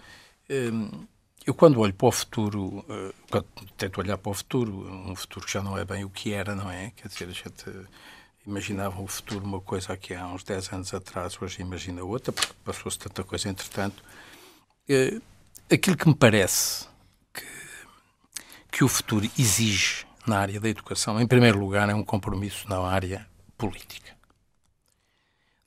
eu, 1.46 1.54
quando 1.54 1.80
olho 1.80 1.94
para 1.94 2.08
o 2.08 2.12
futuro, 2.12 2.86
quando 3.32 3.48
tento 3.78 4.00
olhar 4.00 4.18
para 4.18 4.30
o 4.30 4.34
futuro, 4.34 4.86
um 5.10 5.16
futuro 5.16 5.46
que 5.46 5.54
já 5.54 5.64
não 5.64 5.78
é 5.78 5.86
bem 5.86 6.04
o 6.04 6.10
que 6.10 6.34
era, 6.34 6.56
não 6.56 6.70
é? 6.70 6.92
Quer 6.92 7.08
dizer, 7.08 7.30
a 7.30 7.32
gente 7.32 7.88
imaginavam 8.46 9.04
o 9.06 9.08
futuro 9.08 9.46
uma 9.46 9.62
coisa 9.62 9.94
aqui 9.94 10.14
há 10.14 10.28
uns 10.28 10.44
10 10.44 10.74
anos 10.74 10.94
atrás, 10.94 11.42
hoje 11.42 11.62
imagina 11.62 12.04
outra, 12.04 12.34
porque 12.34 12.54
passou-se 12.66 13.00
tanta 13.00 13.24
coisa 13.24 13.48
entretanto. 13.48 14.04
Aquilo 15.72 15.96
que 15.96 16.08
me 16.08 16.16
parece 16.16 16.86
que, 17.34 17.46
que 18.74 18.84
o 18.84 18.90
futuro 18.90 19.30
exige 19.40 20.06
na 20.28 20.38
área 20.38 20.60
da 20.60 20.68
educação, 20.68 21.20
em 21.22 21.28
primeiro 21.28 21.60
lugar, 21.60 21.88
é 21.90 21.96
um 21.96 22.04
compromisso 22.04 22.68
na 22.68 22.80
área 22.80 23.26
política 23.58 24.19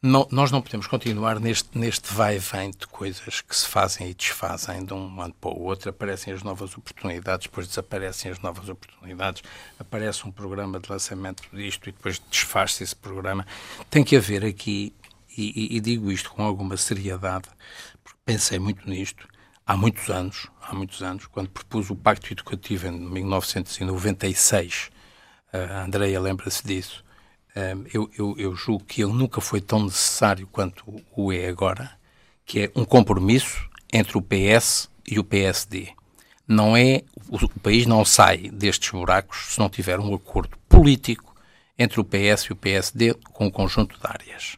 não, 0.02 0.26
nós 0.32 0.50
não 0.50 0.60
podemos 0.60 0.88
continuar 0.88 1.38
neste, 1.38 1.78
neste 1.78 2.12
vai 2.12 2.34
e 2.34 2.38
vem 2.40 2.72
de 2.72 2.88
coisas 2.88 3.40
que 3.40 3.54
se 3.54 3.68
fazem 3.68 4.10
e 4.10 4.14
desfazem 4.14 4.84
de 4.84 4.92
um 4.92 5.20
ano 5.20 5.32
para 5.40 5.50
o 5.50 5.62
outro. 5.62 5.90
Aparecem 5.90 6.34
as 6.34 6.42
novas 6.42 6.76
oportunidades, 6.76 7.46
depois 7.46 7.68
desaparecem 7.68 8.32
as 8.32 8.40
novas 8.40 8.68
oportunidades, 8.68 9.44
aparece 9.78 10.26
um 10.26 10.32
programa 10.32 10.80
de 10.80 10.90
lançamento 10.90 11.44
disto 11.52 11.88
e 11.88 11.92
depois 11.92 12.20
desfaz-se 12.28 12.82
esse 12.82 12.96
programa. 12.96 13.46
Tem 13.88 14.02
que 14.02 14.16
haver 14.16 14.44
aqui, 14.44 14.92
e, 15.38 15.74
e, 15.74 15.76
e 15.76 15.80
digo 15.80 16.10
isto 16.10 16.32
com 16.32 16.42
alguma 16.42 16.76
seriedade, 16.76 17.48
porque 18.02 18.18
pensei 18.24 18.58
muito 18.58 18.90
nisto, 18.90 19.28
há 19.64 19.76
muitos 19.76 20.10
anos, 20.10 20.48
há 20.60 20.74
muitos 20.74 21.00
anos, 21.00 21.26
quando 21.26 21.50
propus 21.50 21.90
o 21.90 21.94
Pacto 21.94 22.32
Educativo 22.32 22.88
em 22.88 22.90
1996, 22.90 24.90
a 25.52 25.84
Andreia 25.84 26.20
lembra-se 26.20 26.66
disso, 26.66 27.04
eu, 27.92 28.10
eu, 28.16 28.34
eu, 28.38 28.54
julgo 28.54 28.84
que 28.84 29.02
ele 29.02 29.12
nunca 29.12 29.40
foi 29.40 29.60
tão 29.60 29.84
necessário 29.84 30.46
quanto 30.46 30.84
o 31.14 31.32
é 31.32 31.48
agora, 31.48 31.90
que 32.46 32.60
é 32.60 32.70
um 32.74 32.84
compromisso 32.84 33.68
entre 33.92 34.16
o 34.16 34.22
PS 34.22 34.88
e 35.06 35.18
o 35.18 35.24
PSD. 35.24 35.88
Não 36.48 36.76
é 36.76 37.02
o, 37.28 37.48
país 37.60 37.86
não 37.86 38.04
sai 38.04 38.50
destes 38.50 38.90
buracos 38.90 39.54
se 39.54 39.58
não 39.58 39.68
tiver 39.68 40.00
um 40.00 40.14
acordo 40.14 40.56
político 40.68 41.34
entre 41.78 42.00
o 42.00 42.04
PS 42.04 42.44
e 42.44 42.52
o 42.52 42.56
PSD 42.56 43.14
com 43.32 43.46
um 43.46 43.50
conjunto 43.50 43.98
de 43.98 44.06
áreas 44.06 44.56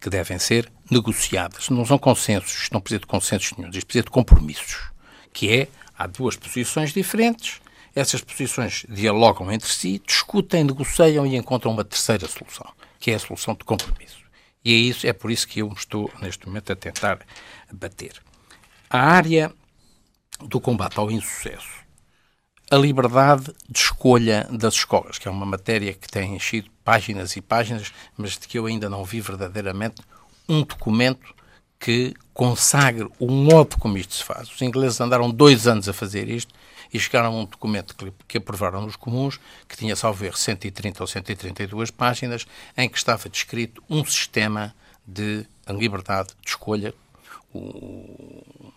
que 0.00 0.08
devem 0.08 0.38
ser 0.38 0.70
negociadas. 0.90 1.68
Não 1.68 1.84
são 1.84 1.98
consensos, 1.98 2.68
não 2.72 2.80
precisa 2.80 3.00
de 3.00 3.06
consensos 3.06 3.56
nenhum, 3.56 3.70
precisa 3.70 4.04
de 4.04 4.10
compromissos, 4.10 4.90
que 5.32 5.50
é 5.52 5.68
há 5.96 6.06
duas 6.06 6.36
posições 6.36 6.92
diferentes, 6.92 7.60
essas 7.94 8.20
posições 8.20 8.84
dialogam 8.88 9.50
entre 9.50 9.68
si, 9.68 10.00
discutem, 10.04 10.64
negociam 10.64 11.26
e 11.26 11.36
encontram 11.36 11.72
uma 11.72 11.84
terceira 11.84 12.26
solução, 12.28 12.70
que 12.98 13.10
é 13.10 13.14
a 13.14 13.18
solução 13.18 13.54
de 13.54 13.64
compromisso. 13.64 14.18
E 14.64 14.72
é, 14.72 14.76
isso, 14.76 15.06
é 15.06 15.12
por 15.12 15.30
isso 15.30 15.46
que 15.48 15.60
eu 15.60 15.72
estou, 15.72 16.10
neste 16.20 16.46
momento, 16.46 16.72
a 16.72 16.76
tentar 16.76 17.20
bater. 17.72 18.20
A 18.90 19.00
área 19.00 19.52
do 20.40 20.60
combate 20.60 20.98
ao 20.98 21.10
insucesso, 21.10 21.84
a 22.70 22.76
liberdade 22.76 23.54
de 23.68 23.78
escolha 23.78 24.46
das 24.50 24.74
escolas, 24.74 25.18
que 25.18 25.26
é 25.26 25.30
uma 25.30 25.46
matéria 25.46 25.94
que 25.94 26.08
tem 26.08 26.36
enchido 26.36 26.70
páginas 26.84 27.34
e 27.36 27.40
páginas, 27.40 27.92
mas 28.16 28.32
de 28.32 28.46
que 28.46 28.58
eu 28.58 28.66
ainda 28.66 28.88
não 28.90 29.04
vi 29.04 29.20
verdadeiramente 29.20 30.02
um 30.48 30.62
documento 30.62 31.34
que 31.78 32.14
consagre 32.34 33.08
o 33.18 33.30
modo 33.30 33.78
como 33.78 33.96
isto 33.96 34.14
se 34.14 34.24
faz. 34.24 34.50
Os 34.50 34.60
ingleses 34.60 35.00
andaram 35.00 35.30
dois 35.30 35.66
anos 35.66 35.88
a 35.88 35.92
fazer 35.92 36.28
isto 36.28 36.52
e 36.92 36.98
chegaram 36.98 37.28
a 37.28 37.40
um 37.40 37.44
documento 37.44 37.94
que, 37.94 38.12
que 38.26 38.38
aprovaram 38.38 38.82
nos 38.82 38.96
comuns, 38.96 39.38
que 39.68 39.76
tinha, 39.76 39.94
salvo 39.94 40.24
erro, 40.24 40.36
130 40.36 41.02
ou 41.02 41.06
132 41.06 41.90
páginas, 41.90 42.46
em 42.76 42.88
que 42.88 42.96
estava 42.96 43.28
descrito 43.28 43.82
um 43.88 44.04
sistema 44.04 44.74
de 45.06 45.46
liberdade 45.68 46.28
de 46.42 46.48
escolha. 46.48 46.94
O, 47.52 48.72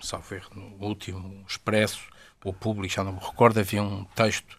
salvo 0.00 0.34
erro, 0.34 0.50
no 0.54 0.86
último 0.86 1.44
expresso, 1.48 2.02
o 2.44 2.52
público, 2.52 2.94
já 2.94 3.02
não 3.02 3.12
me 3.12 3.20
recordo, 3.20 3.58
havia 3.58 3.82
um 3.82 4.04
texto 4.14 4.58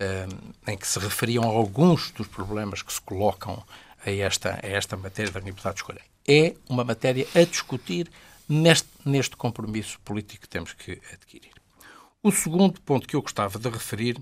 um, 0.00 0.70
em 0.72 0.76
que 0.76 0.86
se 0.86 0.98
referiam 0.98 1.44
a 1.44 1.46
alguns 1.46 2.10
dos 2.12 2.28
problemas 2.28 2.82
que 2.82 2.92
se 2.92 3.00
colocam 3.00 3.62
a 4.04 4.10
esta, 4.10 4.60
a 4.62 4.66
esta 4.66 4.96
matéria 4.96 5.32
da 5.32 5.40
liberdade 5.40 5.74
de 5.74 5.80
escolha. 5.80 6.00
É 6.26 6.54
uma 6.68 6.84
matéria 6.84 7.26
a 7.34 7.42
discutir 7.42 8.10
neste, 8.48 8.88
neste 9.04 9.36
compromisso 9.36 9.98
político 10.00 10.42
que 10.42 10.48
temos 10.48 10.72
que 10.72 11.00
adquirir. 11.12 11.53
O 12.24 12.32
segundo 12.32 12.80
ponto 12.80 13.06
que 13.06 13.14
eu 13.14 13.20
gostava 13.20 13.58
de 13.58 13.68
referir 13.68 14.16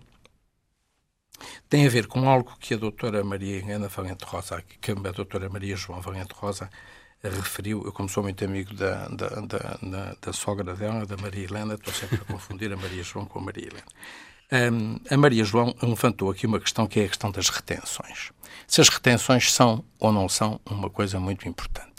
tem 1.69 1.87
a 1.87 1.89
ver 1.89 2.09
com 2.09 2.29
algo 2.29 2.57
que 2.59 2.75
a 2.75 2.77
doutora 2.77 3.23
Maria 3.23 3.59
Helena 3.59 3.87
Valente 3.87 4.25
Rosa, 4.25 4.61
que 4.61 4.91
a 4.91 4.95
doutora 5.13 5.49
Maria 5.49 5.77
João 5.77 6.01
Valente 6.01 6.35
Rosa 6.35 6.69
referiu. 7.23 7.81
Eu, 7.85 7.93
como 7.93 8.09
sou 8.09 8.25
muito 8.25 8.45
amigo 8.45 8.75
da, 8.75 9.07
da, 9.07 9.29
da, 9.29 9.79
da, 9.81 10.17
da 10.21 10.33
sogra 10.33 10.75
dela, 10.75 11.07
da 11.07 11.17
Maria 11.17 11.45
Helena, 11.45 11.75
estou 11.75 11.95
sempre 11.95 12.17
a 12.17 12.25
confundir 12.25 12.73
a 12.73 12.77
Maria 12.77 13.05
João 13.05 13.25
com 13.25 13.39
a 13.39 13.43
Maria 13.43 13.69
Helena. 13.69 14.73
Um, 14.75 14.99
a 15.09 15.17
Maria 15.17 15.45
João 15.45 15.73
levantou 15.81 16.29
aqui 16.29 16.45
uma 16.45 16.59
questão 16.59 16.89
que 16.89 16.99
é 16.99 17.05
a 17.05 17.09
questão 17.09 17.31
das 17.31 17.51
retenções. 17.51 18.33
Se 18.67 18.81
as 18.81 18.89
retenções 18.89 19.53
são 19.53 19.85
ou 20.01 20.11
não 20.11 20.29
são 20.29 20.61
uma 20.69 20.91
coisa 20.91 21.21
muito 21.21 21.49
importante 21.49 21.92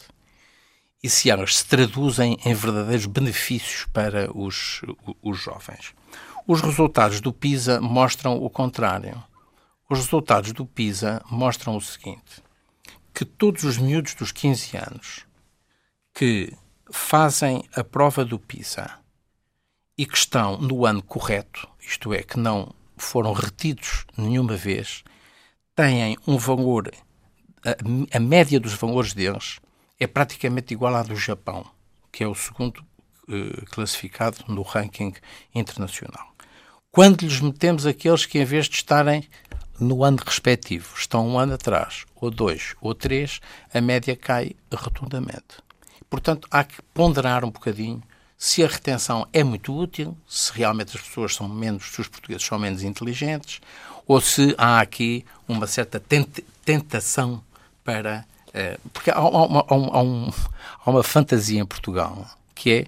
e 1.03 1.09
se 1.09 1.29
elas 1.29 1.57
se 1.57 1.65
traduzem 1.65 2.37
em 2.45 2.53
verdadeiros 2.53 3.05
benefícios 3.05 3.85
para 3.91 4.31
os, 4.35 4.81
os 5.21 5.37
jovens. 5.37 5.93
Os 6.47 6.61
resultados 6.61 7.19
do 7.19 7.33
PISA 7.33 7.81
mostram 7.81 8.41
o 8.41 8.49
contrário. 8.49 9.21
Os 9.89 9.99
resultados 9.99 10.53
do 10.53 10.65
PISA 10.65 11.21
mostram 11.29 11.75
o 11.75 11.81
seguinte: 11.81 12.41
que 13.13 13.25
todos 13.25 13.65
os 13.65 13.77
miúdos 13.77 14.13
dos 14.13 14.31
15 14.31 14.77
anos 14.77 15.25
que 16.13 16.53
fazem 16.89 17.63
a 17.75 17.83
prova 17.83 18.23
do 18.23 18.39
PISA 18.39 18.89
e 19.97 20.05
que 20.05 20.17
estão 20.17 20.57
no 20.57 20.85
ano 20.85 21.01
correto, 21.01 21.67
isto 21.79 22.13
é, 22.13 22.23
que 22.23 22.39
não 22.39 22.73
foram 22.95 23.33
retidos 23.33 24.05
nenhuma 24.17 24.55
vez, 24.55 25.03
têm 25.75 26.17
um 26.25 26.37
valor, 26.37 26.91
a, 27.65 28.17
a 28.17 28.19
média 28.19 28.59
dos 28.59 28.73
valores 28.73 29.13
deles 29.13 29.59
é 30.03 30.07
praticamente 30.07 30.73
igual 30.73 30.95
à 30.95 31.03
do 31.03 31.15
Japão, 31.15 31.65
que 32.11 32.23
é 32.23 32.27
o 32.27 32.35
segundo 32.35 32.83
eh, 33.29 33.65
classificado 33.71 34.37
no 34.47 34.61
ranking 34.61 35.13
internacional. 35.55 36.33
Quando 36.91 37.21
lhes 37.21 37.39
metemos 37.39 37.85
aqueles 37.85 38.25
que, 38.25 38.37
em 38.37 38.45
vez 38.45 38.67
de 38.67 38.75
estarem 38.75 39.27
no 39.79 40.03
ano 40.03 40.19
respectivo 40.23 40.93
estão 40.95 41.27
um 41.27 41.39
ano 41.39 41.53
atrás, 41.53 42.05
ou 42.15 42.29
dois, 42.29 42.75
ou 42.81 42.93
três, 42.93 43.39
a 43.73 43.81
média 43.81 44.15
cai 44.15 44.55
rotundamente. 44.71 45.63
Portanto, 46.09 46.47
há 46.51 46.63
que 46.63 46.81
ponderar 46.93 47.43
um 47.43 47.49
bocadinho 47.49 48.03
se 48.37 48.63
a 48.63 48.67
retenção 48.67 49.25
é 49.31 49.43
muito 49.43 49.73
útil, 49.75 50.17
se 50.27 50.51
realmente 50.51 50.97
as 50.97 51.01
pessoas 51.01 51.33
são 51.33 51.47
menos, 51.47 51.85
se 51.85 52.01
os 52.01 52.07
portugueses 52.09 52.45
são 52.45 52.59
menos 52.59 52.83
inteligentes, 52.83 53.61
ou 54.05 54.19
se 54.19 54.53
há 54.57 54.81
aqui 54.81 55.25
uma 55.47 55.65
certa 55.65 56.03
tentação 56.65 57.41
para. 57.83 58.25
Uh, 58.53 58.89
porque 58.91 59.09
há, 59.09 59.19
uma, 59.19 59.65
há, 59.67 60.01
um, 60.03 60.29
há, 60.85 60.89
uma 60.89 61.03
fantasia 61.03 61.59
em 61.59 61.65
Portugal 61.65 62.27
que 62.53 62.71
é 62.71 62.85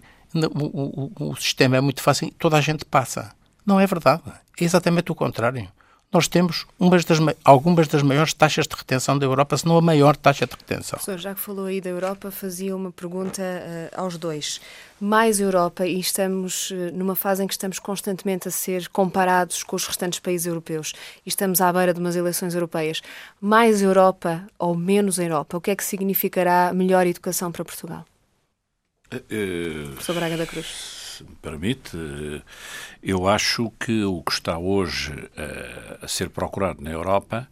o, 0.47 1.11
o, 1.23 1.29
o 1.31 1.35
sistema 1.35 1.77
é 1.77 1.81
muito 1.81 2.01
fácil, 2.01 2.31
toda 2.37 2.57
a 2.57 2.61
gente 2.61 2.85
passa. 2.85 3.33
Não 3.65 3.79
é 3.79 3.87
verdade. 3.87 4.21
É 4.59 4.63
exatamente 4.63 5.11
o 5.11 5.15
contrário 5.15 5.67
nós 6.11 6.27
temos 6.27 6.65
umas 6.79 7.03
das, 7.03 7.17
algumas 7.43 7.87
das 7.87 8.01
maiores 8.01 8.33
taxas 8.33 8.67
de 8.67 8.75
retenção 8.75 9.17
da 9.17 9.25
Europa, 9.25 9.57
se 9.57 9.65
não 9.65 9.77
a 9.77 9.81
maior 9.81 10.15
taxa 10.15 10.45
de 10.45 10.53
retenção. 10.53 10.97
Professor, 10.97 11.17
já 11.17 11.35
que 11.35 11.41
falou 11.41 11.65
aí 11.65 11.81
da 11.81 11.89
Europa, 11.89 12.31
fazia 12.31 12.75
uma 12.75 12.91
pergunta 12.91 13.41
uh, 13.41 14.01
aos 14.01 14.17
dois. 14.17 14.61
Mais 14.99 15.41
Europa 15.41 15.85
e 15.85 15.99
estamos 15.99 16.71
uh, 16.71 16.75
numa 16.93 17.15
fase 17.15 17.43
em 17.43 17.47
que 17.47 17.53
estamos 17.53 17.79
constantemente 17.79 18.47
a 18.47 18.51
ser 18.51 18.87
comparados 18.89 19.61
com 19.61 19.75
os 19.75 19.85
restantes 19.85 20.19
países 20.19 20.47
europeus 20.47 20.93
e 21.25 21.29
estamos 21.29 21.59
à 21.59 21.71
beira 21.73 21.93
de 21.93 21.99
umas 21.99 22.15
eleições 22.15 22.53
europeias. 22.53 23.01
Mais 23.41 23.81
Europa 23.81 24.47
ou 24.57 24.75
menos 24.75 25.19
Europa? 25.19 25.57
O 25.57 25.61
que 25.61 25.71
é 25.71 25.75
que 25.75 25.83
significará 25.83 26.71
melhor 26.73 27.05
educação 27.05 27.51
para 27.51 27.65
Portugal? 27.65 28.05
Uh, 29.13 29.89
Professor 29.89 30.15
Braga 30.15 30.37
da 30.37 30.45
Cruz 30.45 31.04
se 31.15 31.23
me 31.23 31.35
permite, 31.35 31.97
eu 33.01 33.27
acho 33.27 33.71
que 33.79 34.03
o 34.03 34.21
que 34.21 34.33
está 34.33 34.57
hoje 34.57 35.13
a, 35.37 36.05
a 36.05 36.07
ser 36.07 36.29
procurado 36.29 36.83
na 36.83 36.91
Europa 36.91 37.47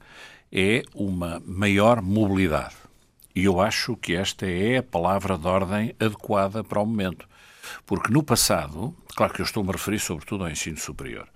é 0.52 0.84
uma 0.94 1.42
maior 1.46 2.02
mobilidade. 2.02 2.76
E 3.34 3.46
eu 3.46 3.62
acho 3.62 3.96
que 3.96 4.16
esta 4.16 4.46
é 4.46 4.78
a 4.78 4.84
palavra 4.84 5.38
de 5.38 5.48
ordem 5.48 5.96
adequada 6.00 6.64
para 6.64 6.82
o 6.82 6.86
momento. 6.86 7.28
Porque 7.86 8.12
no 8.12 8.22
passado, 8.22 8.94
claro 9.16 9.34
que 9.34 9.42
eu 9.42 9.46
estou-me 9.46 9.70
a 9.70 9.74
referir 9.74 10.00
sobretudo 10.00 10.44
ao 10.44 10.50
ensino 10.50 10.78
superior, 10.78 11.28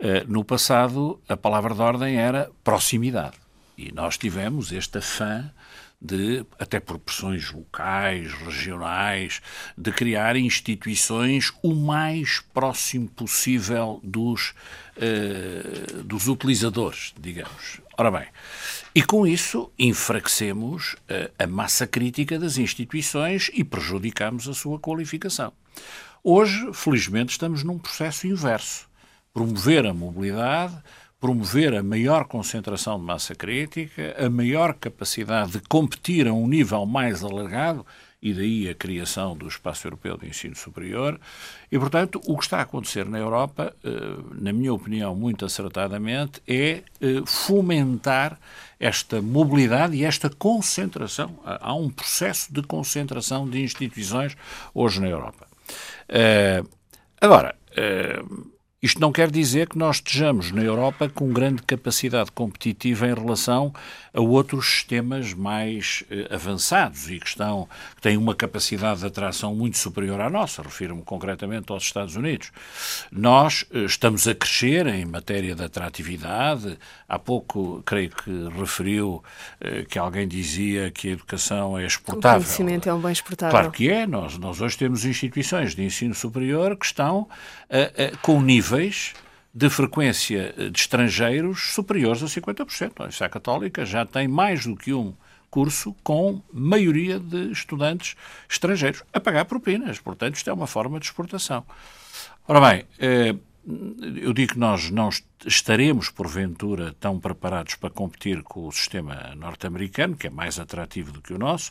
uh, 0.00 0.30
no 0.30 0.44
passado 0.44 1.20
a 1.28 1.36
palavra 1.36 1.74
de 1.74 1.80
ordem 1.80 2.16
era 2.16 2.50
proximidade. 2.64 3.36
E 3.78 3.92
nós 3.92 4.18
tivemos 4.18 4.72
este 4.72 4.98
afã 4.98 5.50
de, 6.02 6.44
até 6.58 6.80
por 6.80 6.98
pressões 6.98 7.52
locais, 7.52 8.32
regionais, 8.32 9.40
de 9.78 9.92
criar 9.92 10.36
instituições 10.36 11.52
o 11.62 11.74
mais 11.74 12.40
próximo 12.52 13.08
possível 13.08 14.00
dos, 14.02 14.52
uh, 14.96 16.02
dos 16.02 16.26
utilizadores, 16.26 17.14
digamos. 17.20 17.80
Ora 17.96 18.10
bem, 18.10 18.26
e 18.92 19.02
com 19.02 19.24
isso 19.24 19.70
enfraquecemos 19.78 20.94
uh, 20.94 21.30
a 21.38 21.46
massa 21.46 21.86
crítica 21.86 22.36
das 22.36 22.58
instituições 22.58 23.48
e 23.54 23.62
prejudicamos 23.62 24.48
a 24.48 24.54
sua 24.54 24.80
qualificação. 24.80 25.52
Hoje, 26.24 26.68
felizmente, 26.72 27.30
estamos 27.30 27.62
num 27.62 27.78
processo 27.78 28.26
inverso. 28.26 28.90
Promover 29.32 29.86
a 29.86 29.94
mobilidade, 29.94 30.76
promover 31.22 31.72
a 31.72 31.84
maior 31.84 32.24
concentração 32.24 32.98
de 32.98 33.04
massa 33.04 33.32
crítica, 33.32 34.12
a 34.18 34.28
maior 34.28 34.74
capacidade 34.74 35.52
de 35.52 35.60
competir 35.60 36.26
a 36.26 36.32
um 36.32 36.48
nível 36.48 36.84
mais 36.84 37.22
alargado, 37.22 37.86
e 38.20 38.34
daí 38.34 38.68
a 38.68 38.74
criação 38.74 39.36
do 39.36 39.46
Espaço 39.46 39.86
Europeu 39.86 40.16
de 40.16 40.26
Ensino 40.26 40.56
Superior. 40.56 41.20
E, 41.70 41.78
portanto, 41.78 42.20
o 42.26 42.36
que 42.36 42.42
está 42.42 42.58
a 42.58 42.62
acontecer 42.62 43.04
na 43.08 43.18
Europa, 43.18 43.72
eh, 43.84 43.90
na 44.32 44.52
minha 44.52 44.74
opinião, 44.74 45.14
muito 45.14 45.44
acertadamente, 45.44 46.42
é 46.46 46.82
eh, 47.00 47.22
fomentar 47.24 48.36
esta 48.80 49.22
mobilidade 49.22 49.96
e 49.96 50.04
esta 50.04 50.28
concentração. 50.28 51.38
Há 51.44 51.72
um 51.72 51.88
processo 51.88 52.52
de 52.52 52.62
concentração 52.62 53.48
de 53.48 53.62
instituições 53.62 54.36
hoje 54.74 55.00
na 55.00 55.08
Europa. 55.08 55.46
Eh, 56.08 56.64
agora, 57.20 57.54
isto 58.82 59.00
não 59.00 59.12
quer 59.12 59.30
dizer 59.30 59.68
que 59.68 59.78
nós 59.78 59.96
estejamos 59.96 60.50
na 60.50 60.60
Europa 60.60 61.08
com 61.08 61.32
grande 61.32 61.62
capacidade 61.62 62.32
competitiva 62.32 63.06
em 63.06 63.14
relação 63.14 63.72
a 64.14 64.20
outros 64.20 64.66
sistemas 64.66 65.32
mais 65.32 66.04
eh, 66.10 66.28
avançados 66.30 67.10
e 67.10 67.18
que, 67.18 67.26
estão, 67.26 67.68
que 67.96 68.02
têm 68.02 68.16
uma 68.16 68.34
capacidade 68.34 69.00
de 69.00 69.06
atração 69.06 69.54
muito 69.54 69.78
superior 69.78 70.20
à 70.20 70.28
nossa. 70.28 70.62
Refiro-me 70.62 71.02
concretamente 71.02 71.72
aos 71.72 71.84
Estados 71.84 72.14
Unidos. 72.14 72.52
Nós 73.10 73.64
eh, 73.72 73.84
estamos 73.84 74.28
a 74.28 74.34
crescer 74.34 74.86
em 74.86 75.06
matéria 75.06 75.54
de 75.54 75.64
atratividade. 75.64 76.78
Há 77.08 77.18
pouco, 77.18 77.82
creio 77.86 78.10
que 78.10 78.48
referiu 78.58 79.24
eh, 79.60 79.86
que 79.88 79.98
alguém 79.98 80.28
dizia 80.28 80.90
que 80.90 81.08
a 81.08 81.12
educação 81.12 81.78
é 81.78 81.86
exportável. 81.86 82.40
O 82.40 82.44
conhecimento 82.44 82.88
é 82.88 82.94
um 82.94 83.00
bem 83.00 83.12
exportável. 83.12 83.52
Claro 83.52 83.70
que 83.70 83.90
é. 83.90 84.06
Nós, 84.06 84.36
nós 84.36 84.60
hoje 84.60 84.76
temos 84.76 85.06
instituições 85.06 85.74
de 85.74 85.82
ensino 85.82 86.14
superior 86.14 86.76
que 86.76 86.84
estão 86.84 87.28
com 88.20 88.40
níveis 88.42 89.14
de 89.54 89.68
frequência 89.68 90.54
de 90.70 90.78
estrangeiros 90.78 91.74
superiores 91.74 92.22
a 92.22 92.26
50%. 92.26 92.92
A 92.96 93.02
Universidade 93.02 93.32
Católica 93.32 93.84
já 93.84 94.06
tem 94.06 94.26
mais 94.26 94.66
do 94.66 94.76
que 94.76 94.94
um 94.94 95.14
curso 95.50 95.94
com 96.02 96.40
maioria 96.50 97.20
de 97.20 97.52
estudantes 97.52 98.16
estrangeiros 98.48 99.04
a 99.12 99.20
pagar 99.20 99.44
propinas. 99.44 99.98
Portanto, 99.98 100.36
isto 100.36 100.48
é 100.48 100.52
uma 100.52 100.66
forma 100.66 100.98
de 100.98 101.04
exportação. 101.04 101.62
Ora 102.48 102.60
bem, 102.60 102.84
eh, 102.98 103.34
eu 104.16 104.32
digo 104.32 104.54
que 104.54 104.58
nós 104.58 104.90
não 104.90 105.10
estaremos, 105.44 106.08
porventura, 106.08 106.96
tão 106.98 107.20
preparados 107.20 107.74
para 107.74 107.90
competir 107.90 108.42
com 108.42 108.66
o 108.66 108.72
sistema 108.72 109.34
norte-americano, 109.36 110.16
que 110.16 110.26
é 110.26 110.30
mais 110.30 110.58
atrativo 110.58 111.12
do 111.12 111.20
que 111.20 111.34
o 111.34 111.38
nosso, 111.38 111.70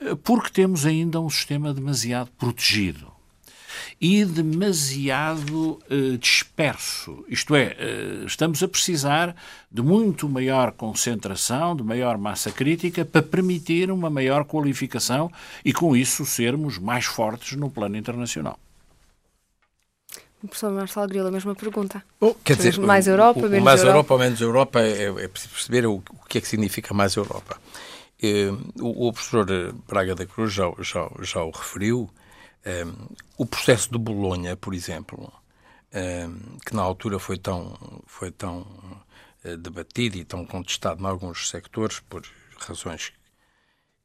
eh, 0.00 0.16
porque 0.16 0.50
temos 0.50 0.84
ainda 0.84 1.20
um 1.20 1.30
sistema 1.30 1.72
demasiado 1.72 2.30
protegido 2.32 3.15
e 4.00 4.24
demasiado 4.24 5.78
uh, 5.90 6.18
disperso. 6.18 7.24
Isto 7.28 7.54
é, 7.54 7.76
uh, 7.76 8.26
estamos 8.26 8.62
a 8.62 8.68
precisar 8.68 9.34
de 9.70 9.82
muito 9.82 10.28
maior 10.28 10.72
concentração, 10.72 11.76
de 11.76 11.82
maior 11.82 12.18
massa 12.18 12.50
crítica 12.50 13.04
para 13.04 13.22
permitir 13.22 13.90
uma 13.90 14.10
maior 14.10 14.44
qualificação 14.44 15.30
e, 15.64 15.72
com 15.72 15.96
isso, 15.96 16.24
sermos 16.24 16.78
mais 16.78 17.04
fortes 17.04 17.56
no 17.56 17.70
plano 17.70 17.96
internacional. 17.96 18.58
Professor 20.46 20.72
Marcelo 20.72 21.08
Grilo, 21.08 21.28
a 21.28 21.30
mesma 21.30 21.54
pergunta. 21.54 22.02
Oh, 22.20 22.34
quer 22.34 22.56
dizer, 22.56 22.78
mais 22.78 23.06
Europa, 23.06 23.40
o, 23.40 23.48
menos 23.48 23.64
mais 23.64 23.80
Europa? 23.80 23.96
Europa 23.96 24.14
ou 24.14 24.20
menos 24.20 24.40
Europa 24.40 24.80
é, 24.80 25.24
é 25.24 25.28
preciso 25.28 25.52
perceber 25.52 25.86
o, 25.86 25.94
o, 25.94 26.24
que 26.28 26.38
é 26.38 26.40
que 26.40 26.48
significa 26.48 26.94
mais 26.94 27.16
Europa. 27.16 27.58
Eh, 28.22 28.50
o, 28.80 29.08
o, 29.08 29.12
professor 29.12 29.46
Braga 29.88 30.14
da 30.14 30.26
Cruz 30.26 30.52
já, 30.52 30.70
já, 30.80 31.08
já 31.22 31.42
o 31.42 31.50
referiu. 31.50 32.08
O 33.36 33.46
processo 33.46 33.90
de 33.92 33.98
Bolonha, 33.98 34.56
por 34.56 34.74
exemplo, 34.74 35.32
que 36.64 36.74
na 36.74 36.82
altura 36.82 37.18
foi 37.18 37.38
tão, 37.38 37.76
foi 38.06 38.30
tão 38.30 38.66
uh, 39.44 39.56
debatido 39.56 40.16
e 40.16 40.24
tão 40.24 40.44
contestado 40.44 41.02
em 41.02 41.06
alguns 41.06 41.48
sectores 41.48 42.00
por 42.00 42.22
razões 42.58 43.12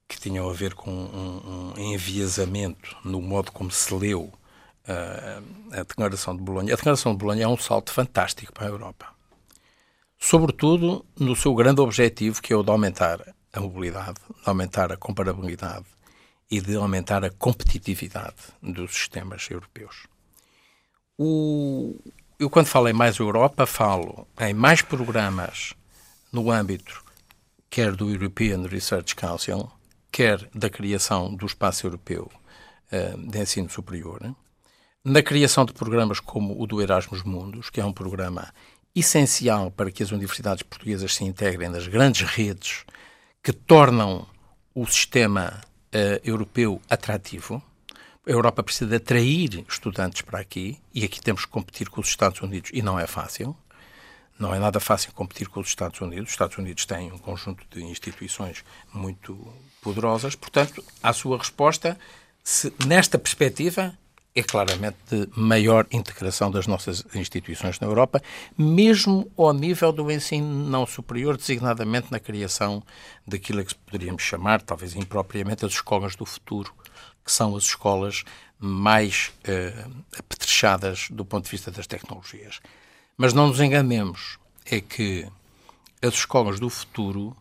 que 0.08 0.20
tinham 0.20 0.50
a 0.50 0.54
ver 0.54 0.74
com 0.74 0.92
um, 0.92 1.74
um 1.76 1.94
enviesamento 1.94 2.96
no 3.04 3.22
modo 3.22 3.52
como 3.52 3.72
se 3.72 3.94
leu 3.94 4.24
uh, 4.24 5.74
a 5.74 5.84
Declaração 5.84 6.36
de 6.36 6.42
Bolonha. 6.42 6.74
A 6.74 6.76
Declaração 6.76 7.14
de 7.14 7.18
Bolonha 7.18 7.46
é 7.46 7.48
um 7.48 7.58
salto 7.58 7.92
fantástico 7.92 8.54
para 8.54 8.68
a 8.68 8.70
Europa. 8.70 9.08
Sobretudo 10.20 11.06
no 11.18 11.36
seu 11.36 11.56
grande 11.56 11.82
objetivo, 11.82 12.42
que 12.42 12.54
é 12.54 12.56
o 12.56 12.64
de 12.64 12.70
aumentar 12.70 13.34
a 13.54 13.60
mobilidade, 13.60 14.20
de 14.44 14.50
aumentar 14.50 14.92
a 14.92 14.98
comparabilidade 14.98 15.86
e 16.52 16.60
de 16.60 16.76
aumentar 16.76 17.24
a 17.24 17.30
competitividade 17.32 18.36
dos 18.62 18.94
sistemas 18.94 19.50
europeus. 19.50 20.06
O, 21.18 21.98
eu, 22.38 22.50
quando 22.50 22.68
falo 22.68 22.90
em 22.90 22.94
mais 22.94 23.18
Europa, 23.18 23.66
falo 23.66 24.28
em 24.40 24.54
mais 24.54 24.82
programas 24.82 25.74
no 26.32 26.52
âmbito 26.52 27.04
quer 27.72 27.96
do 27.96 28.10
European 28.10 28.68
Research 28.68 29.16
Council, 29.16 29.72
quer 30.12 30.46
da 30.54 30.70
criação 30.70 31.34
do 31.34 31.46
Espaço 31.46 31.88
Europeu 31.88 32.30
uh, 32.92 33.32
de 33.32 33.40
Ensino 33.40 33.70
Superior, 33.70 34.36
na 35.04 35.24
criação 35.24 35.64
de 35.64 35.72
programas 35.72 36.20
como 36.20 36.62
o 36.62 36.68
do 36.68 36.82
Erasmus 36.82 37.24
Mundus, 37.24 37.70
que 37.70 37.80
é 37.80 37.86
um 37.86 37.94
programa 37.94 38.54
essencial 38.94 39.72
para 39.72 39.90
que 39.90 40.04
as 40.04 40.12
universidades 40.12 40.64
portuguesas 40.64 41.16
se 41.16 41.24
integrem 41.24 41.70
nas 41.70 41.88
grandes 41.88 42.28
redes 42.28 42.84
que 43.42 43.54
tornam 43.54 44.28
o 44.76 44.86
sistema 44.86 45.62
uh, 45.94 46.20
europeu 46.24 46.82
atrativo. 46.90 47.62
A 48.26 48.30
Europa 48.30 48.62
precisa 48.64 48.90
de 48.90 48.96
atrair 48.98 49.66
estudantes 49.68 50.22
para 50.22 50.40
aqui 50.40 50.80
e 50.94 51.04
aqui 51.04 51.22
temos 51.22 51.46
que 51.46 51.52
competir 51.52 51.90
com 51.90 52.02
os 52.02 52.08
Estados 52.08 52.40
Unidos 52.42 52.70
e 52.74 52.82
não 52.82 53.00
é 53.00 53.08
fácil. 53.08 53.56
Não 54.38 54.54
é 54.54 54.60
nada 54.60 54.80
fácil 54.80 55.12
competir 55.14 55.48
com 55.50 55.60
os 55.60 55.68
Estados 55.68 56.00
Unidos. 56.02 56.30
Os 56.30 56.32
Estados 56.32 56.58
Unidos 56.58 56.86
têm 56.86 57.12
um 57.12 57.18
conjunto 57.18 57.64
de 57.70 57.84
instituições 57.84 58.64
muito 58.92 59.54
poderosas. 59.82 60.36
Portanto, 60.36 60.84
a 61.02 61.14
sua 61.14 61.38
resposta, 61.38 61.98
se, 62.44 62.74
nesta 62.86 63.20
perspectiva, 63.20 63.96
é 64.34 64.42
claramente 64.42 64.98
de 65.10 65.28
maior 65.36 65.86
integração 65.92 66.50
das 66.50 66.66
nossas 66.66 67.04
instituições 67.14 67.80
na 67.80 67.88
Europa, 67.88 68.22
mesmo 68.58 69.30
ao 69.38 69.54
nível 69.54 69.92
do 69.92 70.10
ensino 70.10 70.48
não 70.70 70.86
superior, 70.86 71.36
designadamente 71.36 72.12
na 72.12 72.20
criação 72.20 72.82
daquilo 73.28 73.64
que 73.64 73.76
poderíamos 73.76 74.24
chamar, 74.24 74.62
talvez 74.62 74.96
impropriamente, 74.96 75.66
as 75.66 75.74
escolas 75.74 76.16
do 76.16 76.26
futuro, 76.26 76.74
que 77.26 77.32
são 77.32 77.56
as 77.56 77.66
escolas 77.66 78.24
mais 78.58 79.32
eh, 79.44 79.86
apetrechadas 80.18 81.08
do 81.10 81.26
ponto 81.26 81.46
de 81.46 81.52
vista 81.52 81.70
das 81.70 81.88
tecnologias. 81.88 82.62
Mas 83.18 83.34
não 83.34 83.48
nos 83.48 83.60
enganemos, 83.60 84.40
é 84.66 84.80
que 84.80 85.28
as 86.02 86.14
escolas 86.14 86.60
do 86.60 86.70
futuro 86.70 87.36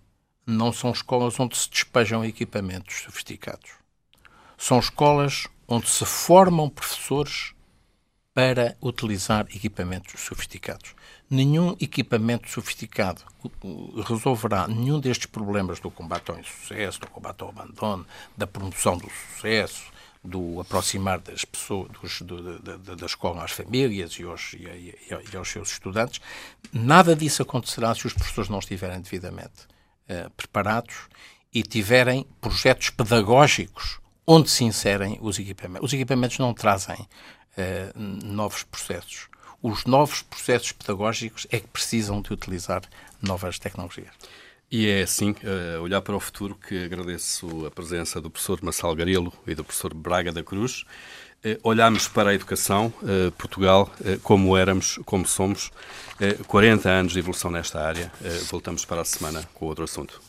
não 0.47 0.73
são 0.73 0.91
escolas 0.91 1.39
onde 1.39 1.57
se 1.57 1.71
despejam 1.71 2.25
equipamentos 2.25 3.03
sofisticados. 3.03 3.71
São 4.59 4.79
escolas 4.79 5.47
onde 5.71 5.89
se 5.89 6.05
formam 6.05 6.69
professores 6.69 7.55
para 8.35 8.77
utilizar 8.83 9.47
equipamentos 9.55 10.21
sofisticados. 10.21 10.95
Nenhum 11.31 11.77
equipamento 11.81 12.51
sofisticado 12.51 13.23
resolverá 14.05 14.67
nenhum 14.67 14.99
destes 14.99 15.27
problemas 15.27 15.79
do 15.79 15.91
combate 15.91 16.31
ao 16.31 16.39
insucesso, 16.39 17.01
do 17.01 17.07
combate 17.07 17.43
ao 17.43 17.51
abandono, 17.51 18.05
da 18.37 18.49
promoção 18.49 18.99
do 18.99 19.09
sucesso, 19.09 19.85
do 20.25 20.61
aproximar 20.61 21.21
das 21.21 21.45
pessoas 21.45 21.89
dos, 21.91 22.21
do, 22.23 22.59
da, 22.59 22.95
da, 22.95 23.07
escola 23.07 23.45
às 23.45 23.53
famílias 23.53 24.19
e 24.19 24.25
aos, 24.25 24.53
e, 24.55 24.95
e 25.33 25.37
aos, 25.37 25.49
seus 25.49 25.71
estudantes. 25.71 26.21
Nada 26.73 27.15
disso 27.15 27.43
acontecerá 27.43 27.95
se 27.95 28.07
os 28.07 28.13
professores 28.13 28.51
não 28.51 28.59
estiverem 28.59 29.01
devidamente 29.01 29.67
uh, 30.09 30.29
preparados 30.37 31.09
e 31.55 31.63
tiverem 31.63 32.27
projetos 32.41 32.91
pedagógicos 32.91 34.00
onde 34.33 34.49
se 34.49 34.63
inserem 34.63 35.19
os 35.21 35.41
equipamentos. 35.41 35.89
Os 35.89 35.93
equipamentos 35.93 36.39
não 36.39 36.55
trazem 36.55 36.97
uh, 36.97 37.99
novos 37.99 38.63
processos. 38.63 39.29
Os 39.61 39.85
novos 39.85 40.23
processos 40.23 40.71
pedagógicos 40.71 41.49
é 41.51 41.59
que 41.59 41.67
precisam 41.67 42.23
de 42.23 42.33
utilizar 42.33 42.83
novas 43.21 43.59
tecnologias. 43.59 44.15
E 44.71 44.87
é 44.87 45.03
assim, 45.03 45.33
uh, 45.33 45.83
olhar 45.83 46.01
para 46.01 46.15
o 46.15 46.21
futuro, 46.21 46.55
que 46.55 46.85
agradeço 46.85 47.67
a 47.67 47.73
presença 47.73 48.21
do 48.21 48.31
professor 48.31 48.61
Marcelo 48.63 48.95
Garelo 48.95 49.33
e 49.49 49.55
do 49.57 49.65
professor 49.65 49.93
Braga 49.93 50.31
da 50.31 50.45
Cruz. 50.45 50.85
Uh, 51.45 51.59
olhamos 51.65 52.07
para 52.07 52.31
a 52.31 52.35
educação, 52.35 52.95
uh, 53.03 53.33
Portugal, 53.33 53.93
como 54.23 54.57
éramos, 54.57 55.01
como 55.05 55.27
somos, 55.27 55.73
40 56.47 56.89
anos 56.89 57.13
de 57.15 57.19
evolução 57.19 57.51
nesta 57.51 57.85
área. 57.85 58.13
voltamos 58.49 58.85
para 58.85 59.01
a 59.01 59.05
semana 59.05 59.43
com 59.55 59.67
outro 59.67 59.83
assunto. 59.83 60.21